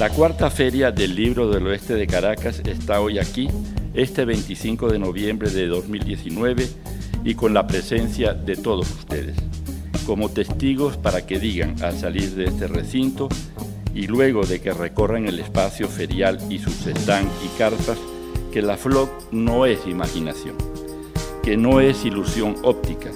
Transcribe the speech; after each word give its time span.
La 0.00 0.08
cuarta 0.08 0.48
feria 0.48 0.90
del 0.90 1.14
libro 1.14 1.50
del 1.50 1.66
oeste 1.66 1.92
de 1.92 2.06
Caracas 2.06 2.62
está 2.64 3.02
hoy 3.02 3.18
aquí, 3.18 3.50
este 3.92 4.24
25 4.24 4.88
de 4.88 4.98
noviembre 4.98 5.50
de 5.50 5.66
2019, 5.66 6.66
y 7.22 7.34
con 7.34 7.52
la 7.52 7.66
presencia 7.66 8.32
de 8.32 8.56
todos 8.56 8.90
ustedes, 8.90 9.36
como 10.06 10.30
testigos 10.30 10.96
para 10.96 11.26
que 11.26 11.38
digan 11.38 11.74
al 11.82 11.98
salir 11.98 12.30
de 12.30 12.46
este 12.46 12.66
recinto 12.66 13.28
y 13.94 14.06
luego 14.06 14.46
de 14.46 14.62
que 14.62 14.72
recorran 14.72 15.26
el 15.26 15.38
espacio 15.38 15.86
ferial 15.86 16.38
y 16.48 16.60
sus 16.60 16.76
stands 16.76 17.34
y 17.44 17.58
cartas, 17.58 17.98
que 18.54 18.62
la 18.62 18.78
FLOC 18.78 19.30
no 19.32 19.66
es 19.66 19.86
imaginación, 19.86 20.56
que 21.42 21.58
no 21.58 21.78
es 21.82 22.06
ilusión 22.06 22.56
óptica, 22.62 23.10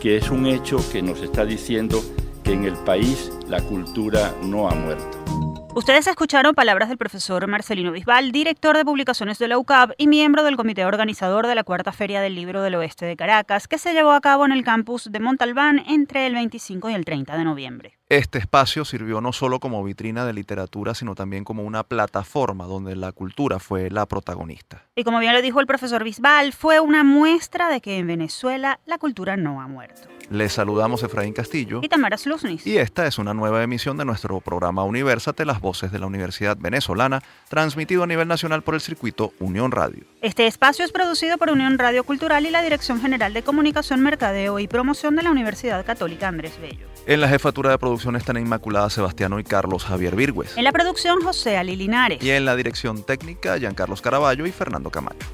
que 0.00 0.16
es 0.16 0.28
un 0.28 0.46
hecho 0.46 0.78
que 0.90 1.02
nos 1.02 1.22
está 1.22 1.44
diciendo 1.44 2.02
que 2.42 2.54
en 2.54 2.64
el 2.64 2.74
país 2.74 3.30
la 3.46 3.60
cultura 3.60 4.34
no 4.42 4.68
ha 4.68 4.74
muerto. 4.74 5.55
Ustedes 5.76 6.06
escucharon 6.06 6.54
palabras 6.54 6.88
del 6.88 6.96
profesor 6.96 7.46
Marcelino 7.48 7.92
Bisbal, 7.92 8.32
director 8.32 8.78
de 8.78 8.84
publicaciones 8.86 9.38
de 9.38 9.46
la 9.46 9.58
UCAP 9.58 9.90
y 9.98 10.06
miembro 10.06 10.42
del 10.42 10.56
comité 10.56 10.86
organizador 10.86 11.46
de 11.46 11.54
la 11.54 11.64
Cuarta 11.64 11.92
Feria 11.92 12.22
del 12.22 12.34
Libro 12.34 12.62
del 12.62 12.76
Oeste 12.76 13.04
de 13.04 13.14
Caracas, 13.14 13.68
que 13.68 13.76
se 13.76 13.92
llevó 13.92 14.12
a 14.12 14.22
cabo 14.22 14.46
en 14.46 14.52
el 14.52 14.64
campus 14.64 15.12
de 15.12 15.20
Montalbán 15.20 15.82
entre 15.86 16.26
el 16.26 16.32
25 16.32 16.88
y 16.88 16.94
el 16.94 17.04
30 17.04 17.36
de 17.36 17.44
noviembre. 17.44 17.98
Este 18.08 18.38
espacio 18.38 18.84
sirvió 18.84 19.20
no 19.20 19.32
solo 19.32 19.58
como 19.58 19.82
vitrina 19.82 20.24
de 20.24 20.32
literatura, 20.32 20.94
sino 20.94 21.16
también 21.16 21.42
como 21.42 21.64
una 21.64 21.82
plataforma 21.82 22.66
donde 22.66 22.94
la 22.94 23.10
cultura 23.10 23.58
fue 23.58 23.90
la 23.90 24.06
protagonista. 24.06 24.84
Y 24.94 25.02
como 25.02 25.18
bien 25.18 25.32
lo 25.32 25.42
dijo 25.42 25.58
el 25.58 25.66
profesor 25.66 26.04
Bisbal, 26.04 26.52
fue 26.52 26.78
una 26.78 27.02
muestra 27.02 27.68
de 27.68 27.80
que 27.80 27.98
en 27.98 28.06
Venezuela 28.06 28.78
la 28.86 28.98
cultura 28.98 29.36
no 29.36 29.60
ha 29.60 29.66
muerto. 29.66 30.08
Les 30.30 30.52
saludamos 30.52 31.02
Efraín 31.02 31.32
Castillo 31.32 31.80
y 31.82 31.88
Tamara 31.88 32.16
Sluznis. 32.16 32.66
Y 32.66 32.78
esta 32.78 33.06
es 33.06 33.18
una 33.18 33.34
nueva 33.34 33.62
emisión 33.62 33.96
de 33.96 34.04
nuestro 34.04 34.40
programa 34.40 34.84
Universate, 34.84 35.44
las 35.44 35.60
voces 35.60 35.90
de 35.90 35.98
la 35.98 36.06
Universidad 36.06 36.56
Venezolana, 36.56 37.22
transmitido 37.48 38.04
a 38.04 38.06
nivel 38.08 38.26
nacional 38.26 38.62
por 38.62 38.74
el 38.74 38.80
circuito 38.80 39.32
Unión 39.40 39.72
Radio. 39.72 40.04
Este 40.22 40.46
espacio 40.46 40.84
es 40.84 40.90
producido 40.90 41.38
por 41.38 41.50
Unión 41.50 41.78
Radio 41.78 42.02
Cultural 42.02 42.44
y 42.46 42.50
la 42.50 42.62
Dirección 42.62 43.00
General 43.00 43.32
de 43.34 43.42
Comunicación, 43.42 44.00
Mercadeo 44.00 44.58
y 44.60 44.66
Promoción 44.66 45.14
de 45.14 45.22
la 45.22 45.30
Universidad 45.30 45.84
Católica 45.84 46.26
Andrés 46.26 46.58
Bello. 46.60 46.86
En 47.06 47.20
la 47.20 47.28
jefatura 47.28 47.70
de 47.70 47.78
producción 47.78 47.95
están 48.16 48.36
Inmaculada 48.36 48.90
Sebastiano 48.90 49.38
y 49.38 49.44
Carlos 49.44 49.84
Javier 49.84 50.14
Virgües. 50.16 50.56
En 50.56 50.64
la 50.64 50.72
producción 50.72 51.20
José 51.22 51.56
Ali 51.56 51.76
Linares. 51.76 52.22
Y 52.22 52.30
en 52.30 52.44
la 52.44 52.54
dirección 52.54 53.02
técnica 53.02 53.58
Giancarlos 53.58 54.02
Caraballo 54.02 54.46
y 54.46 54.52
Fernando 54.52 54.90
Camacho. 54.90 55.26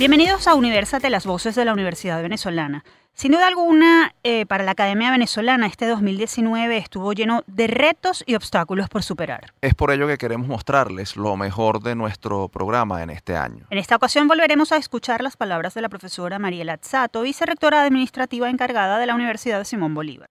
Bienvenidos 0.00 0.48
a 0.48 0.54
Universate, 0.54 1.10
las 1.10 1.26
voces 1.26 1.54
de 1.54 1.66
la 1.66 1.74
Universidad 1.74 2.22
Venezolana. 2.22 2.84
Sin 3.12 3.32
duda 3.32 3.48
alguna, 3.48 4.14
eh, 4.22 4.46
para 4.46 4.64
la 4.64 4.70
Academia 4.70 5.10
Venezolana 5.10 5.66
este 5.66 5.86
2019 5.86 6.78
estuvo 6.78 7.12
lleno 7.12 7.44
de 7.46 7.66
retos 7.66 8.24
y 8.26 8.34
obstáculos 8.34 8.88
por 8.88 9.02
superar. 9.02 9.52
Es 9.60 9.74
por 9.74 9.90
ello 9.90 10.06
que 10.06 10.16
queremos 10.16 10.48
mostrarles 10.48 11.16
lo 11.16 11.36
mejor 11.36 11.82
de 11.82 11.96
nuestro 11.96 12.48
programa 12.48 13.02
en 13.02 13.10
este 13.10 13.36
año. 13.36 13.66
En 13.68 13.76
esta 13.76 13.96
ocasión 13.96 14.26
volveremos 14.26 14.72
a 14.72 14.78
escuchar 14.78 15.22
las 15.22 15.36
palabras 15.36 15.74
de 15.74 15.82
la 15.82 15.90
profesora 15.90 16.38
Mariela 16.38 16.72
Azzato, 16.72 17.20
vicerrectora 17.20 17.82
administrativa 17.82 18.48
encargada 18.48 18.98
de 18.98 19.04
la 19.04 19.14
Universidad 19.14 19.62
Simón 19.64 19.92
Bolívar. 19.92 20.30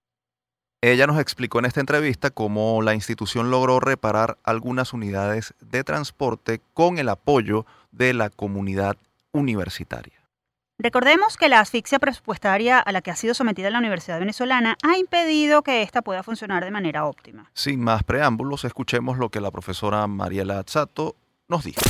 Ella 0.82 1.06
nos 1.06 1.20
explicó 1.20 1.60
en 1.60 1.66
esta 1.66 1.82
entrevista 1.82 2.32
cómo 2.32 2.82
la 2.82 2.96
institución 2.96 3.52
logró 3.52 3.80
reparar 3.80 4.40
algunas 4.44 4.94
unidades 4.94 5.54
de 5.62 5.84
transporte 5.84 6.60
con 6.74 6.98
el 6.98 7.10
apoyo 7.10 7.68
de 7.92 8.16
la 8.16 8.32
comunidad 8.32 8.98
universitaria. 9.40 10.20
Recordemos 10.82 11.36
que 11.36 11.50
la 11.50 11.60
asfixia 11.60 12.00
presupuestaria 12.00 12.80
a 12.80 12.92
la 12.94 13.02
que 13.02 13.12
ha 13.12 13.16
sido 13.16 13.34
sometida 13.34 13.70
la 13.70 13.80
Universidad 13.80 14.20
Venezolana 14.20 14.78
ha 14.82 14.98
impedido 14.98 15.62
que 15.62 15.82
ésta 15.82 16.02
pueda 16.02 16.24
funcionar 16.24 16.64
de 16.64 16.72
manera 16.72 17.06
óptima. 17.06 17.52
Sin 17.54 17.82
más 17.82 18.04
preámbulos, 18.04 18.64
escuchemos 18.64 19.18
lo 19.18 19.28
que 19.28 19.42
la 19.42 19.52
profesora 19.52 20.08
Mariela 20.08 20.60
Azzato 20.60 21.18
nos 21.50 21.66
dijo. 21.66 21.82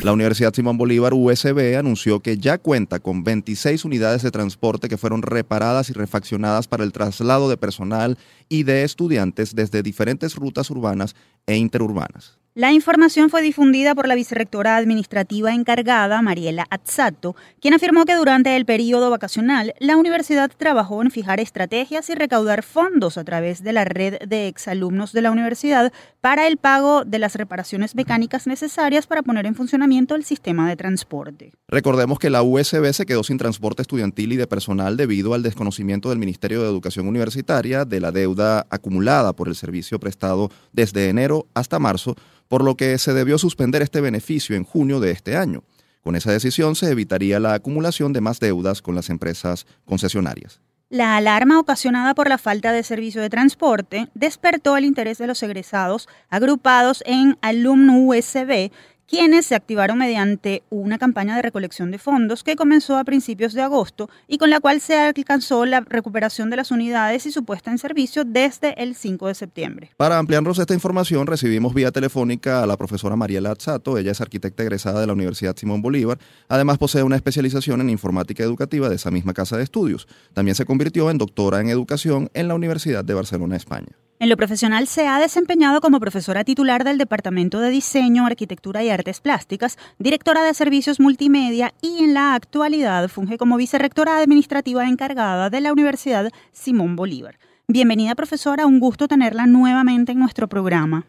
La 0.00 0.12
Universidad 0.12 0.54
Simón 0.54 0.78
Bolívar 0.78 1.12
USB 1.12 1.76
anunció 1.76 2.20
que 2.20 2.38
ya 2.38 2.56
cuenta 2.56 3.00
con 3.00 3.24
26 3.24 3.84
unidades 3.84 4.22
de 4.22 4.30
transporte 4.30 4.88
que 4.88 4.96
fueron 4.96 5.22
reparadas 5.22 5.90
y 5.90 5.92
refaccionadas 5.92 6.68
para 6.68 6.84
el 6.84 6.92
traslado 6.92 7.50
de 7.50 7.56
personal 7.56 8.16
y 8.48 8.62
de 8.62 8.84
estudiantes 8.84 9.56
desde 9.56 9.82
diferentes 9.82 10.36
rutas 10.36 10.70
urbanas 10.70 11.16
e 11.46 11.56
interurbanas. 11.56 12.38
La 12.58 12.72
información 12.72 13.30
fue 13.30 13.40
difundida 13.40 13.94
por 13.94 14.08
la 14.08 14.16
vicerrectora 14.16 14.76
administrativa 14.76 15.54
encargada, 15.54 16.20
Mariela 16.22 16.66
Azzato, 16.70 17.36
quien 17.60 17.72
afirmó 17.72 18.04
que 18.04 18.16
durante 18.16 18.56
el 18.56 18.64
periodo 18.64 19.10
vacacional 19.10 19.74
la 19.78 19.96
universidad 19.96 20.50
trabajó 20.56 21.00
en 21.00 21.12
fijar 21.12 21.38
estrategias 21.38 22.10
y 22.10 22.16
recaudar 22.16 22.64
fondos 22.64 23.16
a 23.16 23.22
través 23.22 23.62
de 23.62 23.72
la 23.72 23.84
red 23.84 24.18
de 24.26 24.48
exalumnos 24.48 25.12
de 25.12 25.22
la 25.22 25.30
universidad 25.30 25.92
para 26.20 26.48
el 26.48 26.56
pago 26.56 27.04
de 27.04 27.20
las 27.20 27.36
reparaciones 27.36 27.94
mecánicas 27.94 28.48
necesarias 28.48 29.06
para 29.06 29.22
poner 29.22 29.46
en 29.46 29.54
funcionamiento 29.54 30.16
el 30.16 30.24
sistema 30.24 30.68
de 30.68 30.74
transporte. 30.74 31.52
Recordemos 31.68 32.18
que 32.18 32.28
la 32.28 32.42
USB 32.42 32.92
se 32.92 33.06
quedó 33.06 33.22
sin 33.22 33.38
transporte 33.38 33.82
estudiantil 33.82 34.32
y 34.32 34.36
de 34.36 34.48
personal 34.48 34.96
debido 34.96 35.32
al 35.34 35.44
desconocimiento 35.44 36.08
del 36.08 36.18
Ministerio 36.18 36.60
de 36.62 36.68
Educación 36.68 37.06
Universitaria 37.06 37.84
de 37.84 38.00
la 38.00 38.10
deuda 38.10 38.66
acumulada 38.68 39.32
por 39.32 39.46
el 39.46 39.54
servicio 39.54 40.00
prestado 40.00 40.50
desde 40.72 41.08
enero 41.08 41.46
hasta 41.54 41.78
marzo 41.78 42.16
por 42.48 42.64
lo 42.64 42.76
que 42.76 42.98
se 42.98 43.14
debió 43.14 43.38
suspender 43.38 43.82
este 43.82 44.00
beneficio 44.00 44.56
en 44.56 44.64
junio 44.64 45.00
de 45.00 45.10
este 45.10 45.36
año. 45.36 45.62
Con 46.02 46.16
esa 46.16 46.32
decisión 46.32 46.74
se 46.74 46.90
evitaría 46.90 47.38
la 47.38 47.54
acumulación 47.54 48.12
de 48.12 48.20
más 48.20 48.40
deudas 48.40 48.82
con 48.82 48.94
las 48.94 49.10
empresas 49.10 49.66
concesionarias. 49.84 50.60
La 50.90 51.18
alarma 51.18 51.60
ocasionada 51.60 52.14
por 52.14 52.30
la 52.30 52.38
falta 52.38 52.72
de 52.72 52.82
servicio 52.82 53.20
de 53.20 53.28
transporte 53.28 54.08
despertó 54.14 54.78
el 54.78 54.86
interés 54.86 55.18
de 55.18 55.26
los 55.26 55.42
egresados 55.42 56.08
agrupados 56.30 57.02
en 57.04 57.36
Alumno 57.42 57.98
USB 57.98 58.70
quienes 59.08 59.46
se 59.46 59.54
activaron 59.54 59.98
mediante 59.98 60.62
una 60.68 60.98
campaña 60.98 61.34
de 61.34 61.42
recolección 61.42 61.90
de 61.90 61.98
fondos 61.98 62.44
que 62.44 62.56
comenzó 62.56 62.98
a 62.98 63.04
principios 63.04 63.54
de 63.54 63.62
agosto 63.62 64.10
y 64.28 64.36
con 64.36 64.50
la 64.50 64.60
cual 64.60 64.80
se 64.80 64.98
alcanzó 64.98 65.64
la 65.64 65.80
recuperación 65.80 66.50
de 66.50 66.56
las 66.56 66.70
unidades 66.70 67.24
y 67.24 67.32
su 67.32 67.44
puesta 67.44 67.70
en 67.70 67.78
servicio 67.78 68.24
desde 68.24 68.80
el 68.82 68.94
5 68.94 69.28
de 69.28 69.34
septiembre. 69.34 69.90
Para 69.96 70.18
ampliarnos 70.18 70.58
esta 70.58 70.74
información, 70.74 71.26
recibimos 71.26 71.72
vía 71.72 71.90
telefónica 71.90 72.62
a 72.62 72.66
la 72.66 72.76
profesora 72.76 73.16
Mariela 73.16 73.52
Azzato. 73.52 73.96
Ella 73.96 74.12
es 74.12 74.20
arquitecta 74.20 74.62
egresada 74.62 75.00
de 75.00 75.06
la 75.06 75.14
Universidad 75.14 75.56
Simón 75.56 75.80
Bolívar. 75.80 76.18
Además, 76.48 76.76
posee 76.76 77.02
una 77.02 77.16
especialización 77.16 77.80
en 77.80 77.90
informática 77.90 78.42
educativa 78.42 78.90
de 78.90 78.96
esa 78.96 79.10
misma 79.10 79.32
casa 79.32 79.56
de 79.56 79.64
estudios. 79.64 80.06
También 80.34 80.54
se 80.54 80.66
convirtió 80.66 81.10
en 81.10 81.18
doctora 81.18 81.60
en 81.60 81.70
educación 81.70 82.30
en 82.34 82.48
la 82.48 82.54
Universidad 82.54 83.04
de 83.04 83.14
Barcelona, 83.14 83.56
España. 83.56 83.96
En 84.20 84.28
lo 84.28 84.36
profesional 84.36 84.88
se 84.88 85.06
ha 85.06 85.20
desempeñado 85.20 85.80
como 85.80 86.00
profesora 86.00 86.42
titular 86.42 86.82
del 86.82 86.98
Departamento 86.98 87.60
de 87.60 87.70
Diseño, 87.70 88.26
Arquitectura 88.26 88.82
y 88.82 88.90
Artes 88.90 89.20
Plásticas, 89.20 89.78
directora 90.00 90.42
de 90.42 90.54
Servicios 90.54 90.98
Multimedia 90.98 91.70
y 91.80 92.02
en 92.02 92.14
la 92.14 92.34
actualidad 92.34 93.08
funge 93.08 93.38
como 93.38 93.56
vicerrectora 93.56 94.18
administrativa 94.18 94.88
encargada 94.88 95.50
de 95.50 95.60
la 95.60 95.72
Universidad 95.72 96.32
Simón 96.50 96.96
Bolívar. 96.96 97.36
Bienvenida 97.68 98.16
profesora, 98.16 98.66
un 98.66 98.80
gusto 98.80 99.06
tenerla 99.06 99.46
nuevamente 99.46 100.10
en 100.10 100.18
nuestro 100.18 100.48
programa. 100.48 101.04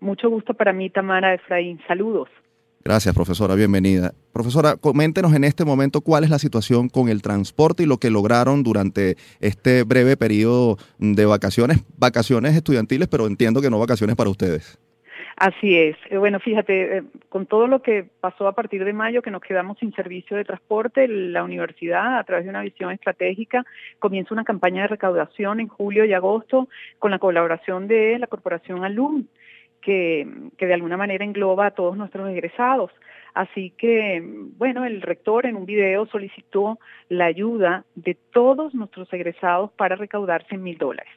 Mucho 0.00 0.28
gusto 0.28 0.52
para 0.52 0.74
mí, 0.74 0.90
Tamara 0.90 1.32
Efraín. 1.32 1.80
Saludos. 1.88 2.28
Gracias, 2.84 3.14
profesora. 3.14 3.54
Bienvenida. 3.54 4.12
Profesora, 4.34 4.76
coméntenos 4.76 5.34
en 5.34 5.44
este 5.44 5.64
momento 5.64 6.02
cuál 6.02 6.22
es 6.22 6.28
la 6.28 6.38
situación 6.38 6.90
con 6.90 7.08
el 7.08 7.22
transporte 7.22 7.84
y 7.84 7.86
lo 7.86 7.96
que 7.96 8.10
lograron 8.10 8.62
durante 8.62 9.16
este 9.40 9.84
breve 9.84 10.18
periodo 10.18 10.76
de 10.98 11.24
vacaciones, 11.24 11.78
vacaciones 11.96 12.54
estudiantiles, 12.54 13.08
pero 13.08 13.26
entiendo 13.26 13.62
que 13.62 13.70
no 13.70 13.78
vacaciones 13.78 14.16
para 14.16 14.28
ustedes. 14.28 14.78
Así 15.36 15.76
es. 15.78 15.96
Eh, 16.10 16.18
bueno, 16.18 16.38
fíjate, 16.40 16.98
eh, 16.98 17.02
con 17.30 17.46
todo 17.46 17.66
lo 17.66 17.80
que 17.80 18.04
pasó 18.20 18.46
a 18.46 18.52
partir 18.52 18.84
de 18.84 18.92
mayo, 18.92 19.22
que 19.22 19.30
nos 19.30 19.40
quedamos 19.40 19.78
sin 19.78 19.92
servicio 19.94 20.36
de 20.36 20.44
transporte, 20.44 21.08
la 21.08 21.42
universidad, 21.42 22.18
a 22.18 22.24
través 22.24 22.44
de 22.44 22.50
una 22.50 22.62
visión 22.62 22.92
estratégica, 22.92 23.64
comienza 23.98 24.34
una 24.34 24.44
campaña 24.44 24.82
de 24.82 24.88
recaudación 24.88 25.58
en 25.58 25.68
julio 25.68 26.04
y 26.04 26.12
agosto 26.12 26.68
con 26.98 27.10
la 27.10 27.18
colaboración 27.18 27.88
de 27.88 28.18
la 28.18 28.26
Corporación 28.26 28.84
Alum 28.84 29.24
que, 29.84 30.26
de 30.58 30.74
alguna 30.74 30.96
manera 30.96 31.24
engloba 31.24 31.66
a 31.66 31.70
todos 31.72 31.96
nuestros 31.96 32.28
egresados. 32.30 32.90
Así 33.34 33.70
que, 33.76 34.22
bueno, 34.56 34.84
el 34.84 35.02
rector 35.02 35.46
en 35.46 35.56
un 35.56 35.66
video 35.66 36.06
solicitó 36.06 36.78
la 37.08 37.26
ayuda 37.26 37.84
de 37.94 38.16
todos 38.32 38.74
nuestros 38.74 39.12
egresados 39.12 39.72
para 39.72 39.96
recaudar 39.96 40.46
100 40.46 40.62
mil 40.62 40.78
dólares. 40.78 41.12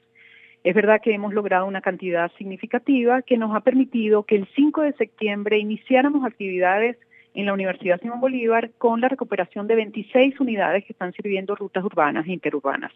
Es 0.63 0.75
verdad 0.75 0.99
que 1.01 1.13
hemos 1.13 1.33
logrado 1.33 1.65
una 1.65 1.81
cantidad 1.81 2.31
significativa 2.37 3.21
que 3.21 3.37
nos 3.37 3.55
ha 3.55 3.61
permitido 3.61 4.23
que 4.23 4.35
el 4.35 4.47
5 4.55 4.81
de 4.81 4.93
septiembre 4.93 5.59
iniciáramos 5.59 6.25
actividades 6.25 6.97
en 7.35 7.45
la 7.45 7.53
Universidad 7.53 8.01
Simón 8.01 8.19
Bolívar 8.19 8.71
con 8.79 8.99
la 8.99 9.09
recuperación 9.09 9.67
de 9.67 9.75
26 9.75 10.39
unidades 10.39 10.83
que 10.85 10.93
están 10.93 11.13
sirviendo 11.13 11.55
rutas 11.55 11.83
urbanas 11.83 12.25
e 12.27 12.33
interurbanas. 12.33 12.91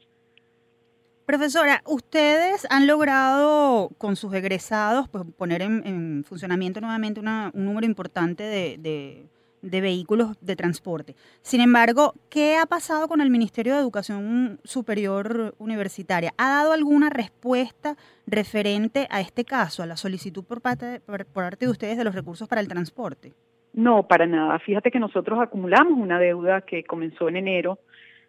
Profesora, 1.26 1.82
ustedes 1.86 2.68
han 2.70 2.88
logrado 2.88 3.90
con 3.98 4.16
sus 4.16 4.34
egresados 4.34 5.08
pues, 5.08 5.24
poner 5.38 5.62
en, 5.62 6.24
funcionamiento 6.26 6.82
nuevamente 6.82 7.20
un 7.20 7.52
número 7.54 7.86
importante 7.86 8.44
de, 8.44 9.26
vehículos 9.62 10.36
de 10.42 10.56
transporte. 10.56 11.16
Sin 11.42 11.62
embargo, 11.62 12.16
¿qué 12.30 12.58
ha 12.58 12.66
pasado 12.66 13.08
con 13.08 13.22
el 13.22 13.30
Ministerio 13.30 13.76
de 13.76 13.80
Educación 13.80 14.60
Superior 14.64 15.54
Universitaria? 15.60 16.34
¿Ha 16.38 16.50
dado 16.50 16.74
alguna 16.74 17.10
respuesta 17.10 17.96
referente 18.26 19.08
a 19.10 19.22
este 19.22 19.46
caso, 19.46 19.84
a 19.84 19.86
la 19.86 19.98
solicitud 19.98 20.44
por 20.44 20.60
parte, 20.60 21.00
por 21.02 21.26
parte 21.26 21.66
de 21.66 21.72
ustedes 21.72 21.98
de 21.98 22.04
los 22.04 22.16
recursos 22.16 22.48
para 22.48 22.62
el 22.62 22.68
transporte? 22.68 23.34
No, 23.74 24.04
para 24.04 24.26
nada. 24.26 24.60
Fíjate 24.60 24.92
que 24.92 25.00
nosotros 25.00 25.40
acumulamos 25.40 25.98
una 25.98 26.20
deuda 26.20 26.62
que 26.62 26.84
comenzó 26.84 27.30
en 27.30 27.38
enero, 27.38 27.80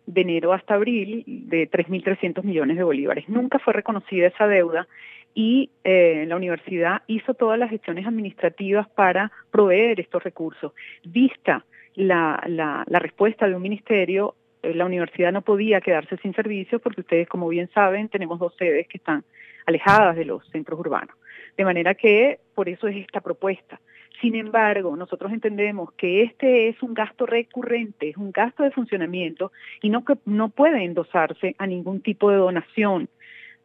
de 0.06 0.20
enero 0.20 0.52
hasta 0.52 0.74
abril, 0.74 1.24
de 1.26 1.70
3.300 1.70 2.42
millones 2.42 2.76
de 2.76 2.82
bolívares. 2.82 3.28
Nunca 3.28 3.58
fue 3.58 3.72
reconocida 3.72 4.26
esa 4.26 4.46
deuda 4.46 4.88
y 5.34 5.70
eh, 5.84 6.24
la 6.26 6.36
universidad 6.36 7.02
hizo 7.06 7.34
todas 7.34 7.58
las 7.58 7.70
gestiones 7.70 8.06
administrativas 8.06 8.88
para 8.90 9.32
proveer 9.50 10.00
estos 10.00 10.22
recursos. 10.22 10.72
Vista 11.04 11.64
la, 11.94 12.42
la, 12.46 12.84
la 12.86 12.98
respuesta 12.98 13.48
de 13.48 13.54
un 13.54 13.62
ministerio, 13.62 14.34
eh, 14.62 14.74
la 14.74 14.84
universidad 14.84 15.32
no 15.32 15.42
podía 15.42 15.80
quedarse 15.80 16.16
sin 16.18 16.34
servicios 16.34 16.80
porque 16.82 17.02
ustedes, 17.02 17.28
como 17.28 17.48
bien 17.48 17.70
saben, 17.74 18.08
tenemos 18.08 18.38
dos 18.38 18.54
sedes 18.58 18.86
que 18.88 18.98
están 18.98 19.24
alejadas 19.66 20.16
de 20.16 20.24
los 20.24 20.46
centros 20.50 20.78
urbanos. 20.78 21.16
De 21.56 21.64
manera 21.64 21.94
que 21.94 22.40
por 22.54 22.68
eso 22.68 22.88
es 22.88 22.96
esta 22.96 23.20
propuesta. 23.20 23.80
Sin 24.20 24.36
embargo, 24.36 24.96
nosotros 24.96 25.32
entendemos 25.32 25.92
que 25.92 26.22
este 26.22 26.68
es 26.68 26.82
un 26.82 26.94
gasto 26.94 27.26
recurrente, 27.26 28.10
es 28.10 28.16
un 28.16 28.30
gasto 28.30 28.62
de 28.62 28.70
funcionamiento 28.70 29.52
y 29.80 29.90
no, 29.90 30.04
no 30.26 30.48
puede 30.48 30.84
endosarse 30.84 31.54
a 31.58 31.66
ningún 31.66 32.00
tipo 32.00 32.30
de 32.30 32.36
donación, 32.36 33.08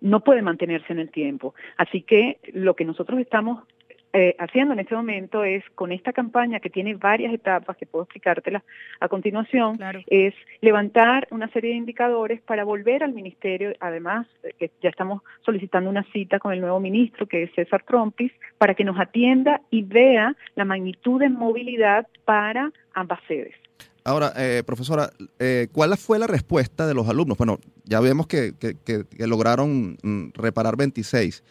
no 0.02 0.24
puede 0.24 0.42
mantenerse 0.42 0.94
en 0.94 1.00
el 1.00 1.12
tiempo. 1.12 1.54
Así 1.78 2.02
que 2.02 2.40
lo 2.54 2.76
que 2.76 2.86
nosotros 2.86 3.20
estamos 3.20 3.64
eh, 4.14 4.36
haciendo 4.40 4.74
en 4.74 4.80
este 4.80 4.96
momento 4.96 5.44
es 5.44 5.64
con 5.76 5.92
esta 5.92 6.14
campaña 6.14 6.60
que 6.60 6.70
tiene 6.70 6.96
varias 6.96 7.34
etapas 7.34 7.78
que 7.78 7.86
puedo 7.86 8.04
explicártelas 8.04 8.64
a 9.00 9.08
continuación, 9.08 9.78
es 10.08 10.34
levantar 10.62 11.28
una 11.32 11.50
serie 11.50 11.72
de 11.72 11.78
indicadores 11.78 12.42
para 12.42 12.64
volver 12.64 13.04
al 13.04 13.14
ministerio, 13.14 13.74
además 13.80 14.28
que 14.58 14.72
ya 14.82 14.90
estamos 14.90 15.22
solicitando 15.46 15.90
una 15.90 16.04
cita 16.12 16.40
con 16.40 16.54
el 16.54 16.62
nuevo 16.62 16.80
ministro 16.80 17.28
que 17.28 17.44
es 17.44 17.52
César 17.54 17.84
Trompis 17.84 18.32
para 18.58 18.74
que 18.74 18.84
nos 18.84 19.00
atienda 19.00 19.62
y 19.70 19.84
vea 19.84 20.36
la 20.56 20.66
magnitud 20.66 21.20
de 21.20 21.30
movilidad 21.30 22.08
para 22.26 22.72
ambas 22.94 23.20
sedes. 23.28 23.56
Ahora, 24.04 24.32
eh, 24.38 24.64
profesora, 24.66 25.10
eh, 25.38 25.68
¿cuál 25.74 25.98
fue 25.98 26.18
la 26.18 26.28
respuesta 26.28 26.88
de 26.88 26.94
los 26.94 27.10
alumnos? 27.10 27.38
Bueno, 27.38 27.60
ya 27.84 28.00
vemos 28.00 28.26
que, 28.26 28.54
que 28.58 29.28
lograron 29.28 29.98
mm, 30.02 30.30
reparar 30.34 30.78
26 30.78 31.44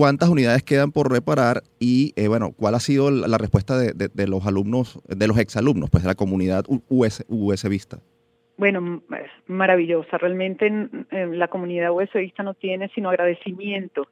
cuántas 0.00 0.30
unidades 0.30 0.62
quedan 0.62 0.92
por 0.92 1.12
reparar 1.12 1.62
y, 1.78 2.14
eh, 2.16 2.26
bueno, 2.26 2.52
cuál 2.56 2.74
ha 2.74 2.80
sido 2.80 3.10
la, 3.10 3.36
respuesta 3.36 3.76
de, 3.76 4.26
los 4.26 4.46
alumnos, 4.46 4.98
de 5.06 5.28
los 5.28 5.36
exalumnos, 5.36 5.90
pues 5.90 6.04
de 6.04 6.08
la 6.08 6.14
comunidad 6.14 6.64
US, 6.88 7.22
USBista. 7.28 7.98
Bueno, 8.56 9.02
maravillosa. 9.46 10.16
Realmente 10.16 10.88
la 11.10 11.48
comunidad 11.48 11.92
USBista 11.92 12.42
no 12.42 12.54
tiene 12.54 12.88
sino 12.94 13.10
agradecimiento, 13.10 14.08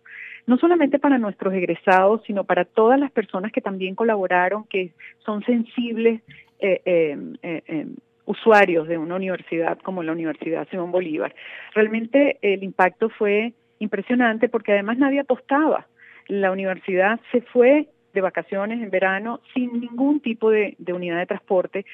no 0.46 0.58
solamente 0.58 0.98
para 0.98 1.16
nuestros 1.16 1.54
egresados, 1.54 2.20
sino 2.26 2.44
para 2.44 2.66
todas 2.66 3.00
las 3.00 3.10
personas 3.10 3.50
que 3.50 3.62
también 3.62 3.94
colaboraron, 3.94 4.64
que 4.64 4.92
son 5.24 5.42
sensibles 5.44 6.20
eh, 6.58 6.82
eh, 6.84 7.86
usuarios 8.26 8.88
de 8.88 8.98
una 8.98 9.14
universidad 9.14 9.78
como 9.78 10.02
la 10.02 10.12
Universidad 10.12 10.68
Simón 10.68 10.92
Bolívar. 10.92 11.34
Realmente 11.74 12.36
el 12.42 12.62
impacto 12.62 13.08
fue 13.08 13.54
impresionante 13.78 14.48
porque 14.48 14.72
además 14.72 14.98
nadie 14.98 15.20
apostaba. 15.20 15.86
La 16.26 16.52
universidad 16.52 17.20
se 17.32 17.40
fue 17.40 17.88
de 18.12 18.20
vacaciones 18.20 18.82
en 18.82 18.90
verano 18.90 19.40
sin 19.54 19.80
ningún 19.80 20.20
tipo 20.20 20.50
de, 20.50 20.76
unidad 20.92 21.18
de 21.18 21.26
transporte. 21.26 21.86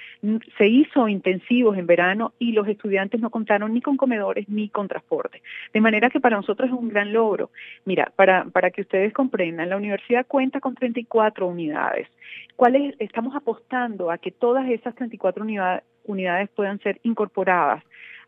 Se 0.56 0.66
hizo 0.66 1.08
intensivos 1.08 1.76
en 1.76 1.86
verano 1.86 2.32
y 2.38 2.52
los 2.52 2.69
estudiantes 2.69 3.20
no 3.20 3.31
contaron 3.31 3.75
ni 3.75 3.81
con 3.81 3.96
comedores 3.96 4.48
ni 4.48 4.69
con 4.69 4.88
transporte. 4.88 5.42
De 5.72 5.81
manera 5.81 6.10
que 6.10 6.20
para 6.20 6.36
nosotros 6.36 6.70
es 6.70 6.75
un 6.75 6.88
gran 6.88 7.12
logro. 7.12 7.50
Mira, 7.84 8.12
para, 8.16 8.44
para 8.44 8.70
que 8.70 8.82
ustedes 8.82 9.12
comprendan, 9.12 9.69
la 9.69 9.76
universidad 9.76 10.26
cuenta 10.26 10.60
con 10.60 10.75
34 10.75 11.46
unidades. 11.46 12.08
¿Cuáles 12.56 12.94
estamos 13.00 13.34
apostando 13.34 14.10
a 14.10 14.19
que 14.19 14.30
todas 14.30 14.69
esas 14.70 14.94
34 14.94 15.44
unidades 16.04 16.48
puedan 16.50 16.78
ser 16.80 17.00
incorporadas 17.02 17.82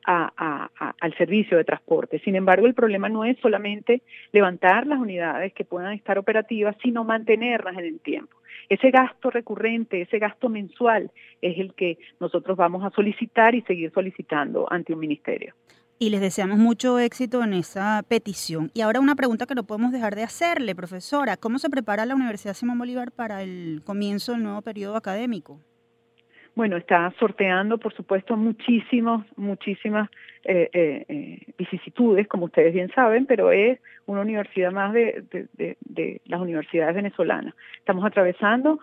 al 0.04 1.16
servicio 1.16 1.56
de 1.56 1.64
transporte. 1.64 2.20
Sin 2.20 2.36
embargo, 2.36 2.66
el 2.66 2.74
problema 2.74 3.08
no 3.08 3.24
es 3.24 3.36
solamente 3.40 4.02
levantar 4.32 4.86
las 4.86 4.98
unidades 4.98 5.52
que 5.52 5.64
puedan 5.64 5.92
estar 5.92 6.18
operativas, 6.18 6.76
sino 6.82 7.04
mantenerlas 7.04 7.76
en 7.78 7.84
el 7.84 8.00
tiempo. 8.00 8.36
Ese 8.68 8.90
gasto 8.90 9.30
recurrente, 9.30 10.02
ese 10.02 10.18
gasto 10.18 10.48
mensual 10.48 11.10
es 11.40 11.58
el 11.58 11.74
que 11.74 11.98
nosotros 12.18 12.56
vamos 12.56 12.84
a 12.84 12.90
solicitar 12.90 13.54
y 13.54 13.62
seguir 13.62 13.92
solicitando 13.92 14.66
ante 14.70 14.92
un 14.92 14.98
ministerio. 14.98 15.54
Y 15.98 16.10
les 16.10 16.20
deseamos 16.20 16.58
mucho 16.58 16.98
éxito 16.98 17.42
en 17.42 17.54
esa 17.54 18.02
petición. 18.06 18.70
Y 18.74 18.82
ahora 18.82 19.00
una 19.00 19.14
pregunta 19.14 19.46
que 19.46 19.54
no 19.54 19.64
podemos 19.64 19.92
dejar 19.92 20.14
de 20.14 20.24
hacerle, 20.24 20.74
profesora. 20.74 21.38
¿Cómo 21.38 21.58
se 21.58 21.70
prepara 21.70 22.04
la 22.04 22.14
Universidad 22.14 22.52
Simón 22.52 22.78
Bolívar 22.78 23.12
para 23.12 23.42
el 23.42 23.80
comienzo 23.82 24.32
del 24.32 24.42
nuevo 24.42 24.60
periodo 24.60 24.96
académico? 24.96 25.58
Bueno, 26.56 26.78
está 26.78 27.12
sorteando, 27.18 27.76
por 27.76 27.92
supuesto, 27.92 28.34
muchísimos, 28.34 29.26
muchísimas 29.36 30.08
eh, 30.42 30.70
eh, 30.72 31.04
eh, 31.06 31.38
vicisitudes, 31.58 32.26
como 32.28 32.46
ustedes 32.46 32.72
bien 32.72 32.90
saben, 32.94 33.26
pero 33.26 33.52
es 33.52 33.78
una 34.06 34.22
universidad 34.22 34.72
más 34.72 34.94
de, 34.94 35.22
de 35.52 36.20
las 36.24 36.40
universidades 36.40 36.94
venezolanas. 36.94 37.54
Estamos 37.78 38.04
atravesando 38.06 38.80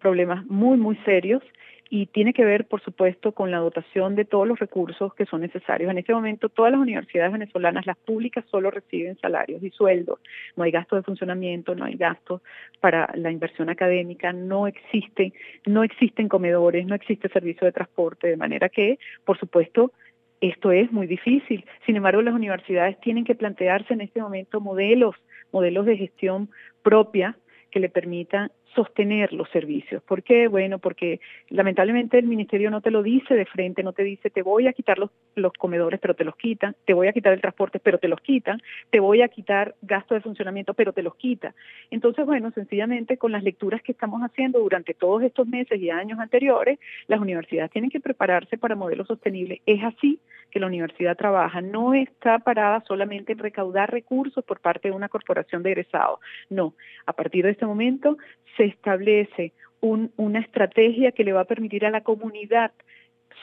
problemas 0.00 0.44
muy, 0.46 0.76
muy 0.76 0.96
serios 1.04 1.42
y 1.88 2.06
tiene 2.06 2.32
que 2.32 2.44
ver, 2.44 2.66
por 2.66 2.82
supuesto, 2.82 3.32
con 3.32 3.50
la 3.50 3.58
dotación 3.58 4.16
de 4.16 4.24
todos 4.24 4.46
los 4.46 4.58
recursos 4.58 5.14
que 5.14 5.26
son 5.26 5.40
necesarios. 5.40 5.90
En 5.90 5.98
este 5.98 6.12
momento, 6.12 6.48
todas 6.48 6.72
las 6.72 6.80
universidades 6.80 7.32
venezolanas, 7.32 7.86
las 7.86 7.96
públicas, 7.96 8.44
solo 8.50 8.70
reciben 8.70 9.16
salarios 9.18 9.62
y 9.62 9.70
sueldos. 9.70 10.18
No 10.56 10.64
hay 10.64 10.72
gastos 10.72 10.98
de 10.98 11.02
funcionamiento, 11.04 11.74
no 11.74 11.84
hay 11.84 11.96
gastos 11.96 12.42
para 12.80 13.10
la 13.14 13.30
inversión 13.30 13.70
académica, 13.70 14.32
no 14.32 14.66
existen, 14.66 15.32
no 15.64 15.84
existen 15.84 16.28
comedores, 16.28 16.86
no 16.86 16.94
existe 16.94 17.28
servicio 17.28 17.64
de 17.64 17.72
transporte, 17.72 18.28
de 18.28 18.36
manera 18.36 18.68
que, 18.68 18.98
por 19.24 19.38
supuesto, 19.38 19.92
esto 20.40 20.72
es 20.72 20.90
muy 20.90 21.06
difícil. 21.06 21.64
Sin 21.86 21.96
embargo, 21.96 22.20
las 22.20 22.34
universidades 22.34 23.00
tienen 23.00 23.24
que 23.24 23.34
plantearse 23.34 23.94
en 23.94 24.00
este 24.00 24.20
momento 24.20 24.60
modelos, 24.60 25.14
modelos 25.52 25.86
de 25.86 25.96
gestión 25.96 26.50
propia 26.82 27.36
que 27.70 27.80
le 27.80 27.88
permitan 27.88 28.50
sostener 28.76 29.32
los 29.32 29.48
servicios. 29.50 30.02
¿Por 30.02 30.22
qué? 30.22 30.46
Bueno, 30.46 30.78
porque 30.78 31.18
lamentablemente 31.48 32.18
el 32.18 32.26
ministerio 32.26 32.70
no 32.70 32.80
te 32.80 32.92
lo 32.92 33.02
dice 33.02 33.34
de 33.34 33.46
frente, 33.46 33.82
no 33.82 33.92
te 33.92 34.04
dice 34.04 34.30
te 34.30 34.42
voy 34.42 34.68
a 34.68 34.72
quitar 34.72 34.98
los, 34.98 35.10
comedores, 35.58 35.98
pero 35.98 36.14
te 36.14 36.24
los 36.24 36.36
quitan, 36.36 36.76
te 36.84 36.92
voy 36.92 37.08
a 37.08 37.12
quitar 37.12 37.32
el 37.32 37.40
transporte, 37.40 37.80
pero 37.80 37.98
te 37.98 38.06
los 38.06 38.20
quitan, 38.20 38.60
te 38.90 39.00
voy 39.00 39.22
a 39.22 39.28
quitar 39.28 39.74
gasto 39.82 40.14
de 40.14 40.20
funcionamiento, 40.20 40.74
pero 40.74 40.92
te 40.92 41.02
los 41.02 41.16
quita. 41.16 41.54
Entonces, 41.90 42.24
bueno, 42.26 42.50
sencillamente 42.52 43.16
con 43.16 43.32
las 43.32 43.42
lecturas 43.42 43.82
que 43.82 43.92
estamos 43.92 44.20
haciendo 44.22 44.60
durante 44.60 44.94
todos 44.94 45.22
estos 45.22 45.48
meses 45.48 45.80
y 45.80 45.90
años 45.90 46.20
anteriores, 46.20 46.78
las 47.08 47.20
universidades 47.20 47.70
tienen 47.70 47.90
que 47.90 48.00
prepararse 48.00 48.58
para 48.58 48.76
modelos 48.76 49.06
sostenibles. 49.06 49.60
Es 49.66 49.82
así 49.82 50.20
que 50.50 50.60
la 50.60 50.66
universidad 50.66 51.16
trabaja, 51.16 51.60
no 51.60 51.94
está 51.94 52.38
parada 52.38 52.82
solamente 52.86 53.32
en 53.32 53.38
recaudar 53.38 53.90
recursos 53.90 54.44
por 54.44 54.60
parte 54.60 54.88
de 54.88 54.94
una 54.94 55.08
corporación 55.08 55.62
de 55.62 55.70
egresados, 55.72 56.20
no, 56.50 56.74
a 57.06 57.12
partir 57.12 57.44
de 57.44 57.52
este 57.52 57.66
momento 57.66 58.16
se 58.56 58.64
establece 58.64 59.52
una 59.80 60.40
estrategia 60.40 61.12
que 61.12 61.22
le 61.22 61.32
va 61.32 61.42
a 61.42 61.44
permitir 61.44 61.84
a 61.84 61.90
la 61.90 62.00
comunidad 62.00 62.72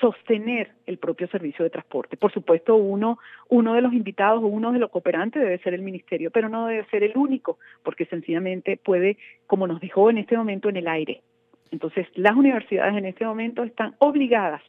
sostener 0.02 0.72
el 0.86 0.98
propio 0.98 1.28
servicio 1.28 1.64
de 1.64 1.70
transporte. 1.70 2.18
Por 2.18 2.32
supuesto, 2.32 2.76
uno, 2.76 3.20
uno 3.50 3.74
de 3.74 3.82
los 3.82 3.94
invitados 3.94 4.44
o 4.44 4.48
uno 4.48 4.72
de 4.72 4.80
los 4.80 4.90
cooperantes 4.90 5.42
debe 5.42 5.60
ser 5.60 5.74
el 5.74 5.82
ministerio, 5.82 6.32
pero 6.32 6.50
no 6.50 6.68
debe 6.68 6.86
ser 6.86 7.04
el 7.04 7.16
único, 7.16 7.60
porque 7.84 8.06
sencillamente 8.06 8.78
puede, 8.78 9.18
como 9.48 9.68
nos 9.68 9.80
dijo 9.80 10.10
en 10.10 10.18
este 10.18 10.36
momento, 10.36 10.70
en 10.70 10.78
el 10.78 10.88
aire. 10.88 11.22
Entonces, 11.72 12.08
las 12.16 12.36
universidades 12.36 12.98
en 12.98 13.06
este 13.06 13.26
momento 13.26 13.64
están 13.64 13.96
obligadas 14.00 14.62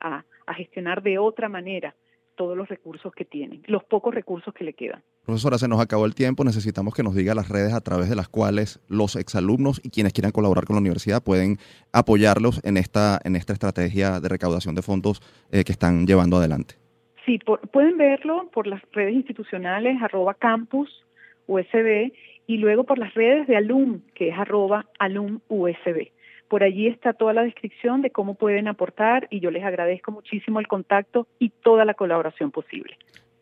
a 0.00 0.24
gestionar 0.54 1.02
de 1.02 1.18
otra 1.18 1.48
manera 1.48 1.94
todos 2.38 2.56
los 2.56 2.68
recursos 2.68 3.12
que 3.12 3.24
tienen, 3.24 3.62
los 3.66 3.82
pocos 3.84 4.14
recursos 4.14 4.54
que 4.54 4.64
le 4.64 4.72
quedan. 4.72 5.02
Profesora, 5.26 5.58
se 5.58 5.66
nos 5.66 5.80
acabó 5.80 6.06
el 6.06 6.14
tiempo, 6.14 6.44
necesitamos 6.44 6.94
que 6.94 7.02
nos 7.02 7.14
diga 7.14 7.34
las 7.34 7.48
redes 7.48 7.74
a 7.74 7.80
través 7.80 8.08
de 8.08 8.14
las 8.14 8.28
cuales 8.28 8.80
los 8.88 9.16
exalumnos 9.16 9.80
y 9.84 9.90
quienes 9.90 10.12
quieran 10.12 10.30
colaborar 10.30 10.64
con 10.64 10.76
la 10.76 10.80
universidad 10.80 11.22
pueden 11.22 11.58
apoyarlos 11.92 12.64
en 12.64 12.76
esta, 12.76 13.18
en 13.24 13.34
esta 13.34 13.52
estrategia 13.52 14.20
de 14.20 14.28
recaudación 14.28 14.76
de 14.76 14.82
fondos 14.82 15.20
eh, 15.50 15.64
que 15.64 15.72
están 15.72 16.06
llevando 16.06 16.36
adelante. 16.36 16.76
Sí, 17.26 17.40
pueden 17.72 17.98
verlo 17.98 18.48
por 18.54 18.66
las 18.66 18.80
redes 18.92 19.14
institucionales, 19.14 20.00
arroba 20.00 20.34
campus 20.34 21.04
USB, 21.48 22.12
y 22.46 22.56
luego 22.56 22.84
por 22.84 22.98
las 22.98 23.12
redes 23.14 23.46
de 23.48 23.56
alum, 23.56 24.00
que 24.14 24.28
es 24.28 24.38
arroba 24.38 24.86
alum 24.98 25.40
USB. 25.48 26.08
Por 26.48 26.62
allí 26.62 26.88
está 26.88 27.12
toda 27.12 27.34
la 27.34 27.42
descripción 27.42 28.00
de 28.00 28.10
cómo 28.10 28.34
pueden 28.34 28.68
aportar 28.68 29.28
y 29.30 29.40
yo 29.40 29.50
les 29.50 29.64
agradezco 29.64 30.12
muchísimo 30.12 30.60
el 30.60 30.66
contacto 30.66 31.28
y 31.38 31.50
toda 31.50 31.84
la 31.84 31.94
colaboración 31.94 32.50
posible. 32.50 32.96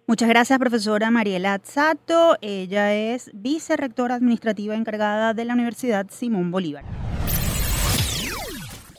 Muchas 0.09 0.29
gracias, 0.29 0.59
profesora 0.59 1.11
Mariela 1.11 1.55
Azzato. 1.55 2.37
Ella 2.41 2.95
es 2.95 3.31
vicerrectora 3.35 4.17
administrativa 4.17 4.75
encargada 4.75 5.35
de 5.35 5.45
la 5.45 5.55
Universidad 5.55 6.07
Simón 6.11 6.51
Bolívar. 6.51 6.85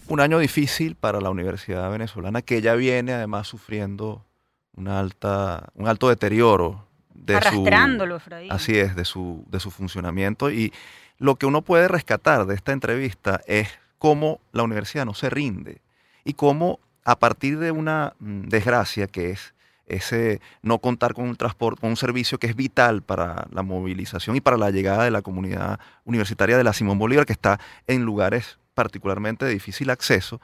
un 0.09 0.19
año 0.21 0.39
difícil 0.39 0.95
para 0.95 1.19
la 1.19 1.29
Universidad 1.29 1.91
Venezolana, 1.91 2.41
que 2.41 2.61
ya 2.61 2.75
viene 2.75 3.13
además 3.13 3.47
sufriendo 3.47 4.25
una 4.73 4.99
alta, 4.99 5.69
un 5.75 5.87
alto 5.87 6.07
deterioro 6.07 6.87
de 7.13 7.35
Arrastrándolo, 7.35 8.19
su, 8.19 8.29
Así 8.49 8.77
es, 8.77 8.95
de 8.95 9.03
su, 9.03 9.43
de 9.49 9.59
su 9.59 9.69
funcionamiento. 9.69 10.49
Y 10.49 10.71
lo 11.17 11.35
que 11.35 11.45
uno 11.45 11.61
puede 11.61 11.87
rescatar 11.89 12.45
de 12.45 12.55
esta 12.55 12.71
entrevista 12.71 13.41
es 13.47 13.67
cómo 13.97 14.39
la 14.51 14.63
universidad 14.63 15.05
no 15.05 15.13
se 15.13 15.29
rinde 15.29 15.81
y 16.23 16.33
cómo 16.33 16.79
a 17.03 17.17
partir 17.17 17.57
de 17.59 17.71
una 17.71 18.13
mm, 18.19 18.49
desgracia 18.49 19.07
que 19.07 19.31
es 19.31 19.53
ese 19.87 20.41
no 20.61 20.79
contar 20.79 21.13
con 21.13 21.25
un 21.25 21.35
transporte, 21.35 21.81
con 21.81 21.91
un 21.91 21.97
servicio 21.97 22.37
que 22.37 22.47
es 22.47 22.55
vital 22.55 23.01
para 23.01 23.47
la 23.51 23.63
movilización 23.63 24.35
y 24.35 24.41
para 24.41 24.57
la 24.57 24.69
llegada 24.69 25.05
de 25.05 25.11
la 25.11 25.21
comunidad 25.21 25.79
universitaria 26.03 26.57
de 26.57 26.63
la 26.63 26.73
Simón 26.73 26.99
Bolívar, 26.99 27.25
que 27.25 27.33
está 27.33 27.59
en 27.87 28.03
lugares 28.03 28.59
particularmente 28.73 29.45
de 29.45 29.53
difícil 29.53 29.89
acceso, 29.89 30.41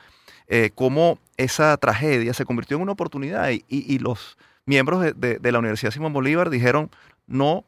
eh, 0.48 0.72
cómo 0.74 1.20
esa 1.38 1.76
tragedia 1.78 2.34
se 2.34 2.46
convirtió 2.46 2.78
en 2.78 2.84
una 2.84 2.94
oportunidad 2.94 3.50
y, 3.52 4.00
los 4.00 4.38
miembros 4.66 5.02
de, 5.16 5.52
la 5.52 5.60
Universidad 5.60 5.92
Simón 5.92 6.14
Bolívar 6.14 6.50
dijeron, 6.50 6.90
no 7.28 7.66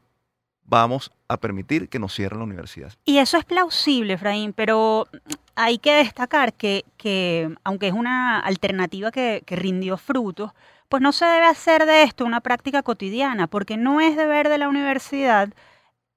vamos 0.66 1.12
a 1.28 1.38
permitir 1.38 1.90
que 1.90 2.00
nos 2.00 2.14
cierren 2.14 2.40
la 2.40 2.46
universidad. 2.46 2.94
Y 3.06 3.18
eso 3.18 3.38
es 3.38 3.46
plausible, 3.46 4.14
Efraín, 4.14 4.54
pero 4.54 5.08
hay 5.56 5.78
que 5.78 5.94
destacar 5.96 6.54
que, 6.54 6.86
que 6.98 7.56
aunque 7.64 7.88
es 7.88 7.94
una 7.94 8.40
alternativa 8.40 9.12
que, 9.12 9.44
que 9.46 9.56
rindió 9.56 9.98
frutos, 9.98 10.52
pues 10.90 11.02
no 11.02 11.12
se 11.12 11.26
debe 11.26 11.46
hacer 11.46 11.86
de 11.86 12.04
esto 12.04 12.26
una 12.26 12.42
práctica 12.42 12.84
cotidiana, 12.84 13.48
porque 13.48 13.78
no 13.78 14.02
es 14.02 14.16
deber 14.16 14.50
de 14.50 14.58
la 14.58 14.70
universidad 14.70 15.50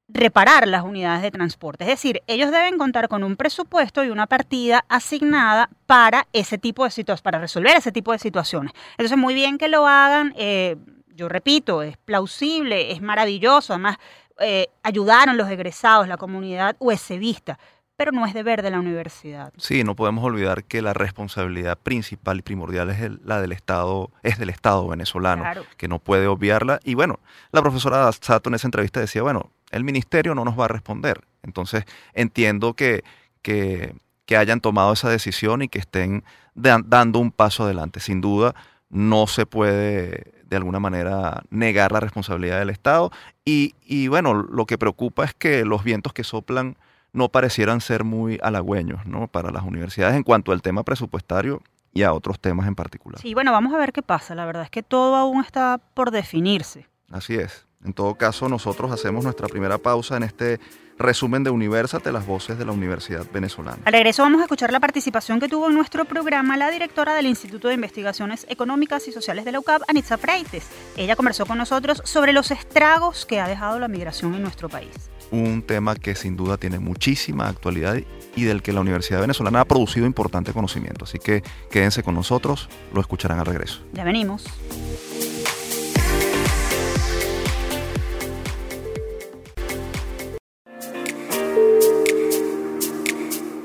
reparar 0.08 0.66
las 0.66 0.84
unidades 0.84 1.22
de 1.22 1.30
transporte. 1.30 1.84
Es 1.84 1.90
decir, 1.90 2.22
ellos 2.26 2.50
deben 2.50 2.78
contar 2.78 3.08
con 3.08 3.22
un 3.24 3.36
presupuesto 3.36 4.02
y 4.04 4.10
una 4.10 4.26
partida 4.26 4.84
asignada 4.88 5.68
para 5.86 6.26
ese 6.32 6.56
tipo 6.56 6.84
de 6.84 6.90
situaciones, 6.90 7.22
para 7.22 7.38
resolver 7.38 7.76
ese 7.76 7.92
tipo 7.92 8.12
de 8.12 8.18
situaciones. 8.18 8.72
Entonces, 8.92 9.18
muy 9.18 9.34
bien 9.34 9.58
que 9.58 9.68
lo 9.68 9.86
hagan. 9.86 10.32
Eh, 10.36 10.76
yo 11.14 11.28
repito, 11.28 11.82
es 11.82 11.96
plausible, 11.98 12.92
es 12.92 13.02
maravilloso. 13.02 13.74
Además, 13.74 13.98
eh, 14.40 14.68
ayudaron 14.82 15.36
los 15.36 15.48
egresados, 15.48 16.08
la 16.08 16.16
comunidad 16.16 16.76
USBista 16.78 17.58
pero 17.98 18.12
no 18.12 18.24
es 18.24 18.32
deber 18.32 18.62
de 18.62 18.70
la 18.70 18.78
universidad. 18.78 19.52
Sí, 19.56 19.82
no 19.82 19.96
podemos 19.96 20.22
olvidar 20.22 20.62
que 20.62 20.82
la 20.82 20.94
responsabilidad 20.94 21.76
principal 21.76 22.38
y 22.38 22.42
primordial 22.42 22.90
es 22.90 23.10
la 23.24 23.40
del 23.40 23.50
Estado, 23.50 24.12
es 24.22 24.38
del 24.38 24.50
Estado 24.50 24.86
venezolano, 24.86 25.42
que 25.76 25.88
no 25.88 25.98
puede 25.98 26.28
obviarla. 26.28 26.78
Y 26.84 26.94
bueno, 26.94 27.18
la 27.50 27.60
profesora 27.60 28.08
Sato 28.12 28.50
en 28.50 28.54
esa 28.54 28.68
entrevista 28.68 29.00
decía, 29.00 29.22
bueno, 29.22 29.50
el 29.72 29.82
ministerio 29.82 30.36
no 30.36 30.44
nos 30.44 30.56
va 30.56 30.66
a 30.66 30.68
responder. 30.68 31.22
Entonces, 31.42 31.86
entiendo 32.14 32.74
que, 32.74 33.02
que, 33.42 33.96
hayan 34.36 34.60
tomado 34.60 34.92
esa 34.92 35.10
decisión 35.10 35.62
y 35.62 35.68
que 35.68 35.80
estén 35.80 36.22
dando 36.54 37.18
un 37.18 37.32
paso 37.32 37.64
adelante. 37.64 37.98
Sin 37.98 38.20
duda, 38.20 38.54
no 38.90 39.26
se 39.26 39.44
puede 39.44 40.37
de 40.48 40.56
alguna 40.56 40.80
manera 40.80 41.42
negar 41.50 41.92
la 41.92 42.00
responsabilidad 42.00 42.58
del 42.58 42.70
Estado. 42.70 43.10
Y, 43.44 43.74
y 43.84 44.08
bueno, 44.08 44.34
lo 44.34 44.66
que 44.66 44.78
preocupa 44.78 45.24
es 45.24 45.34
que 45.34 45.64
los 45.64 45.84
vientos 45.84 46.12
que 46.12 46.24
soplan 46.24 46.76
no 47.12 47.28
parecieran 47.28 47.80
ser 47.80 48.04
muy 48.04 48.38
halagüeños 48.42 49.06
¿no? 49.06 49.28
para 49.28 49.50
las 49.50 49.62
universidades 49.64 50.16
en 50.16 50.22
cuanto 50.22 50.52
al 50.52 50.62
tema 50.62 50.82
presupuestario 50.82 51.62
y 51.92 52.02
a 52.02 52.12
otros 52.12 52.38
temas 52.38 52.66
en 52.66 52.74
particular. 52.74 53.20
Sí, 53.20 53.34
bueno, 53.34 53.52
vamos 53.52 53.72
a 53.74 53.78
ver 53.78 53.92
qué 53.92 54.02
pasa. 54.02 54.34
La 54.34 54.44
verdad 54.44 54.64
es 54.64 54.70
que 54.70 54.82
todo 54.82 55.16
aún 55.16 55.42
está 55.42 55.80
por 55.94 56.10
definirse. 56.10 56.86
Así 57.10 57.34
es. 57.34 57.66
En 57.84 57.92
todo 57.92 58.14
caso, 58.14 58.48
nosotros 58.48 58.90
hacemos 58.90 59.24
nuestra 59.24 59.48
primera 59.48 59.78
pausa 59.78 60.16
en 60.16 60.24
este 60.24 60.60
resumen 60.98 61.44
de 61.44 61.50
Universate, 61.50 62.12
las 62.12 62.26
voces 62.26 62.58
de 62.58 62.64
la 62.64 62.72
Universidad 62.72 63.26
Venezolana. 63.32 63.78
Al 63.84 63.92
regreso 63.92 64.22
vamos 64.22 64.40
a 64.40 64.44
escuchar 64.44 64.72
la 64.72 64.80
participación 64.80 65.40
que 65.40 65.48
tuvo 65.48 65.68
en 65.68 65.74
nuestro 65.74 66.04
programa 66.04 66.56
la 66.56 66.70
directora 66.70 67.14
del 67.14 67.26
Instituto 67.26 67.68
de 67.68 67.74
Investigaciones 67.74 68.46
Económicas 68.48 69.06
y 69.08 69.12
Sociales 69.12 69.44
de 69.44 69.52
la 69.52 69.60
UCAP, 69.60 69.82
Anitza 69.88 70.18
Freites. 70.18 70.68
Ella 70.96 71.16
conversó 71.16 71.46
con 71.46 71.58
nosotros 71.58 72.02
sobre 72.04 72.32
los 72.32 72.50
estragos 72.50 73.26
que 73.26 73.40
ha 73.40 73.48
dejado 73.48 73.78
la 73.78 73.88
migración 73.88 74.34
en 74.34 74.42
nuestro 74.42 74.68
país 74.68 75.10
un 75.30 75.62
tema 75.62 75.94
que 75.94 76.14
sin 76.14 76.36
duda 76.36 76.56
tiene 76.56 76.78
muchísima 76.78 77.48
actualidad 77.48 77.96
y 78.36 78.44
del 78.44 78.62
que 78.62 78.72
la 78.72 78.80
Universidad 78.80 79.20
Venezolana 79.20 79.60
ha 79.60 79.64
producido 79.64 80.06
importante 80.06 80.52
conocimiento. 80.52 81.04
Así 81.04 81.18
que 81.18 81.42
quédense 81.70 82.02
con 82.02 82.14
nosotros, 82.14 82.68
lo 82.94 83.00
escucharán 83.00 83.38
al 83.38 83.46
regreso. 83.46 83.82
Ya 83.92 84.04
venimos. 84.04 84.44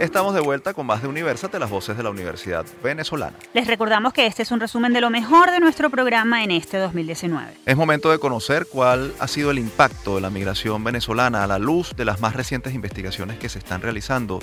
Estamos 0.04 0.36
de 0.36 0.42
vuelta 0.42 0.74
con 0.74 0.86
más 0.86 1.02
de 1.02 1.08
Universate, 1.08 1.58
las 1.60 1.70
voces 1.70 1.96
de 1.96 2.04
la 2.04 2.10
Universidad 2.10 2.66
Venezolana. 2.84 3.38
Les 3.54 3.66
recordamos 3.66 4.12
que 4.12 4.26
este 4.26 4.44
es 4.44 4.52
un 4.52 4.60
resumen 4.60 4.92
de 4.92 5.00
lo 5.00 5.10
mejor 5.10 5.50
de 5.50 5.62
nuestro 5.62 5.90
programa 5.90 6.44
en 6.44 6.52
este 6.52 6.78
2019. 6.78 7.54
Es 7.66 7.78
momento 7.78 8.12
de 8.12 8.20
conocer 8.20 8.68
cuál 8.70 9.14
ha 9.20 9.30
sido 9.30 9.50
el 9.50 9.60
impacto 9.60 10.16
de 10.16 10.22
la 10.22 10.30
migración 10.30 10.84
venezolana 10.84 11.46
a 11.46 11.48
la 11.48 11.58
luz 11.58 11.96
de 11.96 12.04
las 12.04 12.20
más 12.20 12.36
recientes 12.36 12.74
investigaciones 12.74 13.40
que 13.40 13.48
se 13.48 13.60
están 13.60 13.82
realizando 13.82 14.40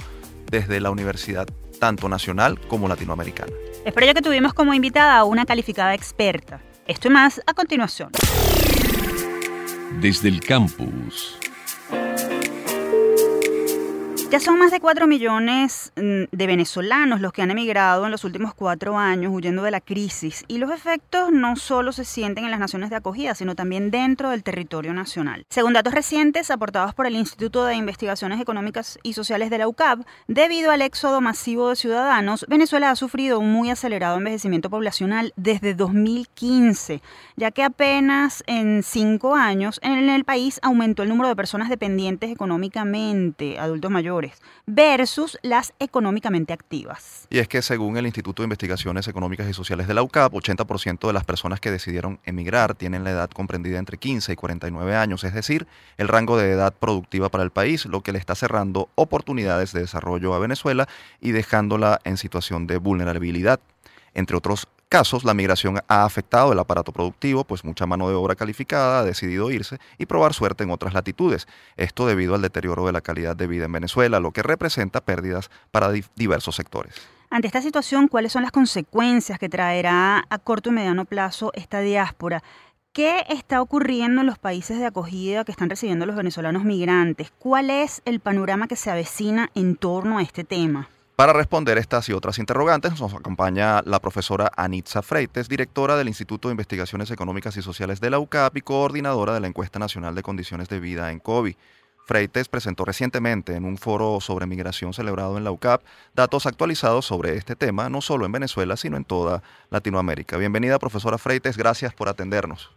desde 0.51 0.81
la 0.81 0.91
universidad 0.91 1.47
tanto 1.79 2.09
nacional 2.09 2.59
como 2.67 2.89
latinoamericana. 2.89 3.53
Es 3.85 3.93
por 3.93 4.03
ello 4.03 4.15
que 4.15 4.23
tuvimos 4.23 4.55
como 4.55 4.73
invitada 4.73 5.19
a 5.19 5.25
una 5.25 5.45
calificada 5.45 5.93
experta. 5.93 6.63
Esto 6.87 7.09
y 7.09 7.11
más 7.11 7.39
a 7.47 7.53
continuación. 7.53 8.13
Desde 10.01 10.31
el 10.31 10.41
campus. 10.41 11.39
Ya 14.31 14.39
son 14.39 14.61
más 14.61 14.71
de 14.71 14.79
4 14.79 15.09
millones 15.09 15.93
mm, 15.97 16.27
de 16.31 16.47
venezolanos 16.47 17.21
los 17.21 17.33
que 17.33 17.43
han 17.43 17.51
emigrado 17.51 18.05
en 18.05 18.13
los 18.13 18.23
últimos 18.23 18.55
cuatro 18.55 18.97
años 18.97 19.33
huyendo 19.35 19.65
de 19.65 19.73
la 19.73 19.81
crisis 19.81 20.45
y 20.47 20.59
los 20.59 20.71
efectos 20.71 21.33
no 21.33 21.57
solo 21.57 21.91
se 21.91 22.05
sienten 22.05 22.45
en 22.45 22.53
las 22.53 22.61
naciones 22.61 22.91
de 22.91 22.97
acogida, 22.97 23.35
sino 23.35 23.57
también 23.57 23.91
dentro 23.91 24.31
del 24.31 24.45
territorio 24.45 24.95
nacional. 24.95 25.45
Según 25.51 25.73
datos 25.73 25.93
recientes 25.93 26.53
aportados 26.53 26.95
por 26.95 27.09
el 27.09 27.17
Instituto 27.17 27.65
de 27.65 27.75
Investigaciones 27.75 28.41
Económicas 28.41 29.01
y 29.03 29.15
Sociales 29.15 29.51
de 29.51 29.59
la 29.59 29.67
UCAP, 29.67 30.07
debido 30.29 30.71
al 30.71 30.83
éxodo 30.83 31.21
masivo 31.21 31.71
de 31.71 31.75
ciudadanos, 31.75 32.47
Venezuela 32.49 32.93
ha 32.93 32.97
sufrido 32.97 33.41
un 33.41 33.51
muy 33.51 33.71
acelerado 33.71 34.17
envejecimiento 34.17 34.71
poblacional 34.71 35.33
desde 35.35 35.75
2015, 35.75 37.03
ya 37.35 37.51
que 37.51 37.65
apenas 37.65 38.45
en 38.47 38.85
cinco 38.85 39.35
años 39.35 39.81
en 39.83 40.09
el 40.09 40.23
país 40.23 40.61
aumentó 40.63 41.03
el 41.03 41.09
número 41.09 41.29
de 41.29 41.35
personas 41.35 41.69
dependientes 41.69 42.31
económicamente, 42.31 43.59
adultos 43.59 43.91
mayores 43.91 44.20
versus 44.67 45.39
las 45.43 45.73
económicamente 45.79 46.53
activas. 46.53 47.27
Y 47.31 47.39
es 47.39 47.49
que 47.49 47.63
según 47.63 47.97
el 47.97 48.07
Instituto 48.07 48.43
de 48.43 48.47
Investigaciones 48.47 49.09
Económicas 49.09 49.49
y 49.49 49.53
Sociales 49.53 49.87
de 49.87 49.95
la 49.95 50.03
UCAP, 50.03 50.33
80% 50.33 51.07
de 51.07 51.13
las 51.13 51.25
personas 51.25 51.61
que 51.61 51.71
decidieron 51.71 52.21
emigrar 52.25 52.75
tienen 52.75 53.05
la 53.05 53.11
edad 53.11 53.31
comprendida 53.31 53.79
entre 53.79 53.99
15 53.99 54.33
y 54.33 54.37
49 54.37 54.97
años, 54.97 55.25
es 55.25 55.35
decir, 55.35 55.67
el 55.97 56.09
rango 56.09 56.37
de 56.37 56.51
edad 56.51 56.75
productiva 56.75 57.29
para 57.29 57.45
el 57.45 57.51
país, 57.51 57.87
lo 57.87 58.03
que 58.03 58.13
le 58.13 58.19
está 58.19 58.35
cerrando 58.35 58.89
oportunidades 58.95 59.73
de 59.73 59.81
desarrollo 59.81 60.35
a 60.35 60.39
Venezuela 60.39 60.89
y 61.21 61.33
dejándola 61.33 62.01
en 62.05 62.17
situación 62.17 62.67
de 62.67 62.79
vulnerabilidad. 62.79 63.61
Entre 64.15 64.37
otros 64.37 64.67
casos, 64.91 65.25
la 65.25 65.33
migración 65.33 65.81
ha 65.89 66.05
afectado 66.05 66.53
el 66.53 66.59
aparato 66.59 66.93
productivo, 66.93 67.45
pues 67.45 67.65
mucha 67.65 67.87
mano 67.87 68.09
de 68.09 68.15
obra 68.15 68.35
calificada 68.35 69.01
ha 69.01 69.05
decidido 69.05 69.51
irse 69.51 69.79
y 69.97 70.05
probar 70.05 70.35
suerte 70.35 70.65
en 70.65 70.71
otras 70.71 70.93
latitudes. 70.93 71.47
Esto 71.77 72.07
debido 72.07 72.35
al 72.35 72.43
deterioro 72.43 72.85
de 72.85 72.93
la 72.93 73.01
calidad 73.01 73.37
de 73.37 73.47
vida 73.47 73.65
en 73.67 73.73
Venezuela, 73.73 74.21
lo 74.21 74.33
que 74.33 74.43
representa 74.43 75.01
pérdidas 75.01 75.51
para 75.71 75.91
diversos 76.17 76.57
sectores. 76.57 76.95
Ante 77.31 77.47
esta 77.47 77.63
situación, 77.63 78.09
¿cuáles 78.09 78.33
son 78.33 78.43
las 78.43 78.51
consecuencias 78.51 79.39
que 79.39 79.49
traerá 79.49 80.25
a 80.29 80.39
corto 80.39 80.71
y 80.71 80.73
mediano 80.73 81.05
plazo 81.05 81.53
esta 81.55 81.79
diáspora? 81.81 82.43
¿Qué 82.93 83.25
está 83.29 83.63
ocurriendo 83.63 84.23
en 84.23 84.27
los 84.27 84.39
países 84.39 84.81
de 84.81 84.87
acogida 84.87 85.45
que 85.45 85.53
están 85.53 85.71
recibiendo 85.71 86.07
los 86.07 86.17
venezolanos 86.17 86.65
migrantes? 86.65 87.33
¿Cuál 87.39 87.71
es 87.71 88.03
el 88.05 88.19
panorama 88.19 88.67
que 88.67 88.75
se 88.75 88.91
avecina 88.91 89.51
en 89.55 89.77
torno 89.77 90.19
a 90.19 90.23
este 90.23 90.43
tema? 90.43 90.89
Para 91.21 91.35
responder 91.35 91.77
estas 91.77 92.09
y 92.09 92.15
otras 92.15 92.39
interrogantes 92.39 92.99
nos 92.99 93.13
acompaña 93.13 93.83
la 93.85 94.01
profesora 94.01 94.51
Anitza 94.57 95.03
Freites, 95.03 95.51
directora 95.51 95.99
del 95.99 96.09
Instituto 96.09 96.49
de 96.49 96.53
Investigaciones 96.53 97.11
Económicas 97.11 97.59
y 97.59 97.61
Sociales 97.61 98.01
de 98.01 98.09
la 98.09 98.19
UCAP 98.19 98.57
y 98.57 98.63
coordinadora 98.63 99.35
de 99.35 99.41
la 99.41 99.47
Encuesta 99.47 99.79
Nacional 99.79 100.15
de 100.15 100.23
Condiciones 100.23 100.71
de 100.71 100.81
Vida 100.81 101.13
en 101.13 101.19
COVID. 101.19 101.55
Freites 102.07 102.49
presentó 102.49 102.87
recientemente 102.87 103.55
en 103.55 103.67
un 103.67 103.77
foro 103.77 104.19
sobre 104.23 104.47
migración 104.47 104.95
celebrado 104.95 105.37
en 105.37 105.45
la 105.45 105.51
UCAP 105.51 105.83
datos 106.15 106.47
actualizados 106.47 107.05
sobre 107.05 107.37
este 107.37 107.55
tema, 107.55 107.91
no 107.91 108.01
solo 108.01 108.25
en 108.25 108.33
Venezuela, 108.33 108.79
sino 108.79 108.97
en 108.97 109.05
toda 109.05 109.43
Latinoamérica. 109.69 110.39
Bienvenida, 110.39 110.79
profesora 110.79 111.19
Freites, 111.19 111.59
gracias 111.59 111.93
por 111.93 112.09
atendernos. 112.09 112.71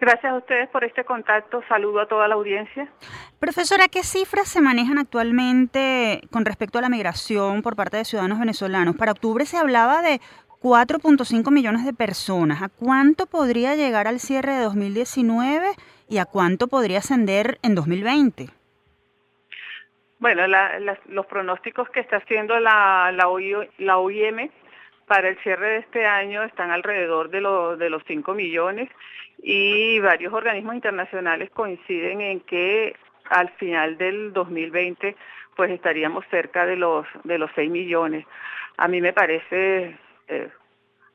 Gracias 0.00 0.32
a 0.32 0.36
ustedes 0.36 0.68
por 0.68 0.84
este 0.84 1.04
contacto. 1.04 1.62
Saludo 1.68 2.00
a 2.00 2.06
toda 2.06 2.28
la 2.28 2.36
audiencia. 2.36 2.88
Profesora, 3.40 3.88
¿qué 3.88 4.04
cifras 4.04 4.48
se 4.48 4.60
manejan 4.60 4.98
actualmente 4.98 6.20
con 6.30 6.44
respecto 6.44 6.78
a 6.78 6.82
la 6.82 6.88
migración 6.88 7.62
por 7.62 7.74
parte 7.74 7.96
de 7.96 8.04
ciudadanos 8.04 8.38
venezolanos? 8.38 8.96
Para 8.96 9.12
octubre 9.12 9.44
se 9.44 9.56
hablaba 9.56 10.00
de 10.02 10.20
4.5 10.62 11.50
millones 11.50 11.84
de 11.84 11.92
personas. 11.92 12.62
¿A 12.62 12.68
cuánto 12.68 13.26
podría 13.26 13.74
llegar 13.74 14.06
al 14.06 14.20
cierre 14.20 14.52
de 14.52 14.62
2019 14.62 15.66
y 16.08 16.18
a 16.18 16.26
cuánto 16.26 16.68
podría 16.68 16.98
ascender 16.98 17.58
en 17.62 17.74
2020? 17.74 18.46
Bueno, 20.20 20.42
los 21.06 21.26
pronósticos 21.26 21.88
que 21.90 22.00
está 22.00 22.16
haciendo 22.16 22.58
la, 22.60 23.12
la, 23.12 23.28
OIM 23.98 24.50
para 25.06 25.28
el 25.28 25.38
cierre 25.42 25.70
de 25.70 25.78
este 25.78 26.06
año 26.06 26.42
están 26.42 26.70
alrededor 26.70 27.30
de, 27.30 27.40
de 27.78 27.90
los 27.90 28.02
5 28.06 28.34
millones 28.34 28.90
y 29.42 29.98
varios 30.00 30.32
organismos 30.32 30.74
internacionales 30.74 31.50
coinciden 31.50 32.20
en 32.20 32.40
que 32.40 32.96
al 33.30 33.50
final 33.50 33.96
del 33.98 34.32
2020 34.32 35.16
pues 35.56 35.70
estaríamos 35.70 36.24
cerca 36.30 36.66
de 36.66 36.76
los 36.76 37.06
de 37.24 37.38
los 37.38 37.50
6 37.54 37.70
millones. 37.70 38.26
A 38.76 38.88
mí 38.88 39.00
me 39.00 39.12
parece 39.12 39.96
eh, 40.28 40.48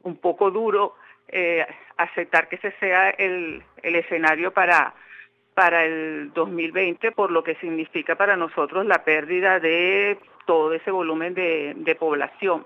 un 0.01 0.17
poco 0.17 0.51
duro 0.51 0.95
eh, 1.27 1.65
aceptar 1.97 2.49
que 2.49 2.57
ese 2.57 2.71
sea 2.79 3.09
el, 3.11 3.63
el 3.81 3.95
escenario 3.95 4.51
para 4.51 4.93
para 5.53 5.85
el 5.85 6.31
2020 6.33 7.11
por 7.11 7.31
lo 7.31 7.43
que 7.43 7.55
significa 7.55 8.15
para 8.15 8.35
nosotros 8.35 8.85
la 8.85 9.03
pérdida 9.03 9.59
de 9.59 10.17
todo 10.45 10.73
ese 10.73 10.91
volumen 10.91 11.33
de, 11.33 11.73
de 11.75 11.95
población. 11.95 12.65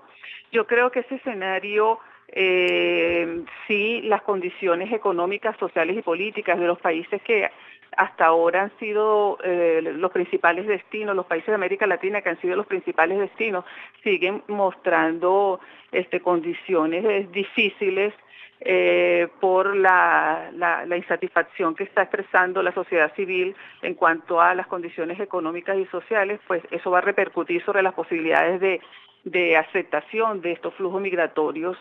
Yo 0.50 0.66
creo 0.66 0.90
que 0.90 1.00
ese 1.00 1.16
escenario 1.16 2.00
eh, 2.28 3.44
sí 3.66 4.02
las 4.02 4.22
condiciones 4.22 4.92
económicas, 4.92 5.56
sociales 5.58 5.96
y 5.96 6.02
políticas 6.02 6.58
de 6.58 6.66
los 6.66 6.78
países 6.78 7.22
que 7.22 7.50
hasta 7.96 8.26
ahora 8.26 8.62
han 8.62 8.78
sido 8.78 9.38
eh, 9.42 9.80
los 9.82 10.12
principales 10.12 10.66
destinos, 10.66 11.16
los 11.16 11.26
países 11.26 11.48
de 11.48 11.54
América 11.54 11.86
Latina 11.86 12.20
que 12.20 12.28
han 12.28 12.40
sido 12.40 12.54
los 12.54 12.66
principales 12.66 13.18
destinos, 13.18 13.64
siguen 14.04 14.42
mostrando 14.46 15.58
este, 15.90 16.20
condiciones 16.20 17.32
difíciles 17.32 18.12
eh, 18.60 19.28
por 19.40 19.76
la, 19.76 20.50
la, 20.52 20.96
insatisfacción 20.96 21.76
que 21.76 21.84
está 21.84 22.02
expresando 22.02 22.60
la 22.60 22.72
sociedad 22.72 23.14
civil 23.14 23.54
en 23.82 23.94
cuanto 23.94 24.40
a 24.40 24.52
las 24.54 24.66
condiciones 24.66 25.20
económicas 25.20 25.78
y 25.78 25.86
sociales, 25.86 26.40
pues 26.46 26.62
eso 26.72 26.90
va 26.90 26.98
a 26.98 27.02
repercutir 27.02 27.64
sobre 27.64 27.82
las 27.82 27.94
posibilidades 27.94 28.60
de, 28.60 28.80
de 29.30 29.56
aceptación 29.56 30.40
de 30.40 30.52
estos 30.52 30.74
flujos 30.74 31.00
migratorios 31.00 31.76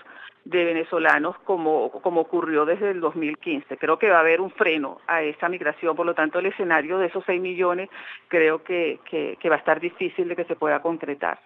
de 0.45 0.63
venezolanos 0.63 1.37
como, 1.43 1.91
como 1.91 2.21
ocurrió 2.21 2.65
desde 2.65 2.91
el 2.91 3.01
2015. 3.01 3.77
Creo 3.77 3.99
que 3.99 4.09
va 4.09 4.17
a 4.17 4.21
haber 4.21 4.39
un 4.39 4.51
freno 4.51 5.01
a 5.07 5.21
esa 5.21 5.49
migración, 5.49 5.95
por 5.95 6.05
lo 6.05 6.13
tanto 6.13 6.39
el 6.39 6.45
escenario 6.45 6.97
de 6.97 7.07
esos 7.07 7.23
6 7.25 7.41
millones 7.41 7.89
creo 8.29 8.63
que, 8.63 8.99
que 9.09 9.49
va 9.49 9.55
a 9.55 9.59
estar 9.59 9.79
difícil 9.79 10.29
de 10.29 10.35
que 10.35 10.45
se 10.45 10.55
pueda 10.55 10.81
concretar. 10.81 11.39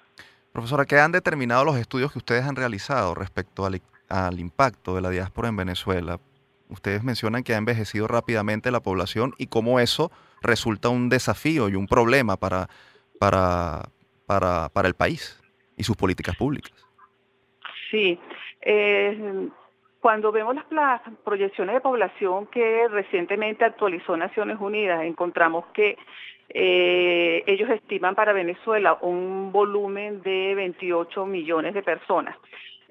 Profesora, 0.53 0.86
¿qué 0.86 1.00
han 1.00 1.12
determinado 1.12 1.65
los 1.65 1.77
estudios 1.77 2.12
que 2.12 2.20
ustedes 2.20 2.46
han 2.46 2.55
realizado 2.55 3.15
respecto 3.15 3.65
al 3.65 3.81
al 4.12 4.39
impacto 4.39 4.96
de 4.96 5.01
la 5.01 5.10
diáspora 5.10 5.50
en 5.50 5.55
Venezuela. 5.55 6.20
Ustedes 6.70 7.03
mencionan 7.03 7.43
que 7.43 7.53
ha 7.53 7.58
envejecido 7.58 8.08
rápidamente 8.08 8.72
la 8.72 8.81
población 8.81 9.34
y 9.38 9.48
cómo 9.48 9.79
eso 9.79 10.12
resulta 10.41 10.89
un 10.89 11.10
desafío 11.10 11.70
y 11.70 11.75
un 11.75 11.88
problema 11.88 12.38
para, 12.38 12.70
para, 13.20 13.89
para, 14.25 14.70
para 14.70 14.88
el 14.88 14.93
país 14.93 15.40
y 15.81 15.83
sus 15.83 15.97
políticas 15.97 16.35
públicas. 16.35 16.71
Sí, 17.89 18.17
eh, 18.61 19.50
cuando 20.00 20.31
vemos 20.31 20.55
las, 20.69 21.01
proyecciones 21.23 21.75
de 21.75 21.81
población 21.81 22.47
que 22.47 22.88
recientemente 22.88 23.65
actualizó 23.65 24.15
Naciones 24.15 24.57
Unidas, 24.59 25.03
encontramos 25.03 25.65
que 25.73 25.97
eh, 26.50 27.43
ellos 27.47 27.69
estiman 27.69 28.15
para 28.15 28.33
Venezuela 28.33 28.97
un 29.01 29.51
volumen 29.51 30.21
de 30.21 30.53
28 30.55 31.25
millones 31.25 31.73
de 31.73 31.81
personas 31.81 32.35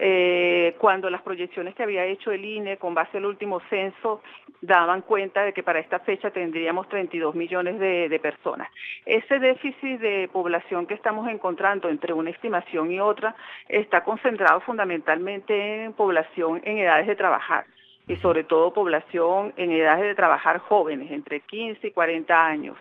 eh, 0.02 0.76
cuando 0.78 1.10
las 1.10 1.20
proyecciones 1.20 1.74
que 1.74 1.82
había 1.82 2.06
hecho 2.06 2.32
el 2.32 2.42
INE 2.42 2.78
con 2.78 2.94
base 2.94 3.18
al 3.18 3.26
último 3.26 3.60
censo 3.68 4.22
daban 4.62 5.02
cuenta 5.02 5.44
de 5.44 5.52
que 5.52 5.62
para 5.62 5.78
esta 5.78 5.98
fecha 5.98 6.30
tendríamos 6.30 6.88
32 6.88 7.34
millones 7.34 7.78
de, 7.78 8.18
personas. 8.18 8.70
Ese 9.04 9.38
déficit 9.38 10.00
de 10.00 10.30
población 10.32 10.86
que 10.86 10.94
estamos 10.94 11.28
encontrando 11.28 11.90
entre 11.90 12.14
una 12.14 12.30
estimación 12.30 12.90
y 12.90 12.98
otra 12.98 13.36
está 13.68 14.02
concentrado 14.02 14.60
fundamentalmente 14.62 15.84
en 15.84 15.92
población 15.92 16.62
en 16.64 16.78
edades 16.78 17.06
de 17.06 17.16
trabajar 17.16 17.66
y 18.08 18.16
sobre 18.16 18.44
todo 18.44 18.72
población 18.72 19.52
en 19.58 19.70
edades 19.70 20.04
de 20.04 20.14
trabajar 20.14 20.60
jóvenes, 20.60 21.10
entre 21.10 21.40
15 21.40 21.88
y 21.88 21.90
40 21.90 22.46
años. 22.46 22.76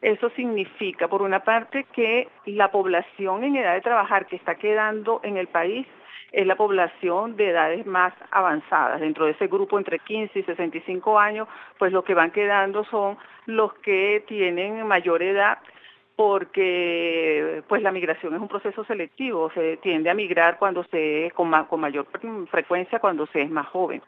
Eso 0.00 0.30
significa, 0.30 1.08
por 1.08 1.20
una 1.20 1.40
parte, 1.40 1.84
que 1.92 2.28
la 2.46 2.70
población 2.70 3.42
en 3.42 3.56
edad 3.56 3.74
de 3.74 3.80
trabajar 3.80 4.26
que 4.26 4.36
está 4.36 4.54
quedando 4.54 5.20
en 5.24 5.36
el 5.36 5.48
país 5.48 5.86
es 6.34 6.46
la 6.46 6.56
población 6.56 7.36
de 7.36 7.50
edades 7.50 7.86
más 7.86 8.12
avanzadas. 8.30 9.00
Dentro 9.00 9.26
de 9.26 9.32
ese 9.32 9.46
grupo 9.46 9.78
entre 9.78 9.98
15 10.00 10.38
y 10.38 10.42
65 10.42 11.18
años, 11.18 11.48
pues 11.78 11.92
los 11.92 12.04
que 12.04 12.14
van 12.14 12.32
quedando 12.32 12.84
son 12.84 13.16
los 13.46 13.72
que 13.74 14.24
tienen 14.26 14.86
mayor 14.86 15.22
edad 15.22 15.58
porque 16.16 17.62
pues 17.68 17.82
la 17.82 17.90
migración 17.90 18.34
es 18.34 18.40
un 18.40 18.48
proceso 18.48 18.84
selectivo, 18.84 19.50
se 19.50 19.78
tiende 19.78 20.10
a 20.10 20.14
migrar 20.14 20.58
cuando 20.58 20.84
se 20.84 21.32
con, 21.34 21.50
con 21.64 21.80
mayor 21.80 22.06
frecuencia 22.50 23.00
cuando 23.00 23.26
se 23.26 23.42
es 23.42 23.50
más 23.50 23.66
joven. 23.68 24.00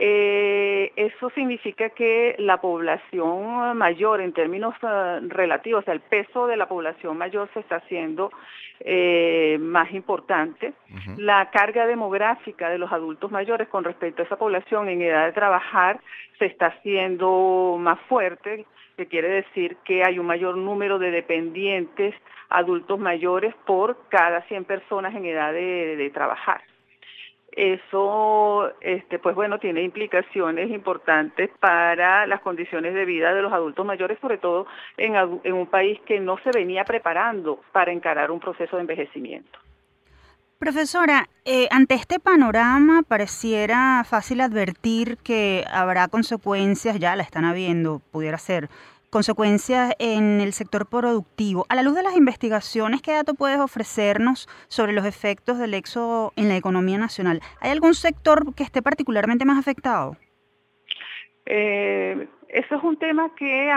Eh, 0.00 0.92
eso 0.94 1.28
significa 1.30 1.90
que 1.90 2.36
la 2.38 2.60
población 2.60 3.76
mayor, 3.76 4.20
en 4.20 4.32
términos 4.32 4.72
uh, 4.80 5.26
relativos, 5.28 5.82
o 5.82 5.84
sea, 5.84 5.94
el 5.94 6.00
peso 6.00 6.46
de 6.46 6.56
la 6.56 6.68
población 6.68 7.18
mayor 7.18 7.50
se 7.52 7.58
está 7.58 7.76
haciendo 7.76 8.30
eh, 8.78 9.58
más 9.60 9.90
importante. 9.92 10.74
La 11.16 11.50
carga 11.50 11.84
demográfica 11.84 12.70
de 12.70 12.78
los 12.78 12.92
adultos 12.92 13.32
mayores 13.32 13.66
con 13.66 13.82
respecto 13.82 14.22
a 14.22 14.26
esa 14.26 14.36
población 14.36 14.88
en 14.88 15.02
edad 15.02 15.26
de 15.26 15.32
trabajar 15.32 15.98
se 16.38 16.46
está 16.46 16.66
haciendo 16.66 17.76
más 17.80 17.98
fuerte, 18.08 18.66
que 18.96 19.06
quiere 19.06 19.28
decir 19.28 19.78
que 19.84 20.04
hay 20.04 20.20
un 20.20 20.26
mayor 20.26 20.56
número 20.56 21.00
de 21.00 21.10
dependientes 21.10 22.14
adultos 22.50 23.00
mayores 23.00 23.52
por 23.66 23.98
cada 24.10 24.42
100 24.42 24.64
personas 24.64 25.12
en 25.16 25.24
edad 25.24 25.52
de 25.52 26.10
trabajar 26.14 26.60
eso 27.58 28.72
este 28.80 29.18
pues 29.18 29.34
bueno 29.34 29.58
tiene 29.58 29.82
implicaciones 29.82 30.70
importantes 30.70 31.50
para 31.58 32.24
las 32.26 32.40
condiciones 32.40 32.94
de 32.94 33.04
vida 33.04 33.34
de 33.34 33.42
los 33.42 33.52
adultos 33.52 33.84
mayores 33.84 34.18
sobre 34.20 34.38
todo 34.38 34.66
en, 34.96 35.16
en 35.42 35.52
un 35.52 35.66
país 35.66 36.00
que 36.06 36.20
no 36.20 36.38
se 36.44 36.50
venía 36.52 36.84
preparando 36.84 37.60
para 37.72 37.90
encarar 37.92 38.30
un 38.30 38.38
proceso 38.38 38.76
de 38.76 38.82
envejecimiento. 38.82 39.58
Profesora, 40.58 41.28
eh, 41.44 41.68
ante 41.70 41.94
este 41.94 42.18
panorama 42.18 43.02
pareciera 43.06 44.04
fácil 44.04 44.40
advertir 44.40 45.16
que 45.18 45.64
habrá 45.70 46.08
consecuencias, 46.08 46.98
ya 46.98 47.14
la 47.14 47.22
están 47.22 47.44
habiendo, 47.44 48.00
pudiera 48.10 48.38
ser, 48.38 48.68
consecuencias 49.10 49.94
en 49.98 50.40
el 50.40 50.52
sector 50.52 50.88
productivo. 50.88 51.66
A 51.68 51.74
la 51.74 51.82
luz 51.82 51.94
de 51.94 52.02
las 52.02 52.16
investigaciones, 52.16 53.02
¿qué 53.02 53.12
dato 53.12 53.34
puedes 53.34 53.58
ofrecernos 53.58 54.48
sobre 54.68 54.92
los 54.92 55.06
efectos 55.06 55.58
del 55.58 55.74
éxodo 55.74 56.32
en 56.36 56.48
la 56.48 56.56
economía 56.56 56.98
nacional? 56.98 57.40
¿Hay 57.60 57.70
algún 57.70 57.94
sector 57.94 58.54
que 58.54 58.62
esté 58.62 58.82
particularmente 58.82 59.44
más 59.44 59.58
afectado? 59.58 60.16
Eh, 61.46 62.28
eso 62.48 62.74
es 62.74 62.82
un 62.82 62.98
tema 62.98 63.34
que, 63.36 63.72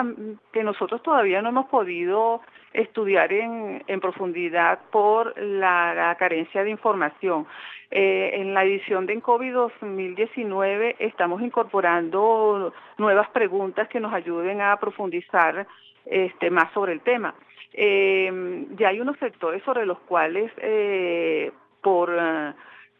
que 0.51 0.63
nosotros 0.63 1.01
todavía 1.03 1.41
no 1.41 1.49
hemos 1.49 1.67
podido 1.67 2.41
estudiar 2.73 3.31
en, 3.33 3.83
en 3.87 3.99
profundidad 3.99 4.79
por 4.91 5.37
la, 5.39 6.15
carencia 6.17 6.63
de 6.63 6.69
información. 6.69 7.45
Eh, 7.89 8.31
en 8.35 8.53
la 8.53 8.63
edición 8.63 9.05
de 9.05 9.19
COVID 9.19 9.53
2019 9.53 10.95
estamos 10.99 11.41
incorporando 11.41 12.73
nuevas 12.97 13.29
preguntas 13.31 13.89
que 13.89 13.99
nos 13.99 14.13
ayuden 14.13 14.61
a 14.61 14.77
profundizar 14.77 15.67
este, 16.05 16.49
más 16.49 16.71
sobre 16.73 16.93
el 16.93 17.01
tema. 17.01 17.35
Eh, 17.73 18.65
ya 18.77 18.89
hay 18.89 19.01
unos 19.01 19.17
sectores 19.17 19.61
sobre 19.63 19.85
los 19.85 19.99
cuales 19.99 20.51
eh, 20.57 21.51
por 21.81 22.09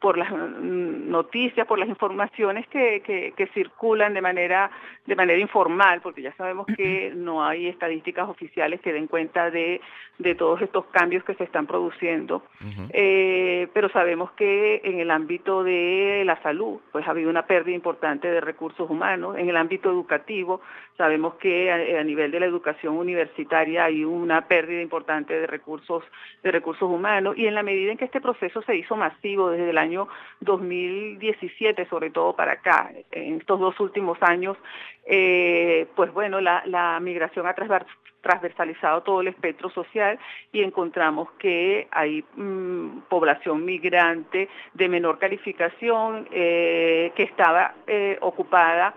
por 0.02 0.18
las 0.18 0.32
noticias, 0.32 1.68
por 1.68 1.78
las 1.78 1.88
informaciones 1.88 2.68
que, 2.68 3.04
que, 3.04 3.48
circulan 3.54 4.16
de 4.16 4.22
manera, 4.22 4.72
de 5.06 5.16
manera 5.16 5.40
informal, 5.40 6.02
porque 6.02 6.24
ya 6.24 6.34
sabemos 6.34 6.66
que 6.76 7.12
no 7.16 7.46
hay 7.46 7.68
estadísticas 7.68 8.28
oficiales 8.28 8.82
que 8.82 8.94
den 8.94 9.06
cuenta 9.06 9.52
de, 9.52 9.80
de 10.18 10.34
todos 10.34 10.60
estos 10.64 10.86
cambios 10.86 11.24
que 11.24 11.36
se 11.36 11.44
están 11.44 11.68
produciendo. 11.68 12.44
Eh, 12.90 13.68
pero 13.74 13.90
sabemos 13.90 14.32
que 14.32 14.82
en 14.84 15.00
el 15.00 15.12
ámbito 15.12 15.64
de 15.64 16.24
la 16.26 16.42
salud, 16.42 16.80
pues 16.92 17.08
ha 17.08 17.12
habido 17.12 17.30
una 17.30 17.46
pérdida 17.46 17.76
importante 17.76 18.28
de 18.28 18.42
recursos 18.42 18.90
humanos. 18.90 19.38
En 19.38 19.50
el 19.50 19.58
ámbito 19.58 19.92
educativo, 19.92 20.62
sabemos 20.98 21.36
que 21.36 21.72
a, 21.72 22.00
a 22.00 22.04
nivel 22.04 22.32
de 22.32 22.40
la 22.40 22.48
educación 22.48 22.98
universitaria 22.98 23.86
hay 23.86 24.04
una 24.04 24.48
pérdida 24.48 24.82
importante 24.82 25.40
de 25.40 25.46
recursos, 25.46 26.04
de 26.42 26.52
recursos 26.52 26.90
humanos. 26.90 27.38
Y 27.38 27.46
en 27.46 27.54
la 27.54 27.62
medida 27.62 27.92
en 27.92 28.00
que 28.00 28.06
este 28.06 28.20
proceso 28.20 28.64
se 28.64 28.76
hizo 28.76 28.96
masivo 28.96 29.52
desde 29.52 29.70
el 29.70 29.78
año 29.78 29.91
año 29.92 30.08
2017, 30.40 31.86
sobre 31.90 32.12
todo 32.12 32.34
para 32.34 32.54
acá, 32.54 32.92
en 33.12 33.38
estos 33.38 33.60
dos 33.60 33.80
últimos 33.80 34.18
años, 34.22 34.58
eh, 35.06 35.88
pues 35.96 36.14
bueno, 36.14 36.40
la, 36.40 37.00
migración 37.02 37.46
ha 37.48 37.54
transversalizado 37.54 39.02
todo 39.02 39.22
el 39.22 39.28
espectro 39.28 39.70
social 39.70 40.18
y 40.54 40.62
encontramos 40.62 41.30
que 41.40 41.88
hay 41.92 42.24
mm, 42.36 43.02
población 43.10 43.66
migrante 43.66 44.48
de 44.74 44.90
menor 44.90 45.20
calificación 45.20 46.28
eh, 46.32 47.12
que 47.16 47.24
estaba 47.24 47.74
eh, 47.88 48.18
ocupada 48.22 48.94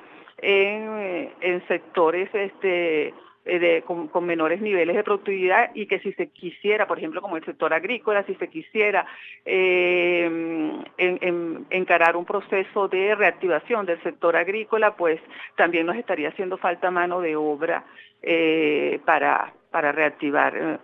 en 0.47 1.67
sectores 1.69 2.29
este, 2.35 3.15
eh, 3.47 3.83
con, 3.85 4.25
menores 4.25 4.63
niveles 4.63 4.97
de 4.97 5.05
productividad 5.05 5.71
y 5.75 5.85
que 5.85 5.99
si 5.99 6.15
se 6.15 6.29
quisiera, 6.29 6.87
por 6.87 6.97
ejemplo, 6.97 7.21
como 7.21 7.37
el 7.37 7.45
sector 7.45 7.75
agrícola, 7.75 8.25
si 8.25 8.35
se 8.37 8.49
quisiera 8.49 9.05
eh, 9.45 10.83
encarar 11.69 12.17
un 12.17 12.25
proceso 12.25 12.89
de 12.89 13.15
reactivación 13.15 13.85
del 13.85 14.03
sector 14.03 14.35
agrícola, 14.35 14.97
pues 14.97 15.21
también 15.57 15.85
nos 15.85 15.97
estaría 15.97 16.31
haciendo 16.31 16.57
falta 16.57 16.91
mano 16.91 17.21
de 17.21 17.37
obra 17.37 17.85
eh, 18.23 18.99
para 19.05 19.53
para 19.71 19.91
reactivar 19.93 20.81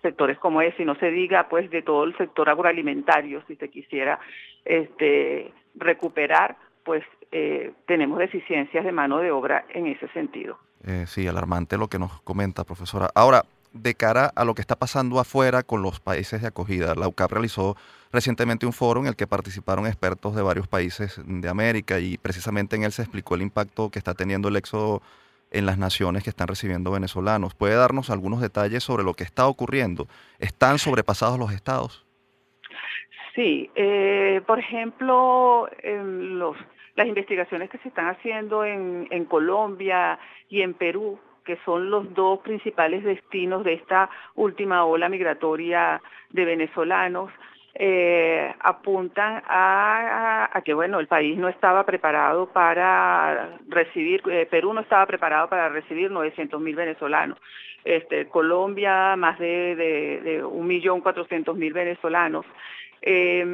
sectores 0.00 0.38
como 0.38 0.62
ese 0.62 0.84
y 0.84 0.86
no 0.86 0.94
se 0.94 1.10
diga 1.10 1.48
pues 1.48 1.68
de 1.68 1.82
todo 1.82 2.04
el 2.04 2.16
sector 2.16 2.48
agroalimentario 2.48 3.42
si 3.48 3.56
se 3.56 3.68
quisiera 3.68 4.20
este 4.64 5.52
recuperar 5.74 6.56
pues 6.84 7.02
tenemos 7.86 8.20
deficiencias 8.20 8.84
de 8.84 8.92
mano 8.92 9.18
de 9.18 9.32
obra 9.32 9.64
en 9.74 9.88
ese 9.88 10.06
sentido. 10.10 10.58
Eh, 10.84 11.04
sí, 11.06 11.26
alarmante 11.26 11.76
lo 11.76 11.88
que 11.88 11.98
nos 11.98 12.20
comenta, 12.22 12.64
profesora. 12.64 13.10
Ahora, 13.14 13.44
de 13.72 13.94
cara 13.94 14.32
a 14.34 14.44
lo 14.44 14.54
que 14.54 14.62
está 14.62 14.76
pasando 14.76 15.20
afuera 15.20 15.62
con 15.62 15.82
los 15.82 16.00
países 16.00 16.42
de 16.42 16.48
acogida, 16.48 16.94
la 16.94 17.06
UCAP 17.08 17.32
realizó 17.32 17.76
recientemente 18.12 18.66
un 18.66 18.72
foro 18.72 19.00
en 19.00 19.06
el 19.06 19.16
que 19.16 19.26
participaron 19.26 19.86
expertos 19.86 20.34
de 20.34 20.42
varios 20.42 20.66
países 20.66 21.20
de 21.24 21.48
América 21.48 22.00
y 22.00 22.18
precisamente 22.18 22.76
en 22.76 22.82
él 22.82 22.92
se 22.92 23.02
explicó 23.02 23.34
el 23.34 23.42
impacto 23.42 23.90
que 23.90 23.98
está 23.98 24.14
teniendo 24.14 24.48
el 24.48 24.56
éxodo 24.56 25.02
en 25.52 25.66
las 25.66 25.78
naciones 25.78 26.22
que 26.24 26.30
están 26.30 26.48
recibiendo 26.48 26.90
venezolanos. 26.90 27.54
¿Puede 27.54 27.74
darnos 27.74 28.10
algunos 28.10 28.40
detalles 28.40 28.82
sobre 28.82 29.04
lo 29.04 29.14
que 29.14 29.24
está 29.24 29.46
ocurriendo? 29.46 30.08
¿Están 30.38 30.78
sobrepasados 30.78 31.38
los 31.38 31.52
estados? 31.52 32.04
Sí, 33.34 33.70
eh, 33.74 34.40
por 34.46 34.58
ejemplo, 34.58 35.68
los 35.82 36.56
las 37.00 37.08
investigaciones 37.08 37.70
que 37.70 37.78
se 37.78 37.88
están 37.88 38.08
haciendo 38.08 38.62
en, 38.62 39.24
Colombia 39.24 40.18
y 40.50 40.60
en 40.60 40.74
Perú, 40.74 41.18
que 41.44 41.56
son 41.64 41.90
los 41.90 42.12
dos 42.14 42.40
principales 42.40 43.02
destinos 43.02 43.64
de 43.64 43.72
esta 43.74 44.10
última 44.34 44.84
ola 44.84 45.08
migratoria 45.08 46.02
de 46.28 46.44
venezolanos, 46.44 47.30
eh, 47.74 48.52
apuntan 48.60 49.42
a, 49.46 50.50
que 50.64 50.74
bueno 50.74 51.00
el 51.00 51.06
país 51.06 51.38
no 51.38 51.48
estaba 51.48 51.86
preparado 51.86 52.46
para 52.52 53.58
recibir 53.68 54.22
eh, 54.28 54.46
Perú 54.50 54.74
no 54.74 54.80
estaba 54.80 55.06
preparado 55.06 55.48
para 55.48 55.68
recibir 55.68 56.10
900 56.10 56.60
mil 56.60 56.76
venezolanos. 56.76 57.38
Este 57.84 58.26
Colombia 58.28 59.16
más 59.16 59.38
de, 59.38 59.76
de, 59.76 60.20
de 60.20 60.44
un 60.44 60.66
millón 60.66 61.00
cuatrocientos 61.00 61.56
mil 61.56 61.72
venezolanos 61.72 62.44
eh, 63.02 63.44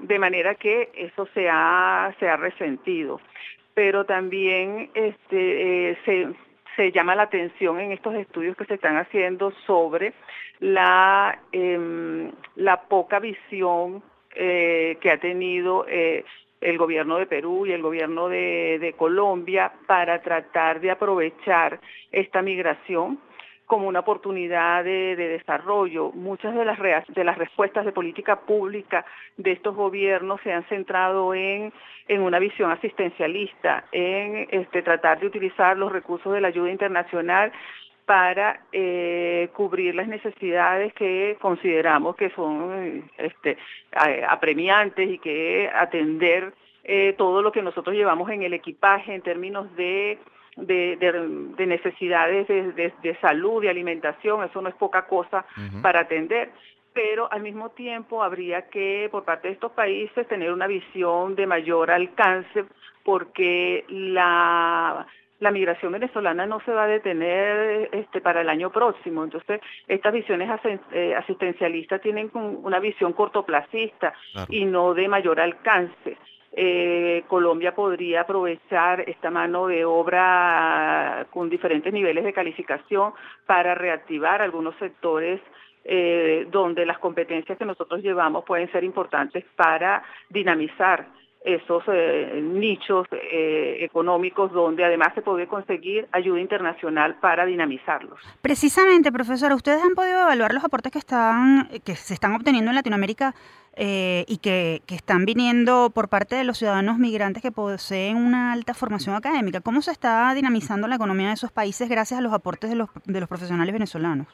de 0.00 0.18
manera 0.18 0.54
que 0.54 0.90
eso 0.94 1.26
se 1.34 1.48
ha, 1.50 2.14
se 2.18 2.28
ha 2.28 2.36
resentido. 2.36 3.20
Pero 3.74 4.04
también 4.04 4.90
este, 4.94 5.90
eh, 5.90 5.98
se, 6.04 6.28
se 6.76 6.92
llama 6.92 7.14
la 7.14 7.24
atención 7.24 7.80
en 7.80 7.92
estos 7.92 8.14
estudios 8.14 8.56
que 8.56 8.64
se 8.64 8.74
están 8.74 8.96
haciendo 8.96 9.52
sobre 9.66 10.12
la, 10.60 11.38
eh, 11.52 12.30
la 12.56 12.82
poca 12.82 13.18
visión 13.18 14.02
eh, 14.34 14.98
que 15.00 15.10
ha 15.10 15.18
tenido 15.18 15.86
eh, 15.88 16.24
el 16.60 16.78
gobierno 16.78 17.16
de 17.18 17.26
Perú 17.26 17.66
y 17.66 17.72
el 17.72 17.82
gobierno 17.82 18.28
de 18.28 18.94
Colombia 18.96 19.72
para 19.86 20.20
tratar 20.20 20.80
de 20.80 20.90
aprovechar 20.90 21.80
esta 22.12 22.42
migración 22.42 23.18
como 23.70 23.86
una 23.86 24.00
oportunidad 24.00 24.82
de, 24.82 25.14
desarrollo. 25.14 26.10
Muchas 26.10 26.56
de 26.56 26.64
las, 26.64 26.76
de 27.06 27.22
las 27.22 27.38
respuestas 27.38 27.84
de 27.84 27.92
política 27.92 28.40
pública 28.40 29.06
de 29.36 29.52
estos 29.52 29.76
gobiernos 29.76 30.40
se 30.42 30.52
han 30.52 30.64
centrado 30.64 31.34
en, 31.34 31.72
en 32.08 32.20
una 32.20 32.40
visión 32.40 32.72
asistencialista, 32.72 33.84
en 33.92 34.48
este, 34.50 34.82
tratar 34.82 35.20
de 35.20 35.28
utilizar 35.28 35.78
los 35.78 35.92
recursos 35.92 36.32
de 36.32 36.40
la 36.40 36.48
ayuda 36.48 36.68
internacional 36.68 37.52
para 38.06 38.58
eh, 38.72 39.50
cubrir 39.52 39.94
las 39.94 40.08
necesidades 40.08 40.92
que 40.94 41.38
consideramos 41.40 42.16
que 42.16 42.30
son 42.30 43.08
este, 43.18 43.56
apremiantes 44.28 45.08
y 45.08 45.18
que 45.18 45.70
atender 45.72 46.54
eh, 46.82 47.14
todo 47.16 47.40
lo 47.40 47.52
que 47.52 47.62
nosotros 47.62 47.94
llevamos 47.94 48.30
en 48.30 48.42
el 48.42 48.52
equipaje 48.52 49.14
en 49.14 49.22
términos 49.22 49.72
de 49.76 50.18
de, 50.60 51.66
necesidades 51.66 52.48
de, 52.48 53.18
salud, 53.20 53.62
de 53.62 53.70
alimentación, 53.70 54.44
eso 54.44 54.60
no 54.60 54.68
es 54.68 54.74
poca 54.74 55.06
cosa 55.06 55.44
para 55.82 56.00
atender. 56.00 56.50
Pero 56.92 57.32
al 57.32 57.42
mismo 57.42 57.70
tiempo 57.70 58.22
habría 58.22 58.68
que, 58.68 59.08
por 59.12 59.24
parte 59.24 59.48
de 59.48 59.54
estos 59.54 59.72
países, 59.72 60.26
tener 60.26 60.52
una 60.52 60.66
visión 60.66 61.36
de 61.36 61.46
mayor 61.46 61.90
alcance, 61.90 62.64
porque 63.04 63.84
la, 63.88 65.06
la 65.38 65.50
migración 65.50 65.92
venezolana 65.92 66.46
no 66.46 66.60
se 66.60 66.72
va 66.72 66.84
a 66.84 66.88
detener 66.88 67.88
este, 67.92 68.20
para 68.20 68.42
el 68.42 68.48
año 68.48 68.70
próximo. 68.70 69.22
Entonces, 69.22 69.60
estas 69.86 70.12
visiones 70.12 70.50
eh, 70.92 71.14
asistencialistas 71.14 72.00
tienen 72.00 72.30
una 72.34 72.80
visión 72.80 73.12
cortoplacista 73.12 74.12
y 74.48 74.64
no 74.64 74.92
de 74.92 75.08
mayor 75.08 75.40
alcance 75.40 76.18
eh, 76.52 77.24
Colombia 77.28 77.74
podría 77.74 78.22
aprovechar 78.22 79.00
esta 79.08 79.30
mano 79.30 79.68
de 79.68 79.84
obra 79.84 81.26
con 81.30 81.48
diferentes 81.48 81.92
niveles 81.92 82.24
de 82.24 82.32
calificación 82.32 83.12
para 83.46 83.74
reactivar 83.74 84.42
algunos 84.42 84.74
sectores 84.76 85.40
eh, 85.84 86.46
donde 86.50 86.84
las 86.84 86.98
competencias 86.98 87.56
que 87.56 87.64
nosotros 87.64 88.02
llevamos 88.02 88.44
pueden 88.44 88.70
ser 88.72 88.84
importantes 88.84 89.44
para 89.56 90.02
dinamizar 90.28 91.06
esos 91.42 91.82
eh, 91.88 92.38
nichos 92.42 93.06
eh, 93.12 93.78
económicos 93.80 94.52
donde 94.52 94.84
además 94.84 95.14
se 95.14 95.22
puede 95.22 95.46
conseguir 95.46 96.06
ayuda 96.12 96.38
internacional 96.38 97.16
para 97.20 97.46
dinamizarlos. 97.46 98.20
Precisamente, 98.42 99.10
profesora, 99.10 99.54
ustedes 99.54 99.82
han 99.82 99.94
podido 99.94 100.20
evaluar 100.20 100.52
los 100.52 100.64
aportes 100.64 100.92
que 100.92 100.98
están 100.98 101.68
que 101.84 101.94
se 101.94 102.12
están 102.12 102.34
obteniendo 102.34 102.70
en 102.70 102.74
Latinoamérica 102.74 103.34
eh, 103.74 104.24
y 104.28 104.38
que, 104.38 104.82
que, 104.86 104.94
están 104.94 105.24
viniendo 105.24 105.90
por 105.94 106.08
parte 106.08 106.36
de 106.36 106.44
los 106.44 106.58
ciudadanos 106.58 106.98
migrantes 106.98 107.42
que 107.42 107.52
poseen 107.52 108.16
una 108.16 108.52
alta 108.52 108.74
formación 108.74 109.14
académica. 109.14 109.60
¿Cómo 109.60 109.80
se 109.80 109.92
está 109.92 110.34
dinamizando 110.34 110.88
la 110.88 110.96
economía 110.96 111.28
de 111.28 111.34
esos 111.34 111.52
países 111.52 111.88
gracias 111.88 112.18
a 112.18 112.22
los 112.22 112.34
aportes 112.34 112.68
de 112.68 112.76
los, 112.76 112.90
de 113.06 113.20
los 113.20 113.28
profesionales 113.28 113.72
venezolanos? 113.72 114.26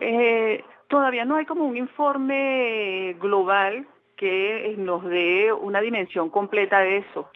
Eh, 0.00 0.64
todavía 0.88 1.24
no 1.24 1.36
hay 1.36 1.44
como 1.44 1.64
un 1.66 1.76
informe 1.76 3.14
global 3.20 3.86
que 4.16 4.74
nos 4.78 5.04
dé 5.04 5.52
una 5.52 5.80
dimensión 5.80 6.30
completa 6.30 6.80
de 6.80 6.98
eso. 6.98 7.30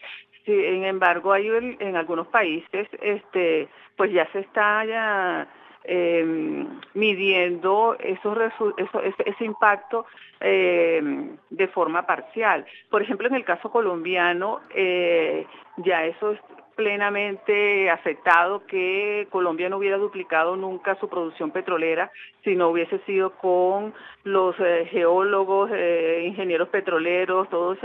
Sin 0.45 0.85
embargo, 0.85 1.33
hay 1.33 1.49
en 1.49 1.97
algunos 1.97 2.27
países, 2.27 2.87
este, 3.01 3.67
pues 3.97 4.13
ya 4.13 4.25
se 4.31 4.39
está 4.39 5.47
eh, 5.83 6.65
midiendo 6.93 7.95
esos 7.99 8.37
eso, 8.39 9.01
ese, 9.25 9.45
impacto 9.45 10.05
eh, 10.39 11.01
de 11.49 11.67
forma 11.67 12.05
parcial. 12.05 12.65
Por 12.89 13.01
ejemplo, 13.01 13.27
en 13.27 13.35
el 13.35 13.43
caso 13.43 13.71
colombiano, 13.71 14.61
eh, 14.73 15.45
ya 15.77 16.05
eso 16.05 16.37
plenamente 16.77 17.89
aceptado 17.89 18.65
que 18.67 19.27
Colombia 19.31 19.67
no 19.67 19.77
hubiera 19.77 19.97
duplicado 19.97 20.55
nunca 20.55 20.95
su 20.99 21.09
producción 21.09 21.49
petrolera 21.49 22.11
si 22.43 22.55
no 22.55 22.69
hubiese 22.69 22.99
sido 22.99 23.31
con 23.31 23.95
los 24.23 24.55
eh, 24.59 24.87
geólogos, 24.91 25.71
eh, 25.73 26.23
ingenieros 26.27 26.69
petroleros, 26.69 27.49
toda 27.49 27.75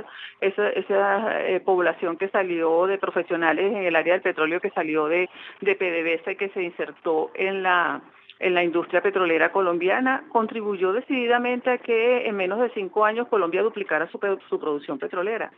esa, 0.41 1.41
eh, 1.49 1.61
población 1.61 2.19
que 2.19 2.29
salió 2.29 2.87
de 2.87 2.99
profesionales 2.99 3.73
en 3.73 3.85
el 3.85 3.97
área 3.97 4.13
del 4.13 4.23
petróleo 4.23 4.61
que 4.61 4.71
salió 4.71 5.09
de, 5.09 5.31
de 5.63 5.75
PDVSA 5.75 6.33
y 6.33 6.37
que 6.37 6.51
se 6.51 6.63
insertó 6.63 7.31
en 7.35 7.63
la 7.63 8.03
en 8.41 8.55
la 8.55 8.65
industria 8.65 9.01
petrolera 9.01 9.53
colombiana 9.53 10.25
contribuyó 10.29 10.93
decididamente 10.93 11.71
a 11.71 11.79
que 11.79 12.27
en 12.27 12.35
menos 12.35 12.59
de 12.59 12.71
cinco 12.71 13.05
años 13.05 13.29
Colombia 13.29 13.63
duplicara 13.63 14.09
su, 14.11 14.19
su 14.49 14.59
producción 14.59 14.99
petrolera. 14.99 15.53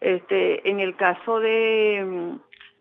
Este, 0.00 0.68
en 0.68 0.80
el 0.80 0.96
caso 0.96 1.38
de, 1.38 2.34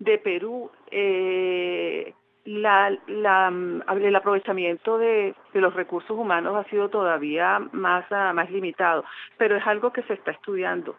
de 0.04 0.18
Perú, 0.18 0.70
eh, 0.92 2.14
la, 2.46 2.96
la, 3.08 3.54
el 4.02 4.16
aprovechamiento 4.16 4.98
de, 4.98 5.34
de, 5.54 5.62
los 5.62 5.74
recursos 5.74 6.18
humanos 6.18 6.56
ha 6.56 6.70
sido 6.70 6.90
todavía 6.90 7.60
más, 7.72 8.06
ah, 8.12 8.34
más 8.34 8.52
limitado, 8.52 9.06
pero 9.38 9.56
es 9.56 9.66
algo 9.66 9.94
que 9.94 10.04
se 10.04 10.14
está 10.14 10.32
estudiando 10.32 10.96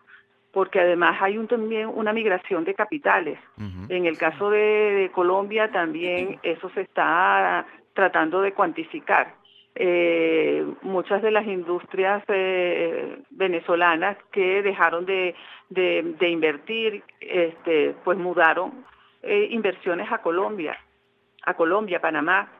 porque 0.54 0.80
además 0.80 1.20
hay 1.20 1.36
un, 1.36 1.48
también 1.48 1.88
una 1.92 2.12
migración 2.12 2.64
de 2.64 2.74
capitales. 2.74 3.38
En 3.88 4.06
el 4.06 4.16
caso 4.16 4.50
de, 4.50 5.10
Colombia 5.12 5.70
también 5.72 6.38
eso 6.44 6.70
se 6.70 6.82
está 6.82 7.66
tratando 7.92 8.40
de 8.40 8.52
cuantificar. 8.52 9.34
Eh, 9.74 10.64
muchas 10.82 11.20
de 11.22 11.32
las 11.32 11.44
industrias 11.48 12.22
eh, 12.28 13.18
venezolanas 13.30 14.16
que 14.30 14.62
dejaron 14.62 15.04
de, 15.04 15.34
de, 15.68 16.14
de, 16.20 16.28
invertir, 16.28 17.02
este, 17.20 17.96
pues 18.04 18.16
mudaron 18.16 18.84
eh, 19.26 19.48
inversiones 19.50 20.10
a 20.10 20.18
Colombia, 20.18 20.78
a 21.44 21.54
Colombia, 21.54 22.00
Panamá. 22.00 22.50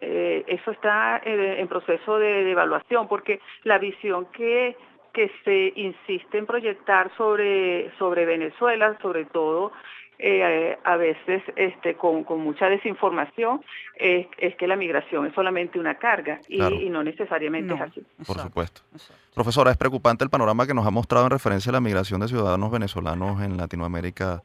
Eh, 0.00 0.44
eso 0.46 0.70
está 0.70 1.22
eh, 1.24 1.56
en 1.58 1.68
proceso 1.68 2.18
de, 2.18 2.50
evaluación 2.50 3.08
porque 3.08 3.40
la 3.64 3.78
visión 3.78 4.26
que, 4.26 4.76
que 5.12 5.30
se 5.44 5.72
insiste 5.74 6.36
en 6.36 6.46
proyectar 6.46 7.10
sobre, 7.16 7.90
sobre 7.98 8.26
Venezuela, 8.26 8.98
sobre 9.00 9.24
todo 9.24 9.72
eh, 10.18 10.78
a 10.82 10.96
veces 10.96 11.42
este, 11.56 11.94
con, 11.94 12.24
mucha 12.42 12.70
desinformación, 12.70 13.60
es, 13.96 14.26
que 14.56 14.66
la 14.66 14.76
migración 14.76 15.26
es 15.26 15.34
solamente 15.34 15.78
una 15.78 15.96
carga 15.96 16.40
y, 16.48 16.58
no 16.88 17.02
necesariamente 17.02 17.74
es 17.74 17.80
así. 17.80 18.02
Por 18.26 18.38
supuesto. 18.38 18.80
Profesora, 19.34 19.70
es 19.70 19.76
preocupante 19.76 20.24
el 20.24 20.30
panorama 20.30 20.66
que 20.66 20.72
nos 20.72 20.86
ha 20.86 20.90
mostrado 20.90 21.26
en 21.26 21.30
referencia 21.30 21.68
a 21.70 21.74
la 21.74 21.80
migración 21.80 22.20
de 22.20 22.28
ciudadanos 22.28 22.70
venezolanos 22.70 23.42
en 23.42 23.58
Latinoamérica. 23.58 24.42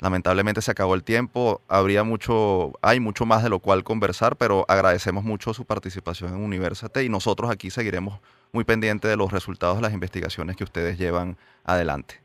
Lamentablemente 0.00 0.60
se 0.60 0.70
acabó 0.70 0.94
el 0.94 1.04
tiempo, 1.04 1.62
habría 1.68 2.04
mucho, 2.04 2.72
hay 2.82 3.00
mucho 3.00 3.24
más 3.24 3.42
de 3.42 3.48
lo 3.48 3.60
cual 3.60 3.82
conversar, 3.82 4.36
pero 4.36 4.66
agradecemos 4.68 5.24
mucho 5.24 5.54
su 5.54 5.64
participación 5.64 6.34
en 6.34 6.44
Universate 6.44 7.02
y 7.04 7.08
nosotros 7.08 7.50
aquí 7.50 7.70
seguiremos 7.70 8.20
muy 8.52 8.64
pendientes 8.64 9.10
de 9.10 9.16
los 9.16 9.32
resultados 9.32 9.76
de 9.76 9.82
las 9.82 9.94
investigaciones 9.94 10.56
que 10.56 10.64
ustedes 10.64 10.98
llevan 10.98 11.38
adelante. 11.64 12.20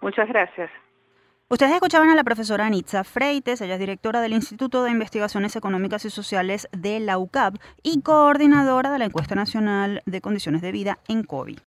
Muchas 0.00 0.28
gracias. 0.28 0.70
Ustedes 1.50 1.72
escuchaban 1.72 2.10
a 2.10 2.14
la 2.14 2.24
profesora 2.24 2.66
Anitza 2.66 3.04
Freites, 3.04 3.60
ella 3.62 3.74
es 3.74 3.80
directora 3.80 4.20
del 4.20 4.34
Instituto 4.34 4.84
de 4.84 4.90
Investigaciones 4.90 5.56
Económicas 5.56 6.04
y 6.04 6.10
Sociales 6.10 6.68
de 6.72 7.00
la 7.00 7.16
UCAP 7.18 7.56
y 7.82 8.02
coordinadora 8.02 8.92
de 8.92 8.98
la 8.98 9.06
Encuesta 9.06 9.34
Nacional 9.34 10.02
de 10.04 10.20
Condiciones 10.20 10.60
de 10.60 10.72
Vida 10.72 10.98
en 11.08 11.24
COVID. 11.24 11.58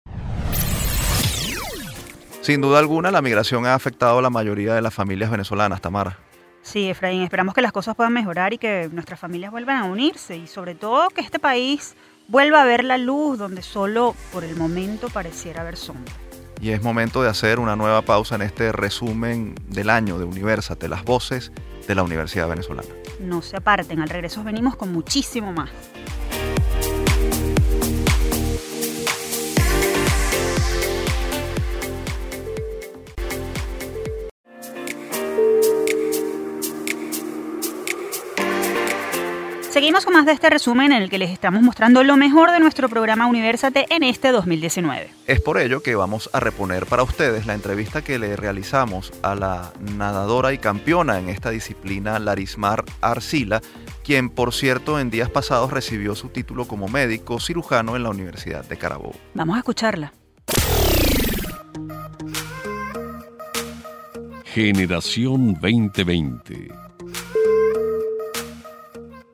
Sin 2.41 2.61
duda 2.61 2.79
alguna, 2.79 3.11
la 3.11 3.21
migración 3.21 3.65
ha 3.65 3.75
afectado 3.75 4.19
a 4.19 4.21
la 4.21 4.29
mayoría 4.29 4.73
de 4.73 4.81
las 4.81 4.93
familias 4.93 5.29
venezolanas, 5.29 5.81
Tamara. 5.81 6.17
Sí, 6.63 6.89
Efraín, 6.89 7.21
esperamos 7.23 7.55
que 7.55 7.61
las 7.61 7.71
cosas 7.71 7.95
puedan 7.95 8.13
mejorar 8.13 8.53
y 8.53 8.57
que 8.57 8.89
nuestras 8.91 9.19
familias 9.19 9.51
vuelvan 9.51 9.77
a 9.77 9.85
unirse 9.85 10.37
y 10.37 10.47
sobre 10.47 10.75
todo 10.75 11.09
que 11.09 11.21
este 11.21 11.39
país 11.39 11.95
vuelva 12.27 12.61
a 12.61 12.65
ver 12.65 12.83
la 12.83 12.97
luz 12.97 13.37
donde 13.37 13.61
solo 13.61 14.15
por 14.31 14.43
el 14.43 14.55
momento 14.55 15.09
pareciera 15.09 15.61
haber 15.61 15.75
sombra 15.75 16.13
y 16.61 16.69
es 16.69 16.83
momento 16.83 17.23
de 17.23 17.29
hacer 17.29 17.59
una 17.59 17.75
nueva 17.75 18.03
pausa 18.03 18.35
en 18.35 18.43
este 18.43 18.71
resumen 18.71 19.55
del 19.67 19.89
año 19.89 20.19
de 20.19 20.25
Universate, 20.25 20.87
las 20.87 21.03
voces 21.03 21.51
de 21.87 21.95
la 21.95 22.03
Universidad 22.03 22.47
Venezolana. 22.47 22.87
No 23.19 23.41
se 23.41 23.57
aparten, 23.57 23.99
al 23.99 24.09
regreso 24.09 24.43
venimos 24.43 24.75
con 24.75 24.93
muchísimo 24.93 25.51
más. 25.51 25.71
Seguimos 39.91 40.05
con 40.05 40.13
más 40.13 40.25
de 40.25 40.31
este 40.31 40.49
resumen 40.49 40.93
en 40.93 41.01
el 41.01 41.09
que 41.09 41.17
les 41.17 41.31
estamos 41.31 41.61
mostrando 41.63 42.01
lo 42.05 42.15
mejor 42.15 42.51
de 42.51 42.61
nuestro 42.61 42.87
programa 42.87 43.27
Universate 43.27 43.87
en 43.89 44.03
este 44.03 44.31
2019. 44.31 45.09
Es 45.27 45.41
por 45.41 45.57
ello 45.57 45.83
que 45.83 45.95
vamos 45.95 46.29
a 46.31 46.39
reponer 46.39 46.85
para 46.85 47.03
ustedes 47.03 47.45
la 47.45 47.55
entrevista 47.55 48.01
que 48.01 48.17
le 48.17 48.37
realizamos 48.37 49.11
a 49.21 49.35
la 49.35 49.73
nadadora 49.97 50.53
y 50.53 50.59
campeona 50.59 51.19
en 51.19 51.27
esta 51.27 51.49
disciplina 51.49 52.19
Larismar 52.19 52.85
Arcila, 53.01 53.59
quien 54.01 54.29
por 54.29 54.53
cierto 54.53 54.97
en 54.97 55.09
días 55.09 55.29
pasados 55.29 55.71
recibió 55.71 56.15
su 56.15 56.29
título 56.29 56.69
como 56.69 56.87
médico 56.87 57.41
cirujano 57.41 57.97
en 57.97 58.03
la 58.03 58.11
Universidad 58.11 58.63
de 58.63 58.77
Carabobo. 58.77 59.15
Vamos 59.33 59.57
a 59.57 59.59
escucharla. 59.59 60.13
Generación 64.45 65.55
2020 65.55 66.80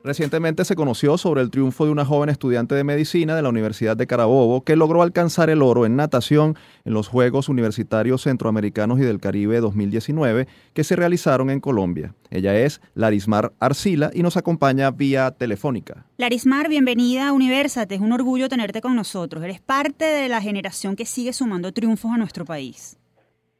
Recientemente 0.04 0.64
se 0.64 0.76
conoció 0.76 1.18
sobre 1.18 1.42
el 1.42 1.50
triunfo 1.50 1.84
de 1.84 1.90
una 1.90 2.04
joven 2.04 2.28
estudiante 2.28 2.74
de 2.74 2.84
medicina 2.84 3.34
de 3.34 3.42
la 3.42 3.48
Universidad 3.48 3.96
de 3.96 4.06
Carabobo 4.06 4.62
que 4.62 4.76
logró 4.76 5.02
alcanzar 5.02 5.50
el 5.50 5.60
oro 5.60 5.86
en 5.86 5.96
natación 5.96 6.56
en 6.84 6.94
los 6.94 7.08
Juegos 7.08 7.48
Universitarios 7.48 8.22
Centroamericanos 8.22 9.00
y 9.00 9.02
del 9.02 9.20
Caribe 9.20 9.60
2019 9.60 10.46
que 10.72 10.84
se 10.84 10.94
realizaron 10.94 11.50
en 11.50 11.60
Colombia. 11.60 12.14
Ella 12.30 12.56
es 12.56 12.80
Larismar 12.94 13.52
Arcila 13.58 14.10
y 14.14 14.22
nos 14.22 14.36
acompaña 14.36 14.90
vía 14.92 15.32
telefónica. 15.32 16.06
Larismar, 16.16 16.68
bienvenida 16.68 17.28
a 17.28 17.32
Universate. 17.32 17.96
Es 17.96 18.00
un 18.00 18.12
orgullo 18.12 18.48
tenerte 18.48 18.80
con 18.80 18.94
nosotros. 18.94 19.42
Eres 19.42 19.60
parte 19.60 20.04
de 20.04 20.28
la 20.28 20.40
generación 20.40 20.94
que 20.94 21.06
sigue 21.06 21.32
sumando 21.32 21.72
triunfos 21.72 22.12
a 22.12 22.18
nuestro 22.18 22.44
país. 22.44 22.98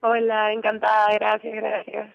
Hola, 0.00 0.52
encantada. 0.52 1.12
Gracias, 1.14 1.54
gracias. 1.54 2.14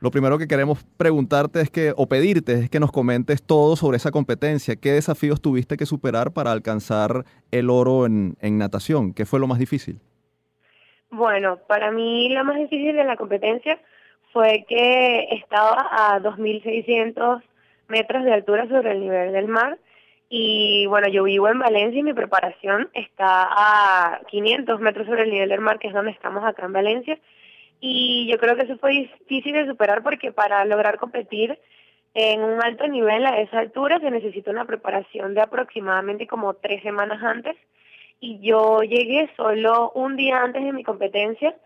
Lo 0.00 0.10
primero 0.10 0.38
que 0.38 0.48
queremos 0.48 0.82
preguntarte 0.96 1.60
es 1.60 1.70
que, 1.70 1.92
o 1.94 2.08
pedirte, 2.08 2.54
es 2.54 2.70
que 2.70 2.80
nos 2.80 2.90
comentes 2.90 3.46
todo 3.46 3.76
sobre 3.76 3.98
esa 3.98 4.10
competencia. 4.10 4.76
¿Qué 4.76 4.92
desafíos 4.92 5.42
tuviste 5.42 5.76
que 5.76 5.84
superar 5.84 6.32
para 6.32 6.52
alcanzar 6.52 7.24
el 7.50 7.68
oro 7.68 8.06
en, 8.06 8.34
natación? 8.40 9.12
¿Qué 9.12 9.26
fue 9.26 9.40
lo 9.40 9.46
más 9.46 9.58
difícil? 9.58 10.00
Bueno, 11.10 11.58
para 11.68 11.90
mí 11.90 12.30
lo 12.30 12.42
más 12.44 12.56
difícil 12.56 12.96
de 12.96 13.04
la 13.04 13.16
competencia 13.16 13.78
fue 14.32 14.64
que 14.66 15.28
estaba 15.32 15.88
a 15.92 16.18
2.600 16.20 17.42
metros 17.88 18.24
de 18.24 18.32
altura 18.32 18.68
sobre 18.68 18.92
el 18.92 19.00
nivel 19.00 19.32
del 19.32 19.48
mar 19.48 19.78
y 20.30 20.86
bueno, 20.86 21.08
yo 21.08 21.24
vivo 21.24 21.48
en 21.48 21.58
Valencia 21.58 21.98
y 21.98 22.04
mi 22.04 22.14
preparación 22.14 22.88
está 22.94 23.48
a 23.50 24.20
500 24.28 24.80
metros 24.80 25.06
sobre 25.08 25.24
el 25.24 25.30
nivel 25.30 25.48
del 25.48 25.60
mar, 25.60 25.78
que 25.78 25.88
es 25.88 25.94
donde 25.94 26.12
estamos 26.12 26.44
acá 26.44 26.64
en 26.64 26.72
Valencia 26.72 27.18
y 27.80 28.26
yo 28.30 28.38
creo 28.38 28.56
que 28.56 28.62
eso 28.62 28.76
fue 28.78 28.90
difícil 28.90 29.54
de 29.54 29.66
superar 29.66 30.02
porque 30.02 30.32
para 30.32 30.64
lograr 30.64 30.98
competir 30.98 31.58
en 32.14 32.42
un 32.42 32.62
alto 32.62 32.86
nivel 32.86 33.24
a 33.24 33.40
esa 33.40 33.60
altura 33.60 33.98
se 34.00 34.10
necesita 34.10 34.50
una 34.50 34.66
preparación 34.66 35.34
de 35.34 35.40
aproximadamente 35.40 36.26
como 36.26 36.54
tres 36.54 36.82
semanas 36.82 37.22
antes. 37.22 37.56
Y 38.20 38.40
yo 38.40 38.80
llegué 38.80 39.30
solo 39.36 39.92
un 39.94 40.16
día 40.16 40.42
antes 40.42 40.62
de 40.62 40.72
mi 40.72 40.84
competencia 40.84 41.56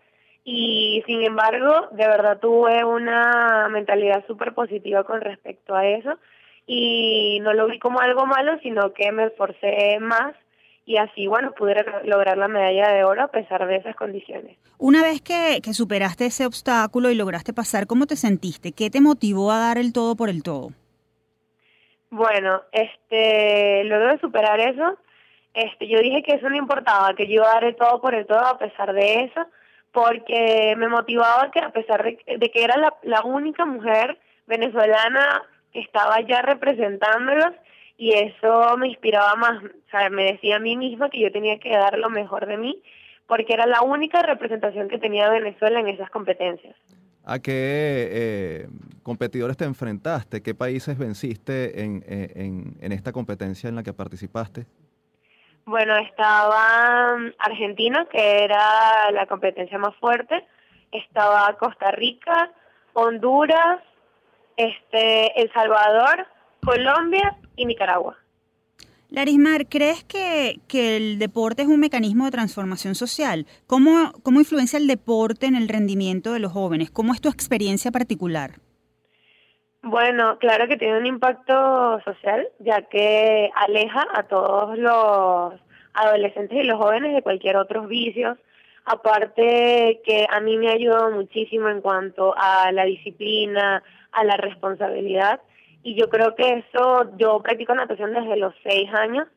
y 0.45 1.03
sin 1.05 1.23
embargo 1.23 1.89
de 1.91 2.07
verdad 2.07 2.39
tuve 2.39 2.85
una 2.85 3.67
mentalidad 3.69 4.25
súper 4.27 4.53
positiva 4.53 5.03
con 5.03 5.19
respecto 5.19 5.75
a 5.75 5.85
eso. 5.85 6.17
Y 6.65 7.39
no 7.41 7.53
lo 7.53 7.67
vi 7.67 7.77
como 7.77 7.99
algo 7.99 8.25
malo 8.25 8.57
sino 8.63 8.93
que 8.93 9.11
me 9.11 9.25
esforcé 9.25 9.99
más 9.99 10.33
y 10.85 10.97
así, 10.97 11.25
bueno, 11.25 11.51
pude 11.53 11.75
lograr 12.03 12.37
la 12.37 12.47
medalla 12.47 12.91
de 12.91 13.03
oro 13.03 13.23
a 13.23 13.27
pesar 13.27 13.65
de 13.67 13.77
esas 13.77 13.95
condiciones. 13.95 14.57
Una 14.77 15.01
vez 15.01 15.21
que, 15.21 15.59
que 15.63 15.73
superaste 15.73 16.27
ese 16.27 16.45
obstáculo 16.45 17.09
y 17.09 17.15
lograste 17.15 17.53
pasar, 17.53 17.87
¿cómo 17.87 18.05
te 18.05 18.15
sentiste? 18.15 18.71
¿Qué 18.71 18.91
te 18.91 19.01
motivó 19.01 19.51
a 19.51 19.59
dar 19.59 19.77
el 19.79 19.93
todo 19.93 20.15
por 20.15 20.29
el 20.29 20.43
todo? 20.43 20.69
Bueno, 22.11 22.61
este, 22.71 23.83
luego 23.85 24.05
de 24.05 24.19
superar 24.19 24.59
eso, 24.59 24.97
este, 25.55 25.87
yo 25.87 25.99
dije 25.99 26.21
que 26.21 26.35
eso 26.35 26.49
no 26.49 26.55
importaba, 26.55 27.15
que 27.15 27.27
yo 27.27 27.33
iba 27.33 27.49
a 27.49 27.55
dar 27.55 27.63
el 27.63 27.75
todo 27.75 27.99
por 27.99 28.13
el 28.13 28.27
todo 28.27 28.45
a 28.45 28.59
pesar 28.59 28.93
de 28.93 29.23
eso, 29.23 29.41
porque 29.91 30.75
me 30.77 30.87
motivaba 30.87 31.49
que 31.51 31.61
a 31.61 31.71
pesar 31.71 32.03
de, 32.03 32.19
de 32.37 32.51
que 32.51 32.63
era 32.63 32.77
la, 32.77 32.93
la 33.01 33.23
única 33.23 33.65
mujer 33.65 34.19
venezolana 34.45 35.41
que 35.73 35.79
estaba 35.79 36.21
ya 36.21 36.41
representándolos, 36.41 37.53
y 37.97 38.13
eso 38.13 38.77
me 38.77 38.89
inspiraba 38.89 39.35
más, 39.35 39.63
o 39.63 39.89
sea, 39.89 40.09
me 40.09 40.23
decía 40.33 40.57
a 40.57 40.59
mí 40.59 40.75
misma 40.75 41.09
que 41.09 41.19
yo 41.21 41.31
tenía 41.31 41.59
que 41.59 41.69
dar 41.69 41.97
lo 41.97 42.09
mejor 42.09 42.45
de 42.45 42.57
mí 42.57 42.81
porque 43.27 43.53
era 43.53 43.65
la 43.65 43.81
única 43.81 44.21
representación 44.21 44.87
que 44.87 44.99
tenía 44.99 45.29
Venezuela 45.29 45.79
en 45.79 45.87
esas 45.87 46.09
competencias. 46.09 46.75
¿A 47.23 47.39
qué 47.39 48.07
eh, 48.11 48.67
competidores 49.01 49.57
te 49.57 49.65
enfrentaste? 49.65 50.43
¿Qué 50.43 50.53
países 50.53 50.97
venciste 50.97 51.81
en, 51.81 52.03
eh, 52.07 52.31
en, 52.35 52.77
en, 52.81 52.91
esta 52.91 53.11
competencia 53.11 53.67
en 53.67 53.75
la 53.75 53.81
que 53.81 53.93
participaste? 53.93 54.67
Bueno, 55.65 55.97
estaba 55.97 57.17
Argentina, 57.39 58.05
que 58.11 58.43
era 58.43 59.09
la 59.11 59.25
competencia 59.25 59.79
más 59.79 59.95
fuerte, 59.95 60.45
estaba 60.91 61.57
Costa 61.57 61.89
Rica, 61.89 62.51
Honduras, 62.93 63.81
este, 64.55 65.41
El 65.41 65.51
Salvador, 65.51 66.27
Colombia 66.65 67.37
y 67.55 67.65
Nicaragua. 67.65 68.17
Larismar, 69.09 69.67
¿crees 69.67 70.03
que, 70.03 70.59
que, 70.67 70.97
el 70.97 71.19
deporte 71.19 71.61
es 71.61 71.67
un 71.67 71.79
mecanismo 71.79 72.25
de 72.25 72.31
transformación 72.31 72.95
social? 72.95 73.45
¿Cómo, 73.67 74.11
¿Cómo 74.23 74.39
influencia 74.39 74.77
el 74.77 74.87
deporte 74.87 75.45
en 75.45 75.55
el 75.55 75.69
rendimiento 75.69 76.33
de 76.33 76.39
los 76.39 76.51
jóvenes? 76.51 76.89
¿Cómo 76.89 77.13
es 77.13 77.21
tu 77.21 77.29
experiencia 77.29 77.91
particular? 77.91 78.55
Bueno, 79.83 80.39
claro 80.39 80.67
que 80.67 80.77
tiene 80.77 80.97
un 80.97 81.05
impacto 81.05 82.01
social, 82.03 82.47
ya 82.59 82.81
que 82.81 83.51
aleja 83.55 84.07
a 84.15 84.23
todos 84.23 84.75
los 84.77 85.53
adolescentes 85.93 86.57
y 86.57 86.63
los 86.63 86.79
jóvenes 86.79 87.13
de 87.13 87.21
cualquier 87.21 87.57
otro 87.57 87.85
vicio. 87.85 88.37
Aparte 88.85 90.01
que 90.03 90.25
a 90.29 90.39
mí 90.39 90.57
me 90.57 90.69
ha 90.69 90.73
ayudado 90.73 91.11
muchísimo 91.11 91.69
en 91.69 91.81
cuanto 91.81 92.33
a 92.35 92.71
la 92.71 92.85
disciplina, 92.85 93.83
a 94.11 94.23
la 94.23 94.37
responsabilidad 94.37 95.39
y 95.85 95.93
yo 95.93 96.09
creo 96.09 96.33
que 96.33 96.65
eso, 96.65 97.15
yo 97.15 97.39
practico 97.43 97.75
natación 97.75 98.11
desde 98.11 98.37
los 98.37 98.55
seis 98.63 98.91
años 98.91 99.27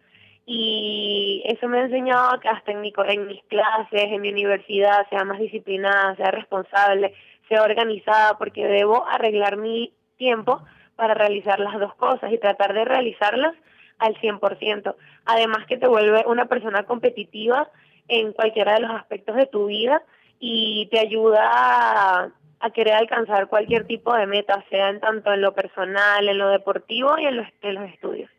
y 0.46 1.42
eso 1.44 1.68
me 1.68 1.78
ha 1.78 1.82
enseñado 1.82 2.40
que 2.40 2.48
hasta 2.48 2.72
en, 2.72 2.82
en 2.82 3.26
mis 3.26 3.42
clases, 3.44 4.04
en 4.04 4.22
mi 4.22 4.30
universidad, 4.30 5.06
sea 5.10 5.26
más 5.26 5.38
disciplinada, 5.38 6.16
sea 6.16 6.30
responsable, 6.30 7.12
sea 7.50 7.62
organizada, 7.62 8.38
porque 8.38 8.66
debo 8.66 9.06
arreglar 9.06 9.58
mi 9.58 9.92
tiempo 10.16 10.62
para 10.96 11.12
realizar 11.12 11.60
las 11.60 11.78
dos 11.78 11.94
cosas 11.96 12.32
y 12.32 12.38
tratar 12.38 12.72
de 12.72 12.86
realizarlas 12.86 13.54
al 13.98 14.14
100%. 14.14 14.94
Además 15.26 15.66
que 15.66 15.76
te 15.76 15.86
vuelve 15.86 16.24
una 16.26 16.46
persona 16.46 16.84
competitiva 16.84 17.68
en 18.08 18.32
cualquiera 18.32 18.72
de 18.72 18.80
los 18.80 18.92
aspectos 18.92 19.36
de 19.36 19.44
tu 19.44 19.66
vida 19.66 20.02
y 20.40 20.88
te 20.90 20.98
ayuda 20.98 21.42
a 21.42 22.30
a 22.60 22.70
querer 22.70 22.94
alcanzar 22.94 23.48
cualquier 23.48 23.86
tipo 23.86 24.14
de 24.14 24.26
meta, 24.26 24.64
sea 24.70 24.90
en 24.90 25.00
tanto 25.00 25.32
en 25.32 25.40
lo 25.40 25.54
personal, 25.54 26.28
en 26.28 26.38
lo 26.38 26.48
deportivo 26.48 27.18
y 27.18 27.26
en 27.26 27.36
los, 27.36 27.46
en 27.62 27.74
los 27.74 27.88
estudios. 27.90 28.30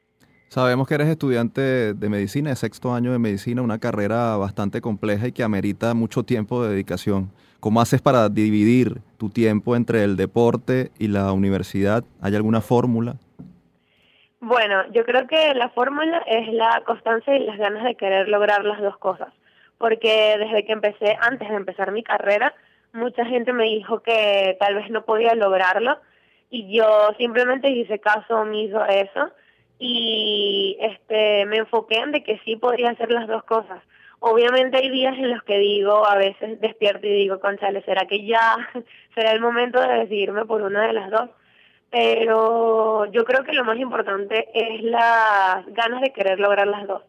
Sabemos 0.50 0.88
que 0.88 0.96
eres 0.96 1.08
estudiante 1.08 1.94
de 1.94 2.10
medicina, 2.10 2.50
de 2.50 2.56
sexto 2.56 2.94
año 2.94 3.12
de 3.12 3.20
medicina, 3.20 3.62
una 3.62 3.78
carrera 3.78 4.36
bastante 4.36 4.82
compleja 4.82 5.28
y 5.28 5.32
que 5.32 5.44
amerita 5.44 5.94
mucho 5.94 6.24
tiempo 6.24 6.64
de 6.64 6.72
dedicación. 6.72 7.32
¿Cómo 7.60 7.82
haces 7.82 8.02
para 8.02 8.30
dividir 8.30 9.02
tu 9.18 9.30
tiempo 9.30 9.76
entre 9.76 10.04
el 10.04 10.16
deporte 10.16 10.92
y 10.98 11.08
la 11.10 11.32
universidad? 11.34 12.04
¿Hay 12.22 12.36
alguna 12.36 12.62
fórmula? 12.62 13.18
Bueno, 14.40 14.90
yo 14.92 15.04
creo 15.06 15.28
que 15.28 15.54
la 15.54 15.70
fórmula 15.70 16.24
es 16.26 16.52
la 16.54 16.82
constancia 16.86 17.36
y 17.36 17.46
las 17.46 17.58
ganas 17.58 17.84
de 17.84 17.96
querer 17.96 18.28
lograr 18.28 18.64
las 18.64 18.82
dos 18.82 18.98
cosas. 18.98 19.34
Porque 19.78 20.36
desde 20.40 20.66
que 20.66 20.72
empecé, 20.72 21.18
antes 21.22 21.48
de 21.48 21.56
empezar 21.56 21.92
mi 21.92 22.02
carrera, 22.02 22.56
mucha 22.94 23.26
gente 23.26 23.54
me 23.54 23.66
dijo 23.66 24.02
que 24.02 24.58
tal 24.60 24.76
vez 24.76 24.90
no 24.90 25.06
podía 25.06 25.36
lograrlo 25.36 25.98
y 26.50 26.76
yo 26.76 27.10
simplemente 27.18 27.70
hice 27.70 28.00
caso 28.00 28.40
omiso 28.40 28.82
a 28.82 28.88
eso 28.88 29.32
y 29.78 30.78
este 30.82 31.46
me 31.46 31.58
enfoqué 31.58 31.98
en 31.98 32.12
de 32.12 32.24
que 32.24 32.40
sí 32.44 32.56
podría 32.56 32.92
hacer 32.92 33.12
las 33.12 33.28
dos 33.28 33.44
cosas. 33.44 33.82
Obviamente 34.20 34.78
hay 34.78 34.90
días 34.90 35.18
en 35.18 35.32
los 35.32 35.44
que 35.44 35.58
digo, 35.58 36.06
a 36.06 36.16
veces 36.16 36.60
despierto 36.60 37.08
y 37.08 37.14
digo, 37.14 37.40
conchale, 37.40 37.82
¿será 37.84 38.06
que 38.06 38.26
ya 38.26 38.58
será 39.16 39.32
el 39.32 39.40
momento 39.40 39.80
de 39.80 40.00
decidirme 40.00 40.46
por 40.46 40.62
una 40.62 40.88
de 40.88 40.94
las 40.94 41.10
dos? 41.10 41.30
Pero 41.90 43.06
yo 43.12 43.24
creo 43.24 43.44
que 43.44 43.54
lo 43.54 43.64
más 43.64 43.78
importante 43.78 44.50
es 44.54 44.84
las 44.84 45.66
ganas 45.68 46.02
de 46.02 46.12
querer 46.12 46.40
lograr 46.40 46.68
las 46.68 46.86
dos. 46.86 47.02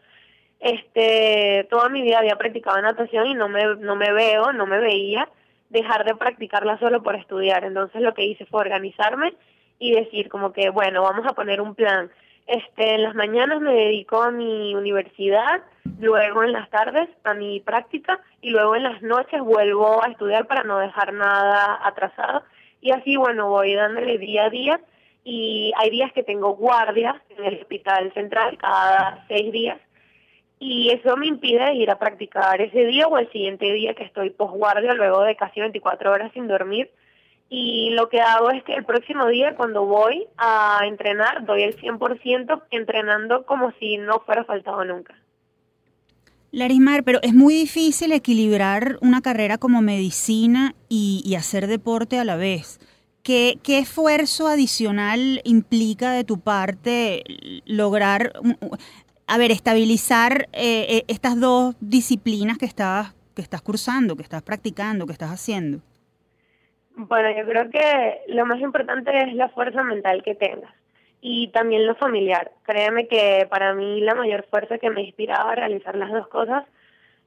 Este, 0.61 1.66
toda 1.71 1.88
mi 1.88 2.03
vida 2.03 2.19
había 2.19 2.37
practicado 2.37 2.81
natación 2.81 3.27
y 3.27 3.35
no 3.35 3.49
me, 3.49 3.64
no 3.77 3.97
me 3.97 4.12
veo, 4.12 4.53
no 4.53 4.66
me 4.66 4.79
veía 4.79 5.29
dejar 5.70 6.04
de 6.04 6.14
practicarla 6.14 6.78
solo 6.78 7.02
por 7.02 7.16
estudiar. 7.16 7.64
Entonces 7.64 8.02
lo 8.02 8.14
que 8.14 8.24
hice 8.24 8.44
fue 8.46 8.61
organizarme 8.61 9.35
y 9.78 9.92
decir 9.92 10.28
como 10.28 10.52
que, 10.52 10.70
bueno, 10.70 11.02
vamos 11.02 11.26
a 11.26 11.33
poner 11.33 11.61
un 11.61 11.74
plan 11.74 12.11
este, 12.50 12.94
en 12.94 13.04
las 13.04 13.14
mañanas 13.14 13.61
me 13.61 13.72
dedico 13.72 14.20
a 14.22 14.33
mi 14.33 14.74
universidad, 14.74 15.62
luego 16.00 16.42
en 16.42 16.52
las 16.52 16.68
tardes 16.68 17.09
a 17.22 17.33
mi 17.33 17.61
práctica 17.61 18.18
y 18.40 18.50
luego 18.50 18.74
en 18.74 18.83
las 18.83 19.00
noches 19.02 19.40
vuelvo 19.40 20.02
a 20.02 20.09
estudiar 20.09 20.48
para 20.48 20.64
no 20.64 20.78
dejar 20.78 21.12
nada 21.12 21.78
atrasado. 21.85 22.42
Y 22.80 22.90
así, 22.90 23.16
bueno, 23.16 23.48
voy 23.48 23.74
dándole 23.74 24.18
día 24.18 24.46
a 24.46 24.50
día 24.50 24.80
y 25.22 25.72
hay 25.76 25.90
días 25.90 26.12
que 26.12 26.24
tengo 26.24 26.56
guardias 26.56 27.14
en 27.38 27.44
el 27.44 27.61
hospital 27.61 28.12
central 28.14 28.59
cada 28.59 29.24
seis 29.28 29.52
días 29.52 29.78
y 30.62 30.90
eso 30.90 31.16
me 31.16 31.27
impide 31.27 31.75
ir 31.75 31.90
a 31.90 31.99
practicar 31.99 32.61
ese 32.61 32.85
día 32.85 33.09
o 33.09 33.16
el 33.18 33.33
siguiente 33.33 33.73
día 33.73 33.94
que 33.94 34.05
estoy 34.05 34.29
posguardia 34.29 34.92
luego 34.92 35.23
de 35.23 35.35
casi 35.35 35.59
24 35.59 36.12
horas 36.12 36.31
sin 36.35 36.46
dormir 36.46 36.90
y 37.49 37.90
lo 37.90 38.11
que 38.11 38.20
hago 38.20 38.51
es 38.51 38.62
que 38.62 38.75
el 38.75 38.85
próximo 38.85 39.27
día 39.27 39.57
cuando 39.57 39.87
voy 39.87 40.29
a 40.37 40.83
entrenar 40.85 41.46
doy 41.46 41.62
el 41.62 41.77
100% 41.77 42.62
entrenando 42.70 43.46
como 43.46 43.73
si 43.81 43.96
no 43.96 44.20
fuera 44.20 44.44
faltado 44.44 44.85
nunca. 44.85 45.14
Larismar, 46.53 47.05
pero 47.05 47.20
es 47.23 47.33
muy 47.33 47.55
difícil 47.55 48.12
equilibrar 48.12 48.99
una 49.01 49.23
carrera 49.23 49.57
como 49.57 49.83
medicina 49.83 50.75
y, 50.88 51.35
hacer 51.37 51.68
deporte 51.68 52.18
a 52.18 52.25
la 52.25 52.37
vez. 52.37 52.81
¿Qué, 53.23 53.59
¿Qué, 53.62 53.79
esfuerzo 53.79 54.49
adicional 54.49 55.40
implica 55.44 56.11
de 56.12 56.25
tu 56.25 56.40
parte 56.40 57.23
lograr, 57.66 58.33
a 59.31 59.38
ver, 59.38 59.53
estabilizar 59.53 60.49
eh, 60.53 60.87
eh, 60.88 61.05
estas 61.07 61.38
dos 61.38 61.77
disciplinas 61.79 62.59
que 62.59 62.66
estás, 62.66 63.14
que 63.37 63.43
estás 63.43 63.62
cursando, 63.62 64.16
que 64.16 64.25
estás 64.25 64.43
practicando, 64.43 65.07
que 65.07 65.12
estás 65.12 65.31
haciendo? 65.31 65.79
Bueno, 66.97 67.31
yo 67.31 67.47
creo 67.47 67.71
que 67.71 68.23
lo 68.27 68.45
más 68.45 68.61
importante 68.61 69.16
es 69.23 69.33
la 69.35 69.49
fuerza 69.51 69.85
mental 69.85 70.25
que 70.25 70.35
tengas 70.35 70.75
y 71.21 71.47
también 71.53 71.87
lo 71.87 71.95
familiar. 71.95 72.51
Créeme 72.64 73.07
que 73.07 73.47
para 73.49 73.73
mí 73.73 74.01
la 74.01 74.16
mayor 74.16 74.47
fuerza 74.51 74.79
que 74.79 74.90
me 74.90 75.03
inspiraba 75.03 75.53
a 75.53 75.55
realizar 75.55 75.95
las 75.95 76.11
dos 76.11 76.27
cosas 76.27 76.64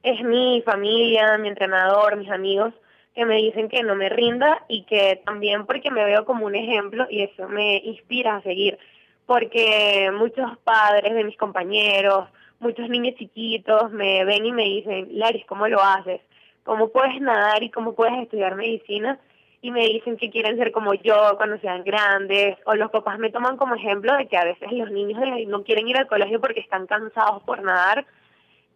es 0.02 0.22
mi 0.22 0.62
familia, 0.66 1.38
mi 1.38 1.48
entrenador, 1.48 2.16
mis 2.16 2.30
amigos, 2.30 2.74
que 3.14 3.24
me 3.24 3.36
dicen 3.36 3.70
que 3.70 3.82
no 3.82 3.94
me 3.94 4.10
rinda 4.10 4.62
y 4.68 4.82
que 4.82 5.22
también 5.24 5.64
porque 5.64 5.90
me 5.90 6.04
veo 6.04 6.26
como 6.26 6.44
un 6.44 6.54
ejemplo 6.54 7.06
y 7.08 7.22
eso 7.22 7.48
me 7.48 7.78
inspira 7.78 8.36
a 8.36 8.42
seguir. 8.42 8.78
Porque 9.26 10.10
muchos 10.12 10.58
padres 10.58 11.14
de 11.14 11.24
mis 11.24 11.36
compañeros, 11.36 12.28
muchos 12.60 12.88
niños 12.88 13.14
chiquitos 13.16 13.90
me 13.90 14.24
ven 14.24 14.44
y 14.44 14.52
me 14.52 14.64
dicen, 14.64 15.08
Laris, 15.12 15.46
¿cómo 15.46 15.66
lo 15.68 15.82
haces? 15.82 16.20
¿Cómo 16.64 16.88
puedes 16.88 17.20
nadar 17.20 17.62
y 17.62 17.70
cómo 17.70 17.94
puedes 17.94 18.18
estudiar 18.22 18.54
medicina? 18.54 19.18
y 19.64 19.70
me 19.70 19.80
dicen 19.86 20.18
que 20.18 20.28
quieren 20.28 20.58
ser 20.58 20.72
como 20.72 20.92
yo 20.92 21.38
cuando 21.38 21.56
sean 21.56 21.84
grandes, 21.84 22.58
o 22.66 22.74
los 22.74 22.90
papás 22.90 23.18
me 23.18 23.30
toman 23.30 23.56
como 23.56 23.74
ejemplo 23.74 24.14
de 24.14 24.26
que 24.26 24.36
a 24.36 24.44
veces 24.44 24.70
los 24.72 24.90
niños 24.90 25.18
no 25.46 25.64
quieren 25.64 25.88
ir 25.88 25.96
al 25.96 26.06
colegio 26.06 26.38
porque 26.38 26.60
están 26.60 26.86
cansados 26.86 27.42
por 27.44 27.62
nadar, 27.62 28.04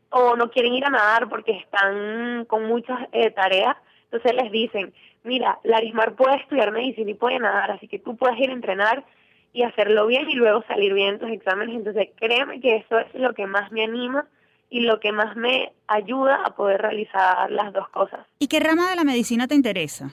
o 0.08 0.34
no 0.34 0.50
quieren 0.50 0.72
ir 0.72 0.86
a 0.86 0.88
nadar 0.88 1.28
porque 1.28 1.52
están 1.52 2.46
con 2.46 2.64
muchas 2.64 3.00
eh, 3.12 3.30
tareas, 3.32 3.76
entonces 4.04 4.32
les 4.32 4.50
dicen, 4.50 4.94
mira, 5.24 5.58
Larismar 5.62 6.14
puede 6.14 6.36
estudiar 6.36 6.72
medicina 6.72 7.10
y 7.10 7.14
puede 7.14 7.38
nadar, 7.38 7.72
así 7.72 7.86
que 7.86 7.98
tú 7.98 8.16
puedes 8.16 8.38
ir 8.38 8.48
a 8.48 8.54
entrenar 8.54 9.04
y 9.52 9.62
hacerlo 9.62 10.06
bien 10.06 10.28
y 10.30 10.34
luego 10.34 10.62
salir 10.68 10.92
bien 10.94 11.14
en 11.14 11.18
tus 11.18 11.30
exámenes, 11.30 11.76
entonces 11.76 12.08
créeme 12.16 12.60
que 12.60 12.76
eso 12.76 12.98
es 12.98 13.14
lo 13.14 13.34
que 13.34 13.46
más 13.46 13.72
me 13.72 13.84
anima 13.84 14.26
y 14.70 14.80
lo 14.80 15.00
que 15.00 15.12
más 15.12 15.36
me 15.36 15.72
ayuda 15.86 16.42
a 16.44 16.54
poder 16.54 16.82
realizar 16.82 17.50
las 17.50 17.72
dos 17.72 17.88
cosas. 17.88 18.26
¿Y 18.38 18.48
qué 18.48 18.60
rama 18.60 18.90
de 18.90 18.96
la 18.96 19.04
medicina 19.04 19.48
te 19.48 19.54
interesa? 19.54 20.10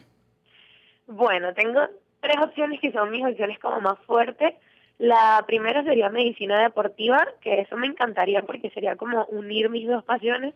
Bueno, 1.08 1.54
tengo 1.54 1.82
tres 2.22 2.38
opciones 2.42 2.80
que 2.80 2.92
son 2.92 3.12
mis 3.12 3.26
opciones 3.26 3.60
como 3.60 3.82
más 3.82 4.00
fuertes. 4.06 4.56
La 4.98 5.44
primera 5.46 5.84
sería 5.84 6.10
medicina 6.10 6.62
deportiva, 6.64 7.28
que 7.42 7.60
eso 7.60 7.76
me 7.76 7.88
encantaría 7.88 8.44
porque 8.44 8.70
sería 8.70 8.96
como 8.96 9.26
unir 9.26 9.70
mis 9.70 9.88
dos 9.88 10.04
pasiones 10.04 10.54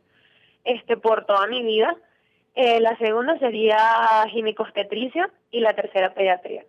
este 0.63 0.97
por 0.97 1.25
toda 1.25 1.47
mi 1.47 1.61
vida. 1.63 1.95
Eh, 2.55 2.79
la 2.79 2.97
segunda 2.97 3.37
sería 3.39 3.77
ginecostetricia 4.29 5.29
y 5.51 5.59
la 5.59 5.73
tercera 5.73 6.13
pediatría. 6.13 6.63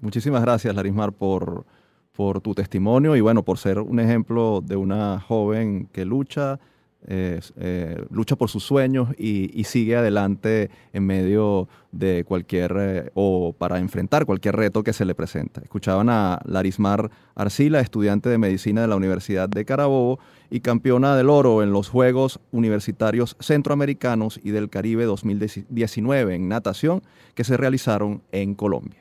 Muchísimas 0.00 0.40
gracias, 0.42 0.74
Larismar, 0.74 1.12
por, 1.12 1.66
por 2.12 2.40
tu 2.40 2.54
testimonio 2.54 3.16
y 3.16 3.20
bueno, 3.20 3.42
por 3.44 3.58
ser 3.58 3.78
un 3.78 4.00
ejemplo 4.00 4.62
de 4.64 4.76
una 4.76 5.20
joven 5.20 5.88
que 5.92 6.04
lucha, 6.04 6.58
eh, 7.06 8.04
lucha 8.10 8.36
por 8.36 8.50
sus 8.50 8.62
sueños 8.62 9.08
y, 9.18 9.64
sigue 9.64 9.96
adelante 9.96 10.70
en 10.92 11.06
medio 11.06 11.68
de 11.92 12.24
cualquier 12.24 12.76
eh, 12.78 13.10
o 13.14 13.54
para 13.56 13.78
enfrentar 13.78 14.26
cualquier 14.26 14.56
reto 14.56 14.82
que 14.82 14.92
se 14.92 15.04
le 15.04 15.14
presenta. 15.14 15.60
Escuchaban 15.60 16.08
a 16.08 16.40
Larismar 16.44 17.10
Arcila, 17.34 17.80
estudiante 17.80 18.28
de 18.28 18.38
medicina 18.38 18.82
de 18.82 18.88
la 18.88 18.96
Universidad 18.96 19.48
de 19.48 19.64
Carabobo 19.64 20.18
y 20.50 20.60
campeona 20.60 21.16
del 21.16 21.30
oro 21.30 21.62
en 21.62 21.72
los 21.72 21.88
Juegos 21.88 22.40
Universitarios 22.52 23.36
Centroamericanos 23.38 24.40
y 24.42 24.50
del 24.50 24.68
Caribe 24.68 25.04
2019 25.04 26.34
en 26.34 26.48
natación 26.48 27.02
que 27.34 27.44
se 27.44 27.56
realizaron 27.56 28.22
en 28.32 28.54
Colombia. 28.54 28.98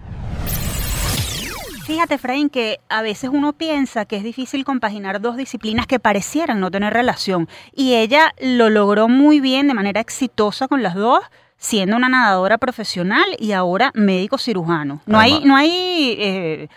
Fíjate, 1.89 2.19
Fraín, 2.19 2.52
que 2.52 2.80
a 2.88 3.02
veces 3.02 3.32
uno 3.34 3.54
piensa 3.54 4.06
que 4.06 4.15
es 4.15 4.23
difícil 4.23 4.63
compaginar 4.63 5.21
dos 5.21 5.38
disciplinas 5.38 5.88
que 5.88 5.97
parecieran 5.97 6.60
no 6.60 6.69
tener 6.69 6.93
relación. 6.93 7.49
Y 7.73 7.95
ella 7.95 8.32
lo 8.39 8.69
logró 8.69 9.08
muy 9.08 9.39
bien, 9.39 9.67
de 9.67 9.73
manera 9.73 9.99
exitosa 9.99 10.67
con 10.67 10.84
las 10.84 10.93
dos, 10.93 11.21
siendo 11.58 11.97
una 11.97 12.08
nadadora 12.08 12.60
profesional 12.60 13.25
y 13.39 13.54
ahora 13.54 13.89
médico 13.95 14.38
cirujano. 14.38 15.02
No 15.08 15.17
hay, 15.17 15.43
no 15.43 15.56
hay 15.56 16.15
eh, 16.19 16.67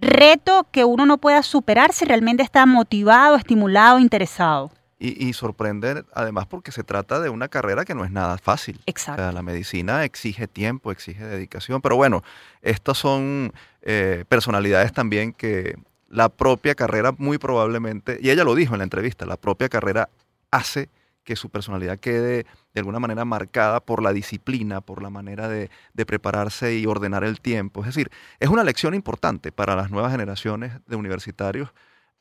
reto 0.00 0.66
que 0.72 0.86
uno 0.86 1.04
no 1.04 1.18
pueda 1.18 1.42
superar 1.42 1.92
si 1.92 2.06
realmente 2.06 2.42
está 2.42 2.64
motivado, 2.64 3.36
estimulado, 3.36 3.98
interesado. 3.98 4.70
Y, 5.04 5.32
sorprender 5.32 6.06
además 6.14 6.46
porque 6.46 6.70
se 6.70 6.84
trata 6.84 7.18
de 7.18 7.28
una 7.28 7.48
carrera 7.48 7.84
que 7.84 7.94
no 7.94 8.04
es 8.04 8.12
nada 8.12 8.38
fácil. 8.38 8.80
Exacto. 8.86 9.32
la 9.32 9.42
medicina 9.42 10.04
exige 10.04 10.46
tiempo, 10.46 10.92
exige 10.92 11.24
dedicación, 11.24 11.82
pero 11.82 11.96
bueno, 11.96 12.22
estas 12.60 12.98
son 12.98 13.52
eh, 13.82 14.24
personalidades 14.28 14.92
también 14.92 15.32
que 15.32 15.76
la 16.08 16.28
propia 16.28 16.76
carrera 16.76 17.12
muy 17.18 17.38
probablemente, 17.38 18.18
y 18.22 18.30
ella 18.30 18.44
lo 18.44 18.54
dijo 18.54 18.74
en 18.74 18.78
la 18.78 18.84
entrevista, 18.84 19.26
la 19.26 19.36
propia 19.36 19.68
carrera 19.68 20.08
hace 20.52 20.88
que 21.24 21.36
su 21.36 21.50
personalidad 21.50 21.98
quede 21.98 22.46
de 22.74 22.80
alguna 22.80 22.98
manera 22.98 23.24
marcada 23.24 23.80
por 23.80 24.02
la 24.02 24.12
disciplina, 24.12 24.80
por 24.80 25.02
la 25.02 25.10
manera 25.10 25.48
de, 25.48 25.70
prepararse 26.06 26.76
y 26.76 26.86
ordenar 26.86 27.24
el 27.24 27.40
tiempo. 27.40 27.80
Es 27.80 27.86
decir, 27.86 28.10
es 28.40 28.48
una 28.48 28.64
lección 28.64 28.94
importante 28.94 29.52
para 29.52 29.76
las 29.76 29.90
nuevas 29.90 30.12
generaciones 30.12 30.72
de 30.86 30.96
universitarios 30.96 31.70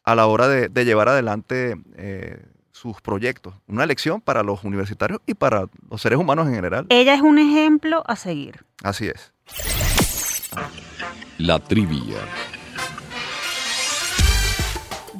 a 0.03 0.15
la 0.15 0.25
hora 0.27 0.47
de, 0.47 0.85
llevar 0.85 1.09
adelante 1.09 1.75
eh, 1.95 2.43
sus 2.71 3.01
proyectos. 3.01 3.55
Una 3.67 3.85
lección 3.85 4.21
para 4.21 4.43
los 4.43 4.63
universitarios 4.63 5.21
y 5.25 5.33
para 5.33 5.65
los 5.89 6.01
seres 6.01 6.19
humanos 6.19 6.47
en 6.47 6.55
general. 6.55 6.85
Ella 6.89 7.13
es 7.13 7.21
un 7.21 7.37
ejemplo 7.39 8.03
a 8.07 8.15
seguir. 8.15 8.65
Así 8.83 9.07
es. 9.07 9.33
La 11.37 11.59
trivia. 11.59 12.17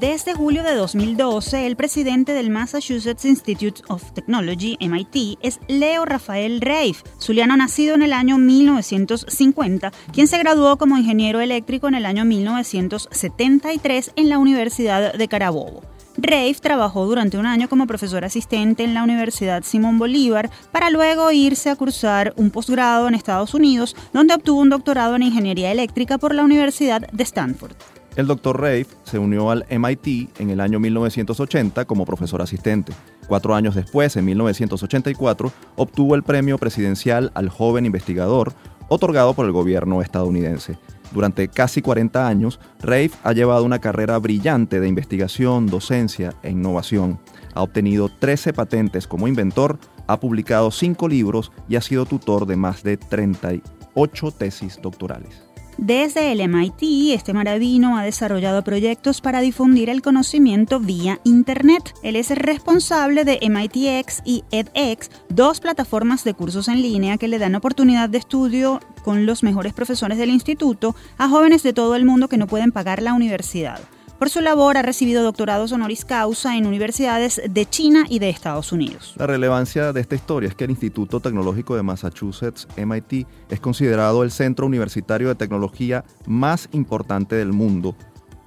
Desde 0.02 0.34
julio 0.34 0.64
de 0.64 0.74
2012, 0.74 1.68
el 1.68 1.76
presidente 1.76 2.34
del 2.34 2.50
Massachusetts 2.50 3.24
Institute 3.24 3.84
of 3.88 4.14
Technology, 4.14 4.76
MIT, 4.80 5.38
es 5.44 5.60
Leo 5.68 6.06
Rafael 6.06 6.60
Reif, 6.60 7.04
zuliano 7.20 7.56
nacido 7.56 7.94
en 7.94 8.02
el 8.02 8.12
año 8.12 8.40
1950, 8.40 9.92
quien 10.12 10.28
se 10.28 10.40
graduó 10.40 10.80
como 10.80 10.98
ingeniero 10.98 11.40
eléctrico 11.40 11.88
en 11.88 11.94
el 11.94 12.08
año 12.08 12.26
1973 12.26 14.14
en 14.16 14.30
la 14.30 14.40
Universidad 14.40 15.14
de 15.14 15.28
Carabobo. 15.28 15.84
Reif 16.24 16.62
trabajó 16.62 17.08
durante 17.08 17.40
un 17.40 17.48
año 17.48 17.68
como 17.68 17.88
profesor 17.88 18.24
asistente 18.24 18.84
en 18.84 18.94
la 18.94 19.04
Universidad 19.04 19.64
Simón 19.64 19.98
Bolívar 19.98 20.52
para 20.72 20.92
luego 20.92 21.32
irse 21.32 21.72
a 21.72 21.76
cursar 21.76 22.34
un 22.38 22.52
posgrado 22.52 23.08
en 23.08 23.16
Estados 23.16 23.56
Unidos, 23.56 23.96
donde 24.14 24.36
obtuvo 24.36 24.62
un 24.62 24.70
doctorado 24.70 25.16
en 25.16 25.24
ingeniería 25.24 25.72
eléctrica 25.72 26.20
por 26.20 26.36
la 26.36 26.44
Universidad 26.44 27.10
de 27.12 27.24
Stanford. 27.24 27.74
El 28.16 28.28
Dr. 28.28 28.60
Reif 28.60 28.90
se 29.04 29.18
unió 29.18 29.50
al 29.50 29.66
MIT 29.70 30.40
en 30.40 30.52
el 30.52 30.60
año 30.60 30.80
1980 30.80 31.86
como 31.86 32.06
profesor 32.06 32.42
asistente. 32.44 32.94
Cuatro 33.28 33.56
años 33.56 33.74
después, 33.74 34.16
en 34.16 34.26
1984, 34.26 35.52
obtuvo 35.76 36.14
el 36.14 36.22
premio 36.22 36.60
presidencial 36.60 37.32
al 37.34 37.50
joven 37.50 37.88
investigador, 37.88 38.54
otorgado 38.90 39.34
por 39.34 39.48
el 39.48 39.54
gobierno 39.54 40.04
estadounidense. 40.04 40.78
Durante 41.12 41.50
casi 41.50 41.82
40 41.82 42.28
años, 42.28 42.60
Reif 42.80 43.16
ha 43.24 43.34
llevado 43.34 43.66
una 43.66 43.80
carrera 43.80 44.18
brillante 44.18 44.80
de 44.80 44.88
investigación, 44.88 45.68
docencia 45.68 46.34
e 46.42 46.52
innovación. 46.52 47.20
Ha 47.54 47.62
obtenido 47.62 48.10
13 48.10 48.54
patentes 48.54 49.08
como 49.08 49.28
inventor, 49.28 49.78
ha 50.08 50.20
publicado 50.20 50.72
5 50.72 51.08
libros 51.10 51.52
y 51.68 51.76
ha 51.76 51.82
sido 51.82 52.06
tutor 52.06 52.46
de 52.46 52.56
más 52.56 52.84
de 52.84 52.98
38 52.98 54.32
tesis 54.32 54.80
doctorales. 54.82 55.51
Desde 55.78 56.32
el 56.32 56.48
MIT, 56.48 57.14
este 57.14 57.34
maravino 57.34 57.98
ha 57.98 58.04
desarrollado 58.04 58.64
proyectos 58.64 59.22
para 59.22 59.42
difundir 59.42 59.90
el 59.90 60.02
conocimiento 60.02 60.80
vía 60.80 61.20
Internet. 61.24 61.94
Él 62.04 62.16
es 62.16 62.30
responsable 62.30 63.26
de 63.26 63.40
MITx 63.42 64.22
y 64.26 64.44
edX, 64.52 65.10
dos 65.30 65.60
plataformas 65.60 66.24
de 66.24 66.34
cursos 66.34 66.68
en 66.68 66.82
línea 66.82 67.18
que 67.18 67.28
le 67.28 67.40
dan 67.40 67.56
oportunidad 67.56 68.10
de 68.10 68.20
estudio 68.20 68.80
con 69.04 69.26
los 69.26 69.44
mejores 69.44 69.74
profesores 69.74 70.18
del 70.18 70.30
instituto 70.30 70.96
a 71.18 71.30
jóvenes 71.30 71.64
de 71.64 71.74
todo 71.74 71.96
el 71.96 72.06
mundo 72.06 72.28
que 72.28 72.38
no 72.38 72.48
pueden 72.48 72.72
pagar 72.72 73.02
la 73.02 73.14
universidad. 73.14 73.80
Por 74.22 74.30
su 74.30 74.40
labor 74.40 74.78
ha 74.78 74.84
recibido 74.84 75.24
doctorados 75.24 75.72
honoris 75.72 76.06
causa 76.06 76.56
en 76.56 76.68
universidades 76.68 77.42
de 77.50 77.66
China 77.66 78.06
y 78.08 78.20
de 78.20 78.30
Estados 78.30 78.72
Unidos. 78.72 79.16
La 79.18 79.26
relevancia 79.26 79.94
de 79.94 80.00
esta 80.00 80.14
historia 80.14 80.48
es 80.48 80.54
que 80.54 80.66
el 80.66 80.70
Instituto 80.70 81.22
Tecnológico 81.22 81.76
de 81.76 81.82
Massachusetts, 81.82 82.68
MIT, 82.78 83.26
es 83.50 83.60
considerado 83.60 84.22
el 84.22 84.30
centro 84.30 84.68
universitario 84.68 85.28
de 85.28 85.34
tecnología 85.34 86.06
más 86.28 86.70
importante 86.72 87.36
del 87.36 87.52
mundo. 87.52 87.96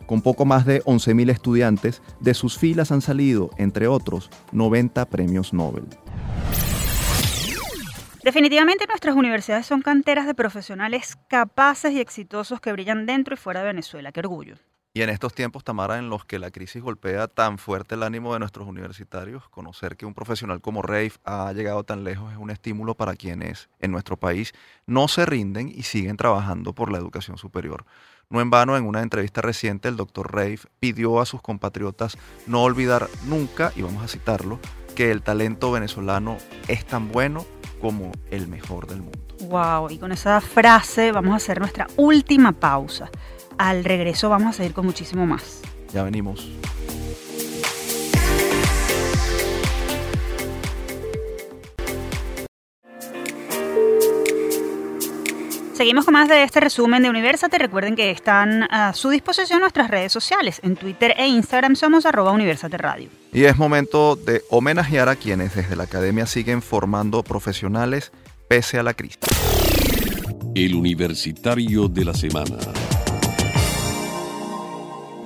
Con 0.07 0.23
poco 0.23 0.45
más 0.45 0.65
de 0.65 0.81
11.000 0.85 1.31
estudiantes, 1.33 2.03
de 2.21 2.35
sus 2.35 2.57
filas 2.57 2.93
han 2.93 3.01
salido, 3.01 3.51
entre 3.59 3.89
otros, 3.89 4.31
90 4.53 5.05
premios 5.07 5.53
Nobel. 5.53 5.87
Definitivamente 8.23 8.87
nuestras 8.87 9.17
universidades 9.17 9.67
son 9.67 9.83
canteras 9.83 10.29
de 10.29 10.35
profesionales 10.37 11.19
capaces 11.27 11.91
y 11.95 11.99
exitosos 11.99 12.61
que 12.61 12.71
brillan 12.71 13.07
dentro 13.07 13.35
y 13.35 13.39
fuera 13.39 13.59
de 13.63 13.67
Venezuela. 13.67 14.13
Qué 14.13 14.21
orgullo. 14.21 14.55
Y 14.97 15.03
en 15.03 15.11
estos 15.11 15.35
tiempos, 15.35 15.65
Tamara, 15.65 15.99
en 15.99 16.09
los 16.09 16.25
que 16.25 16.39
la 16.39 16.53
crisis 16.53 16.81
golpea 16.81 17.27
tan 17.27 17.59
fuerte 17.59 17.97
el 17.97 18.05
ánimo 18.05 18.33
de 18.33 18.39
nuestros 18.39 18.69
universitarios, 18.69 19.49
conocer 19.49 19.97
que 19.97 20.07
un 20.07 20.15
profesional 20.15 20.61
como 20.61 20.83
Rafe 20.83 21.15
ha 21.25 21.53
llegado 21.53 21.83
tan 21.83 22.05
lejos 22.05 22.31
es 22.31 22.39
un 22.39 22.51
estímulo 22.51 22.95
para 22.95 23.17
quienes 23.17 23.69
en 23.81 23.91
nuestro 23.91 24.17
país 24.17 24.53
no 24.87 25.09
se 25.09 25.27
rinden 25.27 25.69
y 25.69 25.83
siguen 25.83 26.17
trabajando 26.17 26.75
por 26.75 26.93
la 26.93 26.99
educación 26.99 27.39
superior. 27.39 27.85
No 28.31 28.41
en 28.41 28.51
vano, 28.51 28.77
en 28.77 28.87
una 28.87 29.03
entrevista 29.03 29.41
reciente, 29.41 29.89
el 29.89 29.97
doctor 29.97 30.33
Rafe 30.33 30.69
pidió 30.79 31.21
a 31.21 31.27
sus 31.27 31.43
compatriotas 31.43 32.17
no 32.47 32.63
olvidar 32.63 33.09
nunca, 33.25 33.73
y 33.75 33.83
vamos 33.83 34.05
a 34.05 34.07
citarlo, 34.07 34.61
que 34.95 35.11
el 35.11 35.23
talento 35.23 35.73
venezolano 35.73 36.37
es 36.69 36.87
tan 36.87 37.11
bueno 37.11 37.45
como 37.81 38.13
el 38.31 38.47
mejor 38.47 38.87
del 38.87 39.03
mundo. 39.03 39.19
Wow, 39.49 39.91
y 39.91 39.99
con 39.99 40.13
esa 40.13 40.41
frase 40.41 41.11
vamos 41.11 41.33
a 41.33 41.37
hacer 41.37 41.59
nuestra 41.59 41.89
última 41.97 42.53
pausa. 42.53 43.11
Al 43.59 43.85
regreso 43.85 44.29
vamos 44.29 44.51
a 44.51 44.53
seguir 44.59 44.73
con 44.73 44.87
muchísimo 44.87 45.27
más. 45.27 45.63
Ya 45.93 46.03
venimos. 46.03 46.51
Seguimos 55.75 56.05
con 56.05 56.15
más 56.15 56.29
de 56.29 56.45
este 56.45 56.61
resumen 56.61 57.03
de 57.03 57.11
Universate. 57.11 57.59
Recuerden 57.59 57.97
que 57.97 58.13
están 58.13 58.63
a 58.71 58.93
su 58.95 59.11
disposición 59.11 59.59
nuestras 59.59 59.91
redes 59.91 60.13
sociales. 60.13 60.61
En 60.63 60.77
Twitter 60.77 61.15
e 61.19 61.27
Instagram 61.27 61.75
somos 61.75 62.07
arroba 62.07 62.31
Universate 62.31 62.79
Radio. 62.79 63.09
Y 63.33 63.45
es 63.45 63.57
momento 63.57 64.15
de 64.15 64.43
homenajear 64.51 65.09
a 65.09 65.17
quienes 65.17 65.55
desde 65.57 65.75
la 65.75 65.83
academia 65.85 66.27
siguen 66.27 66.63
formando 66.63 67.25
profesionales 67.25 68.13
pese 68.49 68.79
a 68.79 68.85
la 68.85 68.95
crisis. 68.95 69.19
El 70.55 70.77
Universitario 70.77 71.89
de 71.89 72.05
la 72.05 72.15
Semana. 72.15 72.57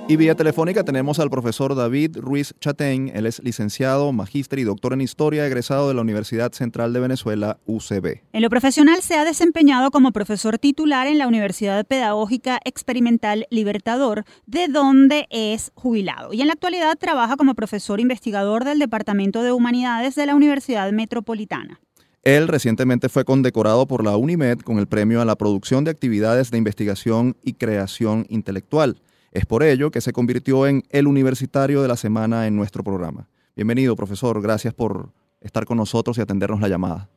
Y 0.09 0.15
vía 0.15 0.33
telefónica 0.33 0.83
tenemos 0.83 1.19
al 1.19 1.29
profesor 1.29 1.75
David 1.75 2.17
Ruiz 2.17 2.55
Chatén. 2.59 3.11
Él 3.13 3.27
es 3.27 3.43
licenciado, 3.43 4.11
magíster 4.11 4.57
y 4.57 4.63
doctor 4.63 4.93
en 4.93 5.01
historia, 5.01 5.45
egresado 5.45 5.87
de 5.87 5.93
la 5.93 6.01
Universidad 6.01 6.51
Central 6.51 6.93
de 6.93 6.99
Venezuela, 6.99 7.59
UCB. 7.67 8.23
En 8.33 8.41
lo 8.41 8.49
profesional 8.49 9.03
se 9.03 9.17
ha 9.17 9.23
desempeñado 9.23 9.91
como 9.91 10.11
profesor 10.11 10.57
titular 10.57 11.05
en 11.05 11.19
la 11.19 11.27
Universidad 11.27 11.85
Pedagógica 11.85 12.59
Experimental 12.65 13.45
Libertador, 13.51 14.25
de 14.47 14.67
donde 14.67 15.27
es 15.29 15.71
jubilado. 15.75 16.33
Y 16.33 16.41
en 16.41 16.47
la 16.47 16.53
actualidad 16.53 16.97
trabaja 16.97 17.37
como 17.37 17.53
profesor 17.53 17.99
investigador 17.99 18.63
del 18.63 18.79
Departamento 18.79 19.43
de 19.43 19.51
Humanidades 19.51 20.15
de 20.15 20.25
la 20.25 20.33
Universidad 20.33 20.91
Metropolitana. 20.91 21.81
Él 22.23 22.47
recientemente 22.47 23.09
fue 23.09 23.25
condecorado 23.25 23.87
por 23.87 24.03
la 24.03 24.17
UNIMED 24.17 24.61
con 24.61 24.79
el 24.79 24.87
premio 24.87 25.21
a 25.21 25.25
la 25.25 25.35
producción 25.35 25.83
de 25.83 25.91
actividades 25.91 26.49
de 26.49 26.57
investigación 26.57 27.37
y 27.43 27.53
creación 27.53 28.25
intelectual. 28.27 28.99
Es 29.31 29.45
por 29.45 29.63
ello 29.63 29.91
que 29.91 30.01
se 30.01 30.11
convirtió 30.11 30.65
en 30.65 30.83
el 30.89 31.07
universitario 31.07 31.81
de 31.81 31.87
la 31.87 31.97
semana 31.97 32.47
en 32.47 32.55
nuestro 32.55 32.83
programa. 32.83 33.27
Bienvenido, 33.55 33.95
profesor. 33.95 34.41
Gracias 34.41 34.73
por 34.73 35.09
estar 35.39 35.65
con 35.65 35.77
nosotros 35.77 36.17
y 36.17 36.21
atendernos 36.21 36.61
la 36.61 36.67
llamada. 36.67 37.09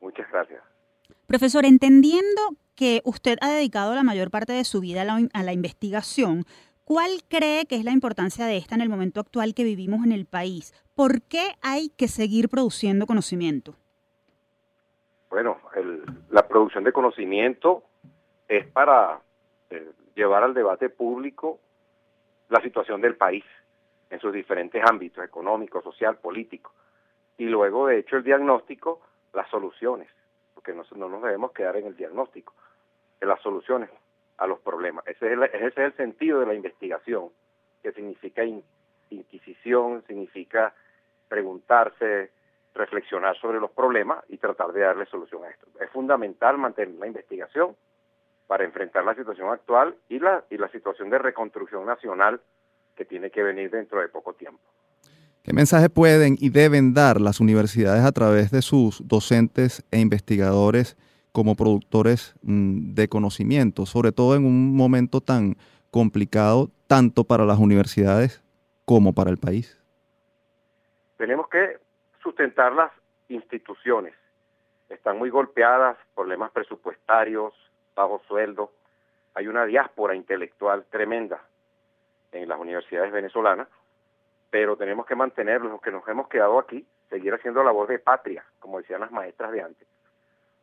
Muchas 0.00 0.26
gracias. 0.32 0.62
Profesor, 1.26 1.64
entendiendo 1.66 2.40
que 2.74 3.02
usted 3.04 3.36
ha 3.42 3.50
dedicado 3.50 3.94
la 3.94 4.02
mayor 4.02 4.30
parte 4.30 4.52
de 4.52 4.64
su 4.64 4.80
vida 4.80 5.02
a 5.02 5.04
la, 5.04 5.28
a 5.32 5.42
la, 5.42 5.52
investigación, 5.52 6.44
¿cuál 6.84 7.10
cree 7.28 7.66
que 7.66 7.76
es 7.76 7.84
la 7.84 7.92
importancia 7.92 8.46
de 8.46 8.56
esta 8.56 8.74
en 8.74 8.80
el 8.80 8.88
momento 8.88 9.20
actual 9.20 9.54
que 9.54 9.64
vivimos 9.64 10.04
en 10.04 10.12
el 10.12 10.24
país? 10.24 10.72
¿Por 10.94 11.22
qué 11.22 11.56
hay 11.60 11.90
que 11.90 12.08
seguir 12.08 12.48
produciendo 12.48 13.06
conocimiento? 13.06 13.76
Bueno, 15.28 15.58
el, 15.76 16.04
la 16.30 16.46
producción 16.48 16.84
de 16.84 16.92
conocimiento 16.92 17.82
es 18.48 18.66
para 18.66 19.20
eh, 19.70 19.90
llevar 20.14 20.42
al 20.42 20.54
debate 20.54 20.88
público 20.90 21.58
la 22.48 22.60
situación 22.60 23.00
del 23.00 23.16
país 23.16 23.44
en 24.10 24.20
sus 24.20 24.32
diferentes 24.32 24.82
ámbitos, 24.84 25.24
económico, 25.24 25.82
social, 25.82 26.16
político. 26.16 26.72
Y 27.36 27.46
luego, 27.46 27.86
de 27.86 27.98
hecho, 27.98 28.16
el 28.16 28.22
diagnóstico, 28.22 29.00
las 29.32 29.48
soluciones, 29.50 30.08
porque 30.54 30.72
no, 30.72 30.84
no 30.96 31.08
nos 31.08 31.22
debemos 31.22 31.52
quedar 31.52 31.76
en 31.76 31.86
el 31.86 31.96
diagnóstico, 31.96 32.52
en 33.20 33.28
las 33.28 33.40
soluciones 33.40 33.90
a 34.38 34.46
los 34.46 34.60
problemas. 34.60 35.06
Ese 35.06 35.26
es 35.26 35.32
el, 35.32 35.42
ese 35.44 35.66
es 35.66 35.76
el 35.78 35.96
sentido 35.96 36.40
de 36.40 36.46
la 36.46 36.54
investigación, 36.54 37.30
que 37.82 37.92
significa 37.92 38.44
in, 38.44 38.62
inquisición, 39.10 40.04
significa 40.06 40.74
preguntarse, 41.28 42.30
reflexionar 42.74 43.36
sobre 43.38 43.60
los 43.60 43.70
problemas 43.70 44.24
y 44.28 44.38
tratar 44.38 44.72
de 44.72 44.80
darle 44.80 45.06
solución 45.06 45.44
a 45.44 45.50
esto. 45.50 45.66
Es 45.80 45.90
fundamental 45.90 46.58
mantener 46.58 46.94
la 46.96 47.06
investigación 47.06 47.76
para 48.46 48.64
enfrentar 48.64 49.04
la 49.04 49.14
situación 49.14 49.50
actual 49.50 49.96
y 50.08 50.18
la, 50.18 50.44
y 50.50 50.58
la 50.58 50.68
situación 50.68 51.10
de 51.10 51.18
reconstrucción 51.18 51.86
nacional 51.86 52.40
que 52.94 53.04
tiene 53.04 53.30
que 53.30 53.42
venir 53.42 53.70
dentro 53.70 54.00
de 54.00 54.08
poco 54.08 54.34
tiempo. 54.34 54.60
¿Qué 55.42 55.52
mensaje 55.52 55.90
pueden 55.90 56.36
y 56.38 56.48
deben 56.48 56.94
dar 56.94 57.20
las 57.20 57.40
universidades 57.40 58.04
a 58.04 58.12
través 58.12 58.50
de 58.50 58.62
sus 58.62 59.06
docentes 59.06 59.84
e 59.90 60.00
investigadores 60.00 60.96
como 61.32 61.54
productores 61.54 62.34
mm, 62.42 62.94
de 62.94 63.08
conocimiento, 63.08 63.86
sobre 63.86 64.12
todo 64.12 64.36
en 64.36 64.46
un 64.46 64.74
momento 64.74 65.20
tan 65.20 65.56
complicado 65.90 66.70
tanto 66.86 67.24
para 67.24 67.44
las 67.44 67.58
universidades 67.58 68.42
como 68.84 69.12
para 69.12 69.30
el 69.30 69.36
país? 69.36 69.78
Tenemos 71.16 71.48
que 71.48 71.78
sustentar 72.22 72.72
las 72.72 72.90
instituciones. 73.28 74.14
Están 74.88 75.18
muy 75.18 75.30
golpeadas, 75.30 75.98
problemas 76.14 76.52
presupuestarios, 76.52 77.52
bajo 77.94 78.20
sueldo. 78.26 78.72
Hay 79.34 79.48
una 79.48 79.66
diáspora 79.66 80.14
intelectual 80.14 80.84
tremenda 80.90 81.40
en 82.32 82.48
las 82.48 82.58
universidades 82.58 83.12
venezolanas, 83.12 83.68
pero 84.50 84.76
tenemos 84.76 85.06
que 85.06 85.14
mantener 85.14 85.60
los 85.62 85.80
que 85.80 85.90
nos 85.90 86.06
hemos 86.08 86.28
quedado 86.28 86.58
aquí, 86.58 86.86
seguir 87.08 87.34
haciendo 87.34 87.62
labor 87.62 87.88
de 87.88 87.98
patria, 87.98 88.44
como 88.60 88.78
decían 88.78 89.00
las 89.00 89.10
maestras 89.10 89.52
de 89.52 89.62
antes. 89.62 89.88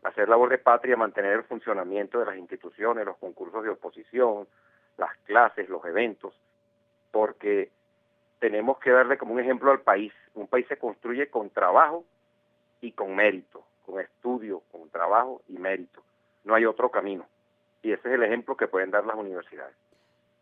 Hacer 0.04 0.30
labor 0.30 0.50
de 0.50 0.58
patria, 0.58 0.96
mantener 0.98 1.34
el 1.34 1.44
funcionamiento 1.44 2.20
de 2.20 2.26
las 2.26 2.38
instituciones, 2.38 3.06
los 3.06 3.18
concursos 3.18 3.64
de 3.64 3.70
oposición, 3.70 4.48
las 4.98 5.16
clases, 5.26 5.70
los 5.70 5.84
eventos, 5.86 6.34
porque 7.12 7.70
tenemos 8.40 8.80
que 8.80 8.90
darle 8.90 9.18
como 9.18 9.34
un 9.34 9.40
ejemplo 9.40 9.72
al 9.72 9.82
país. 9.82 10.12
Un 10.34 10.48
país 10.48 10.66
se 10.68 10.78
construye 10.78 11.30
con 11.30 11.50
trabajo 11.52 12.04
y 12.82 12.92
con 12.94 13.16
mérito, 13.16 13.64
con 13.86 14.00
estudio, 14.00 14.64
con 14.72 14.90
trabajo 14.90 15.42
y 15.48 15.60
mérito. 15.60 16.02
No 16.44 16.56
hay 16.56 16.66
otro 16.66 16.90
camino. 16.90 17.26
Y 17.84 17.92
ese 17.92 18.10
es 18.10 18.16
el 18.16 18.24
ejemplo 18.24 18.56
que 18.56 18.68
pueden 18.68 18.92
dar 18.92 19.06
las 19.06 19.16
universidades. 19.16 19.76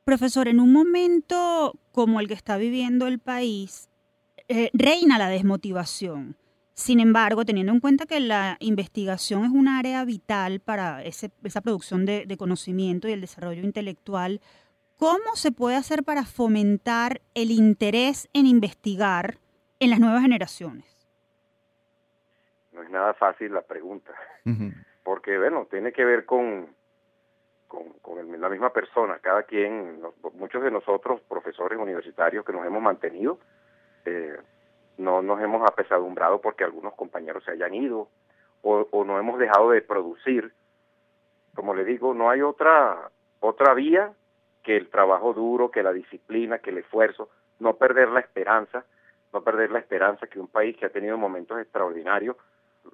Profesor, 0.04 0.48
en 0.48 0.60
un 0.60 0.74
momento 0.74 1.74
como 1.92 2.20
el 2.20 2.28
que 2.28 2.34
está 2.34 2.58
viviendo 2.58 3.08
el 3.08 3.20
país, 3.20 3.90
eh, 4.48 4.70
reina 4.74 5.18
la 5.18 5.30
desmotivación. 5.30 6.36
Sin 6.74 7.00
embargo, 7.02 7.44
teniendo 7.46 7.74
en 7.74 7.82
cuenta 7.82 8.06
que 8.06 8.20
la 8.20 8.56
investigación 8.62 9.44
es 9.44 9.52
un 9.52 9.68
área 9.68 10.04
vital 10.06 10.62
para 10.62 11.04
esa 11.04 11.62
producción 11.62 12.06
de, 12.06 12.36
conocimiento 12.38 13.10
y 13.10 13.12
el 13.12 13.22
desarrollo 13.22 13.62
intelectual, 13.62 14.40
¿cómo 14.98 15.36
se 15.36 15.52
puede 15.52 15.76
hacer 15.76 16.04
para 16.04 16.24
fomentar 16.24 17.22
el 17.36 17.52
interés 17.52 18.30
en 18.34 18.46
investigar 18.46 19.40
en 19.80 19.90
las 19.90 20.00
nuevas 20.00 20.22
generaciones? 20.22 20.86
No 22.72 22.82
es 22.82 22.90
nada 22.90 23.14
fácil 23.14 23.54
la 23.54 23.62
pregunta, 23.62 24.14
porque 25.10 25.40
bueno, 25.40 25.66
tiene 25.72 25.92
que 25.92 26.06
ver 26.06 26.24
con, 26.24 26.68
con, 27.68 28.40
la 28.40 28.48
misma 28.48 28.72
persona, 28.72 29.18
cada 29.18 29.42
quien, 29.42 30.04
muchos 30.36 30.62
de 30.62 30.70
nosotros, 30.70 31.20
profesores 31.22 31.80
universitarios 31.80 32.46
que 32.46 32.54
nos 32.54 32.64
hemos 32.64 32.80
mantenido, 32.80 33.40
eh, 34.06 34.38
no 35.00 35.24
nos 35.24 35.42
hemos 35.42 35.68
apesadumbrado 35.68 36.40
porque 36.42 36.64
algunos 36.64 36.94
compañeros 36.94 37.44
se 37.44 37.50
hayan 37.50 37.74
ido 37.74 38.08
o, 38.62 39.04
no 39.04 39.18
hemos 39.18 39.40
dejado 39.40 39.72
de 39.72 39.82
producir. 39.82 40.54
Como 41.56 41.74
le 41.74 41.86
digo, 41.86 42.14
no 42.14 42.30
hay 42.30 42.44
otra, 42.44 43.10
otra 43.40 43.74
vía 43.74 44.14
que 44.62 44.78
el 44.78 44.92
trabajo 44.92 45.34
duro, 45.34 45.72
que 45.72 45.82
la 45.82 45.92
disciplina, 45.92 46.60
que 46.60 46.70
el 46.70 46.78
esfuerzo, 46.78 47.30
no 47.58 47.78
perder 47.78 48.10
la 48.10 48.20
esperanza, 48.20 48.86
no 49.34 49.42
perder 49.42 49.72
la 49.72 49.80
esperanza 49.80 50.28
que 50.28 50.40
un 50.40 50.50
país 50.50 50.78
que 50.78 50.86
ha 50.86 50.92
tenido 50.92 51.18
momentos 51.18 51.60
extraordinarios 51.60 52.38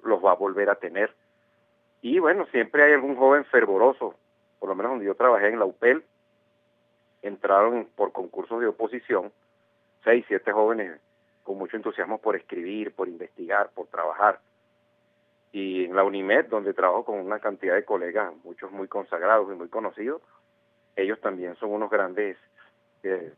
los 0.02 0.24
va 0.24 0.32
a 0.32 0.36
volver 0.36 0.70
a 0.70 0.76
tener. 0.76 1.14
Y 2.02 2.18
bueno, 2.18 2.46
siempre 2.52 2.84
hay 2.84 2.92
algún 2.92 3.16
joven 3.16 3.44
fervoroso, 3.46 4.14
por 4.58 4.68
lo 4.68 4.74
menos 4.74 4.92
donde 4.92 5.06
yo 5.06 5.14
trabajé 5.14 5.48
en 5.48 5.58
la 5.58 5.64
UPEL, 5.64 6.04
entraron 7.22 7.88
por 7.96 8.12
concursos 8.12 8.60
de 8.60 8.68
oposición, 8.68 9.32
seis, 10.04 10.24
siete 10.28 10.52
jóvenes 10.52 11.00
con 11.42 11.58
mucho 11.58 11.76
entusiasmo 11.76 12.18
por 12.18 12.36
escribir, 12.36 12.92
por 12.92 13.08
investigar, 13.08 13.70
por 13.74 13.86
trabajar. 13.86 14.40
Y 15.52 15.84
en 15.84 15.94
la 15.94 16.04
UNIMED, 16.04 16.46
donde 16.46 16.74
trabajo 16.74 17.04
con 17.04 17.18
una 17.20 17.38
cantidad 17.38 17.74
de 17.74 17.84
colegas, 17.84 18.32
muchos 18.44 18.70
muy 18.72 18.88
consagrados 18.88 19.50
y 19.52 19.56
muy 19.56 19.68
conocidos, 19.68 20.20
ellos 20.96 21.20
también 21.20 21.54
son 21.56 21.70
unos 21.70 21.88
grandes, 21.88 22.36
eh, 23.02 23.32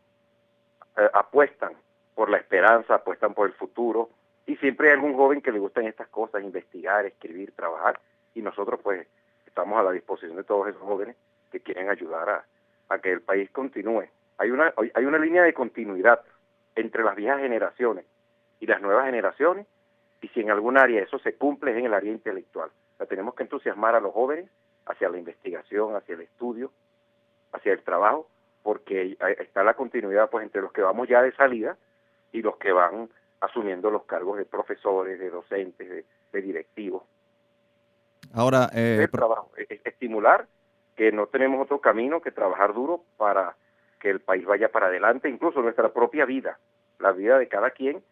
eh, 0.96 1.11
apuestan 1.12 1.74
por 2.14 2.30
la 2.30 2.38
esperanza, 2.38 2.94
apuestan 2.94 3.34
por 3.34 3.46
el 3.46 3.52
futuro, 3.54 4.09
y 4.46 4.56
siempre 4.56 4.88
hay 4.88 4.94
algún 4.94 5.14
joven 5.14 5.42
que 5.42 5.52
le 5.52 5.59
gustan 5.59 5.86
estas 5.86 6.09
cosas, 6.09 6.42
investigar, 6.42 7.04
escribir, 7.04 7.52
trabajar, 7.52 8.00
y 8.35 8.43
nosotros 8.43 8.81
pues 8.83 9.07
estamos 9.47 9.79
a 9.79 9.83
la 9.83 9.93
disposición 9.93 10.37
de 10.37 10.45
todos 10.45 10.68
esos 10.68 10.83
jóvenes 10.83 11.16
que 11.51 11.61
quieren 11.61 11.89
ayudar 11.89 12.45
a, 12.89 12.99
que 12.99 13.12
el 13.12 13.20
país 13.20 13.51
continúe. 13.51 14.05
Hay 14.39 14.51
una, 14.51 14.72
hay 14.95 15.05
una 15.05 15.18
línea 15.18 15.43
de 15.43 15.53
continuidad 15.53 16.20
entre 16.74 17.05
las 17.05 17.16
viejas 17.16 17.41
generaciones 17.41 18.07
y 18.61 18.66
las 18.66 18.81
nuevas 18.81 19.07
generaciones, 19.07 19.66
y 20.20 20.29
si 20.29 20.41
en 20.41 20.51
algún 20.51 20.79
área 20.79 21.03
eso 21.03 21.18
se 21.18 21.35
cumple 21.35 21.72
es 21.72 21.79
en 21.79 21.87
el 21.87 21.95
área 21.95 22.11
intelectual. 22.11 22.70
O 22.99 23.07
tenemos 23.07 23.35
que 23.35 23.45
entusiasmar 23.45 23.95
a 23.95 24.01
los 24.01 24.12
jóvenes 24.12 24.51
hacia 24.87 25.09
la 25.09 25.18
investigación, 25.18 25.95
hacia 25.95 26.14
el 26.14 26.22
estudio, 26.22 26.72
hacia 27.53 27.72
el 27.72 27.83
trabajo, 27.83 28.29
porque 28.62 29.16
está 29.39 29.62
la 29.62 29.74
continuidad 29.74 30.31
pues 30.31 30.45
entre 30.45 30.62
los 30.62 30.72
que 30.72 30.83
vamos 30.83 31.09
ya 31.09 31.22
de 31.22 31.33
salida 31.33 31.76
y 32.33 32.43
los 32.43 32.57
que 32.57 32.72
van 32.72 33.09
asumiendo 33.41 33.91
los 33.91 34.05
cargos 34.05 34.39
de 34.39 34.45
profesores, 34.45 35.18
de 35.18 35.31
docentes, 35.31 36.05
de, 36.33 36.43
directivos. 36.43 37.03
Ahora, 38.33 38.70
eh, 38.74 39.01
el 39.03 39.11
trabajo, 39.11 39.51
estimular 39.85 40.47
que 40.97 41.12
no 41.12 41.26
tenemos 41.26 41.62
otro 41.62 41.81
camino 41.81 42.20
que 42.20 42.31
trabajar 42.31 42.74
duro 42.74 43.05
para 43.16 43.57
que 44.01 44.11
el 44.11 44.20
país 44.20 44.45
vaya 44.45 44.68
para 44.70 44.87
adelante, 44.87 45.29
incluso 45.29 45.62
nuestra 45.62 45.93
propia 45.93 46.24
vida, 46.24 46.59
la 46.99 47.12
vida 47.12 47.39
de 47.39 47.49
cada 47.49 47.70
quien 47.70 48.03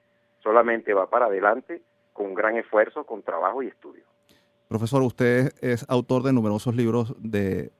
solamente 0.43 0.95
va 0.95 1.09
para 1.09 1.27
adelante 1.27 1.83
con 2.13 2.35
gran 2.35 2.57
esfuerzo, 2.57 3.05
con 3.05 3.23
trabajo 3.23 3.63
y 3.63 3.69
estudio. 3.69 4.05
Profesor, 4.69 5.03
usted 5.03 5.53
es 5.61 5.85
autor 5.89 6.23
de 6.23 6.33
numerosos 6.33 6.75
libros 6.75 7.15
de, 7.19 7.71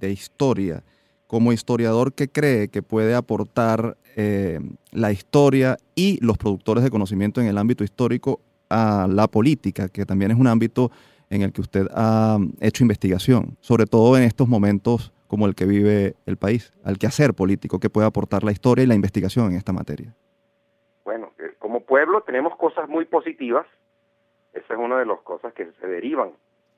historia. 0.00 0.82
Como 1.26 1.52
historiador, 1.52 2.12
¿qué 2.12 2.28
cree 2.28 2.68
que 2.68 2.82
puede 2.82 3.14
aportar 3.14 3.96
eh, 4.16 4.60
la 4.90 5.12
historia 5.12 5.76
y 5.94 6.22
los 6.24 6.38
productores 6.38 6.84
de 6.84 6.90
conocimiento 6.90 7.40
en 7.40 7.46
el 7.46 7.56
ámbito 7.56 7.84
histórico 7.84 8.40
a 8.68 9.06
la 9.10 9.28
política, 9.28 9.88
que 9.88 10.04
también 10.04 10.30
es 10.30 10.38
un 10.38 10.46
ámbito 10.46 10.90
en 11.30 11.42
el 11.42 11.52
que 11.52 11.60
usted 11.60 11.86
ha 11.92 12.38
hecho 12.60 12.84
investigación, 12.84 13.56
sobre 13.60 13.86
todo 13.86 14.16
en 14.16 14.24
estos 14.24 14.48
momentos 14.48 15.12
como 15.26 15.46
el 15.46 15.54
que 15.54 15.66
vive 15.66 16.14
el 16.26 16.36
país, 16.36 16.72
al 16.84 16.98
quehacer 16.98 17.34
político 17.34 17.78
que 17.78 17.90
puede 17.90 18.06
aportar 18.06 18.44
la 18.44 18.52
historia 18.52 18.84
y 18.84 18.86
la 18.86 18.94
investigación 18.94 19.50
en 19.50 19.56
esta 19.56 19.72
materia? 19.72 20.14
Bueno, 21.04 21.32
eh, 21.38 21.54
como 21.58 21.80
pueblo 21.80 22.22
tenemos 22.22 22.56
cosas 22.56 22.88
muy 22.88 23.04
positivas. 23.04 23.66
Esa 24.54 24.74
es 24.74 24.78
una 24.78 24.98
de 24.98 25.06
las 25.06 25.20
cosas 25.20 25.52
que 25.52 25.70
se 25.80 25.86
derivan 25.86 26.32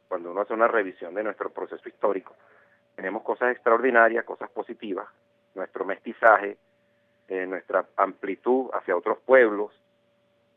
cuando 0.08 0.32
uno 0.32 0.40
hace 0.40 0.52
una 0.52 0.66
revisión 0.66 1.14
de 1.14 1.22
nuestro 1.22 1.50
proceso 1.50 1.88
histórico. 1.88 2.34
Tenemos 2.96 3.22
cosas 3.22 3.52
extraordinarias, 3.52 4.24
cosas 4.24 4.50
positivas, 4.50 5.06
nuestro 5.54 5.84
mestizaje, 5.84 6.56
eh, 7.28 7.46
nuestra 7.46 7.86
amplitud 7.96 8.68
hacia 8.72 8.96
otros 8.96 9.18
pueblos, 9.24 9.70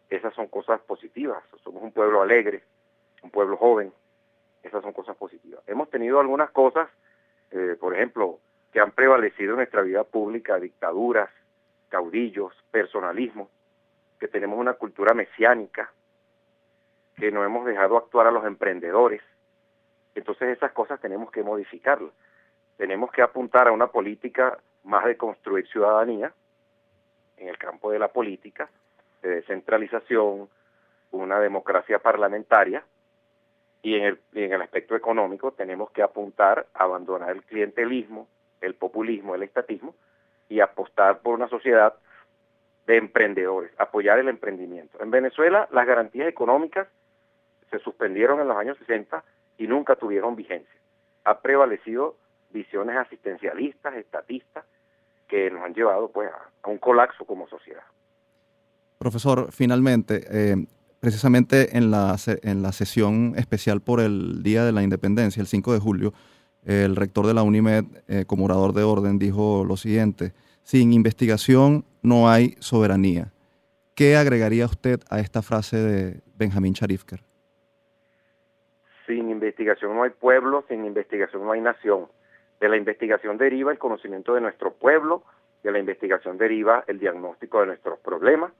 esas 0.09 0.33
son 0.33 0.47
cosas 0.47 0.81
positivas. 0.81 1.43
Somos 1.63 1.83
un 1.83 1.91
pueblo 1.91 2.21
alegre, 2.23 2.63
un 3.23 3.31
pueblo 3.31 3.57
joven, 3.57 3.91
esas 4.61 4.83
son 4.83 4.93
cosas 4.93 5.15
positivas. 5.17 5.63
Hemos 5.67 5.89
tenido 5.89 6.19
algunas 6.19 6.51
cosas 6.51 6.89
eh, 7.53 7.77
por 7.79 7.93
ejemplo, 7.93 8.39
que 8.71 8.79
han 8.79 8.91
prevalecido 8.91 9.51
en 9.51 9.57
nuestra 9.57 9.83
vida 9.83 10.03
pública, 10.03 10.59
dictaduras, 10.59 11.29
caudillos, 11.89 12.51
personalismo, 12.71 13.47
que 14.19 14.27
tenemos 14.27 14.57
una 14.57 14.73
cultura 14.73 15.13
mesiánica, 15.13 15.91
que 17.15 17.31
no 17.31 17.45
hemos 17.45 17.65
dejado 17.65 17.95
actuar 17.95 18.25
a 18.25 18.31
los 18.31 18.43
emprendedores. 18.45 19.21
Entonces 20.15 20.57
esas 20.57 20.71
cosas 20.71 20.99
tenemos 20.99 21.29
que 21.29 21.43
modificarlas. 21.43 22.11
Tenemos 22.75 23.11
que 23.11 23.21
apuntar 23.21 23.67
a 23.67 23.71
una 23.71 23.87
política 23.87 24.57
más 24.83 25.05
de 25.05 25.15
construir 25.15 25.67
ciudadanía 25.67 26.33
en 27.37 27.49
el 27.49 27.57
campo 27.59 27.91
de 27.91 27.99
la 27.99 28.07
política, 28.07 28.67
de 29.21 29.29
descentralización, 29.29 30.49
una 31.11 31.39
democracia 31.39 31.99
parlamentaria, 31.99 32.83
y 33.83 33.95
en 33.95 34.03
el, 34.05 34.19
en 34.33 34.53
el 34.53 34.61
aspecto 34.61 34.95
económico 34.95 35.51
tenemos 35.51 35.91
que 35.91 36.01
apuntar 36.01 36.65
a 36.73 36.85
abandonar 36.85 37.31
el 37.31 37.43
clientelismo, 37.43 38.27
el 38.61 38.75
populismo, 38.75 39.35
el 39.35 39.43
estatismo 39.43 39.93
y 40.49 40.61
apostar 40.61 41.19
por 41.19 41.35
una 41.35 41.49
sociedad 41.49 41.93
de 42.87 42.97
emprendedores, 42.97 43.71
apoyar 43.77 44.19
el 44.19 44.29
emprendimiento. 44.29 45.01
En 45.03 45.11
Venezuela 45.11 45.67
las 45.71 45.85
garantías 45.85 46.27
económicas 46.27 46.87
se 47.69 47.79
suspendieron 47.79 48.39
en 48.39 48.47
los 48.47 48.57
años 48.57 48.77
60 48.79 49.21
y 49.57 49.67
nunca 49.67 49.97
tuvieron 49.97 50.35
vigencia. 50.35 50.79
Ha 51.25 51.41
prevalecido 51.41 52.15
visiones 52.51 52.95
asistencialistas, 52.95 53.95
estatistas, 53.95 54.63
que 55.27 55.49
nos 55.49 55.63
han 55.63 55.73
llevado 55.73 56.09
pues 56.09 56.29
a, 56.31 56.69
un 56.69 56.77
colapso 56.77 57.25
como 57.25 57.47
sociedad. 57.47 57.83
Profesor, 58.97 59.51
finalmente, 59.51 60.21
eh, 60.29 60.55
precisamente 61.03 61.77
en 61.77 61.91
la, 61.91 62.15
en 62.43 62.61
la 62.61 62.71
sesión 62.71 63.33
especial 63.35 63.81
por 63.81 63.99
el 63.99 64.41
Día 64.41 64.63
de 64.63 64.71
la 64.71 64.83
Independencia, 64.83 65.41
el 65.41 65.47
5 65.47 65.73
de 65.73 65.79
julio, 65.79 66.13
el 66.65 66.95
rector 66.95 67.27
de 67.27 67.33
la 67.33 67.43
UNIMED, 67.43 67.83
eh, 68.07 68.23
como 68.25 68.45
orador 68.45 68.71
de 68.71 68.83
orden, 68.83 69.19
dijo 69.19 69.65
lo 69.67 69.75
siguiente, 69.75 70.31
sin 70.61 70.93
investigación 70.93 71.83
no 72.03 72.29
hay 72.29 72.55
soberanía. 72.59 73.33
¿Qué 73.95 74.15
agregaría 74.15 74.65
usted 74.65 75.01
a 75.09 75.19
esta 75.19 75.41
frase 75.41 75.75
de 75.75 76.21
Benjamín 76.37 76.73
Charifker? 76.73 77.19
Sin 79.05 79.29
investigación 79.29 79.93
no 79.93 80.03
hay 80.03 80.11
pueblo, 80.11 80.63
sin 80.69 80.85
investigación 80.85 81.43
no 81.43 81.51
hay 81.51 81.59
nación. 81.59 82.07
De 82.61 82.69
la 82.69 82.77
investigación 82.77 83.37
deriva 83.37 83.73
el 83.73 83.77
conocimiento 83.77 84.35
de 84.35 84.39
nuestro 84.39 84.71
pueblo, 84.71 85.25
de 85.63 85.71
la 85.73 85.79
investigación 85.79 86.37
deriva 86.37 86.85
el 86.87 86.97
diagnóstico 86.97 87.59
de 87.59 87.65
nuestros 87.65 87.99
problemas 87.99 88.53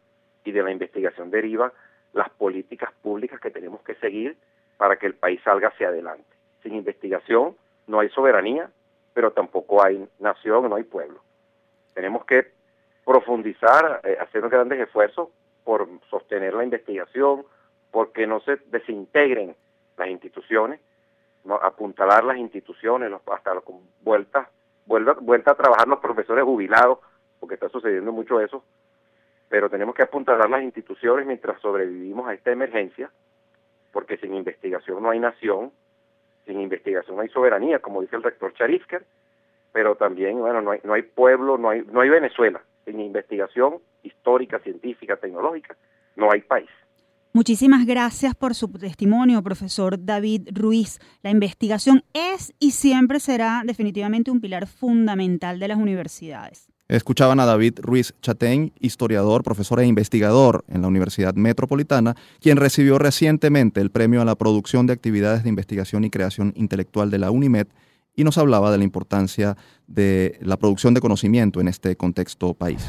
y 0.43 0.51
de 0.51 0.61
la 0.61 0.71
investigación 0.71 1.31
deriva 1.31 1.71
las 2.13 2.29
políticas 2.29 2.91
públicas 3.01 3.39
que 3.39 3.51
tenemos 3.51 3.81
que 3.81 3.95
seguir 3.95 4.37
para 4.77 4.97
que 4.97 5.07
el 5.07 5.15
país 5.15 5.41
salga 5.43 5.69
hacia 5.69 5.89
adelante. 5.89 6.25
Sin 6.61 6.75
investigación 6.75 7.55
no 7.87 7.99
hay 7.99 8.09
soberanía, 8.09 8.69
pero 9.13 9.31
tampoco 9.31 9.83
hay 9.83 10.07
nación, 10.19 10.69
no 10.69 10.75
hay 10.75 10.83
pueblo. 10.83 11.19
Tenemos 11.93 12.25
que 12.25 12.51
profundizar, 13.05 14.01
eh, 14.03 14.17
hacer 14.19 14.47
grandes 14.49 14.79
esfuerzos 14.79 15.29
por 15.63 15.87
sostener 16.09 16.53
la 16.53 16.63
investigación, 16.63 17.45
porque 17.91 18.25
no 18.25 18.39
se 18.41 18.57
desintegren 18.67 19.55
las 19.97 20.07
instituciones, 20.07 20.79
apuntalar 21.61 22.23
las 22.23 22.37
instituciones, 22.37 23.11
hasta 23.31 23.61
con 23.61 23.81
vuelta, 24.01 24.49
vuelta, 24.85 25.13
vuelta 25.19 25.51
a 25.51 25.55
trabajar 25.55 25.87
los 25.87 25.99
profesores 25.99 26.43
jubilados 26.43 26.99
porque 27.43 27.55
está 27.55 27.67
sucediendo 27.67 28.13
mucho 28.13 28.39
eso, 28.39 28.63
pero 29.53 29.69
tenemos 29.69 29.93
que 29.93 30.01
apuntalar 30.01 30.49
las 30.49 30.63
instituciones 30.63 31.27
mientras 31.27 31.61
sobrevivimos 31.61 32.27
a 32.27 32.33
esta 32.33 32.51
emergencia, 32.51 33.11
porque 33.91 34.17
sin 34.17 34.33
investigación 34.33 35.03
no 35.03 35.11
hay 35.11 35.19
nación, 35.19 35.71
sin 36.47 36.59
investigación 36.59 37.17
no 37.17 37.21
hay 37.21 37.29
soberanía, 37.29 37.77
como 37.77 38.01
dice 38.01 38.15
el 38.15 38.23
rector 38.23 38.51
Charifker, 38.55 39.05
pero 39.71 39.93
también, 39.93 40.39
bueno, 40.39 40.63
no 40.63 40.71
hay, 40.71 40.79
no 40.83 40.93
hay 40.95 41.03
pueblo, 41.03 41.59
no 41.59 41.69
hay, 41.69 41.83
no 41.83 42.01
hay 42.01 42.09
Venezuela, 42.09 42.63
sin 42.83 42.99
investigación 42.99 43.75
histórica, 44.01 44.57
científica, 44.57 45.17
tecnológica, 45.17 45.77
no 46.15 46.31
hay 46.31 46.41
país. 46.41 46.71
Muchísimas 47.31 47.85
gracias 47.85 48.33
por 48.33 48.55
su 48.55 48.71
testimonio, 48.71 49.43
profesor 49.43 50.03
David 50.03 50.49
Ruiz. 50.51 50.97
La 51.21 51.29
investigación 51.29 52.03
es 52.13 52.55
y 52.57 52.71
siempre 52.71 53.19
será 53.19 53.61
definitivamente 53.63 54.31
un 54.31 54.41
pilar 54.41 54.65
fundamental 54.65 55.59
de 55.59 55.67
las 55.67 55.77
universidades. 55.77 56.72
Escuchaban 56.93 57.39
a 57.39 57.47
David 57.47 57.79
Ruiz 57.81 58.13
Chatein, 58.21 58.71
historiador, 58.79 59.41
profesor 59.41 59.79
e 59.79 59.87
investigador 59.87 60.63
en 60.67 60.83
la 60.83 60.87
Universidad 60.87 61.33
Metropolitana, 61.33 62.15
quien 62.39 62.57
recibió 62.57 62.99
recientemente 62.99 63.81
el 63.81 63.89
premio 63.89 64.21
a 64.21 64.25
la 64.25 64.35
producción 64.35 64.85
de 64.85 64.93
actividades 64.93 65.41
de 65.41 65.49
investigación 65.49 66.03
y 66.03 66.11
creación 66.11 66.53
intelectual 66.55 67.09
de 67.09 67.17
la 67.17 67.31
UNIMED 67.31 67.65
y 68.15 68.23
nos 68.23 68.37
hablaba 68.37 68.71
de 68.71 68.77
la 68.77 68.83
importancia 68.83 69.57
de 69.87 70.37
la 70.41 70.57
producción 70.57 70.93
de 70.93 71.01
conocimiento 71.01 71.59
en 71.59 71.67
este 71.67 71.95
contexto 71.95 72.53
país. 72.53 72.85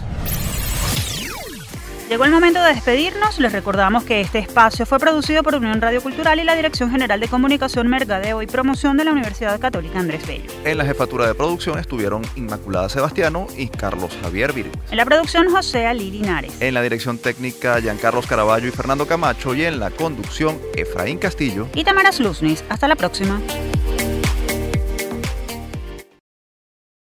Llegó 2.09 2.27
el 2.27 2.33
momento 2.33 2.63
de 2.63 2.75
despedirnos. 2.75 3.39
Les 3.39 3.51
recordamos 3.51 4.05
que 4.05 4.21
este 4.21 4.39
espacio 4.39 4.85
fue 4.85 4.99
producido 4.99 5.43
por 5.43 5.55
Unión 5.55 5.81
Radio 5.81 6.03
Cultural 6.03 6.39
y 6.39 6.45
la 6.45 6.55
Dirección 6.55 6.91
General 6.91 7.19
de 7.19 7.29
Comunicación, 7.29 7.89
Mercadeo 7.89 8.43
y 8.43 8.47
Promoción 8.47 8.97
de 8.99 9.05
la 9.05 9.13
Universidad 9.13 9.59
Católica 9.59 9.99
Andrés 9.99 10.27
Bello. 10.27 10.51
En 10.65 10.77
la 10.77 10.85
jefatura 10.85 11.27
de 11.27 11.35
producción 11.35 11.79
estuvieron 11.79 12.23
Inmaculada 12.37 12.91
Sebastiano 12.91 13.47
y 13.57 13.69
Carlos 13.69 14.17
Javier 14.23 14.53
Virgo. 14.53 14.73
En 14.91 14.99
la 14.99 15.07
producción, 15.07 15.51
José 15.51 15.87
Ali 15.87 16.11
Linares. 16.11 16.61
En 16.61 16.75
la 16.75 16.83
dirección 16.83 17.19
técnica, 17.19 17.81
Giancarlos 17.81 18.27
Caraballo 18.27 18.69
y 18.69 18.71
Fernando 18.71 19.07
Camacho. 19.07 19.55
Y 19.55 19.65
en 19.65 19.81
la 19.81 19.91
conducción, 19.91 20.59
Efraín 20.77 21.19
Castillo 21.19 21.69
y 21.75 21.85
Tamara 21.85 22.13
Sluznis. 22.13 22.65
Hasta 22.69 22.87
la 22.87 22.97
próxima. 22.97 23.41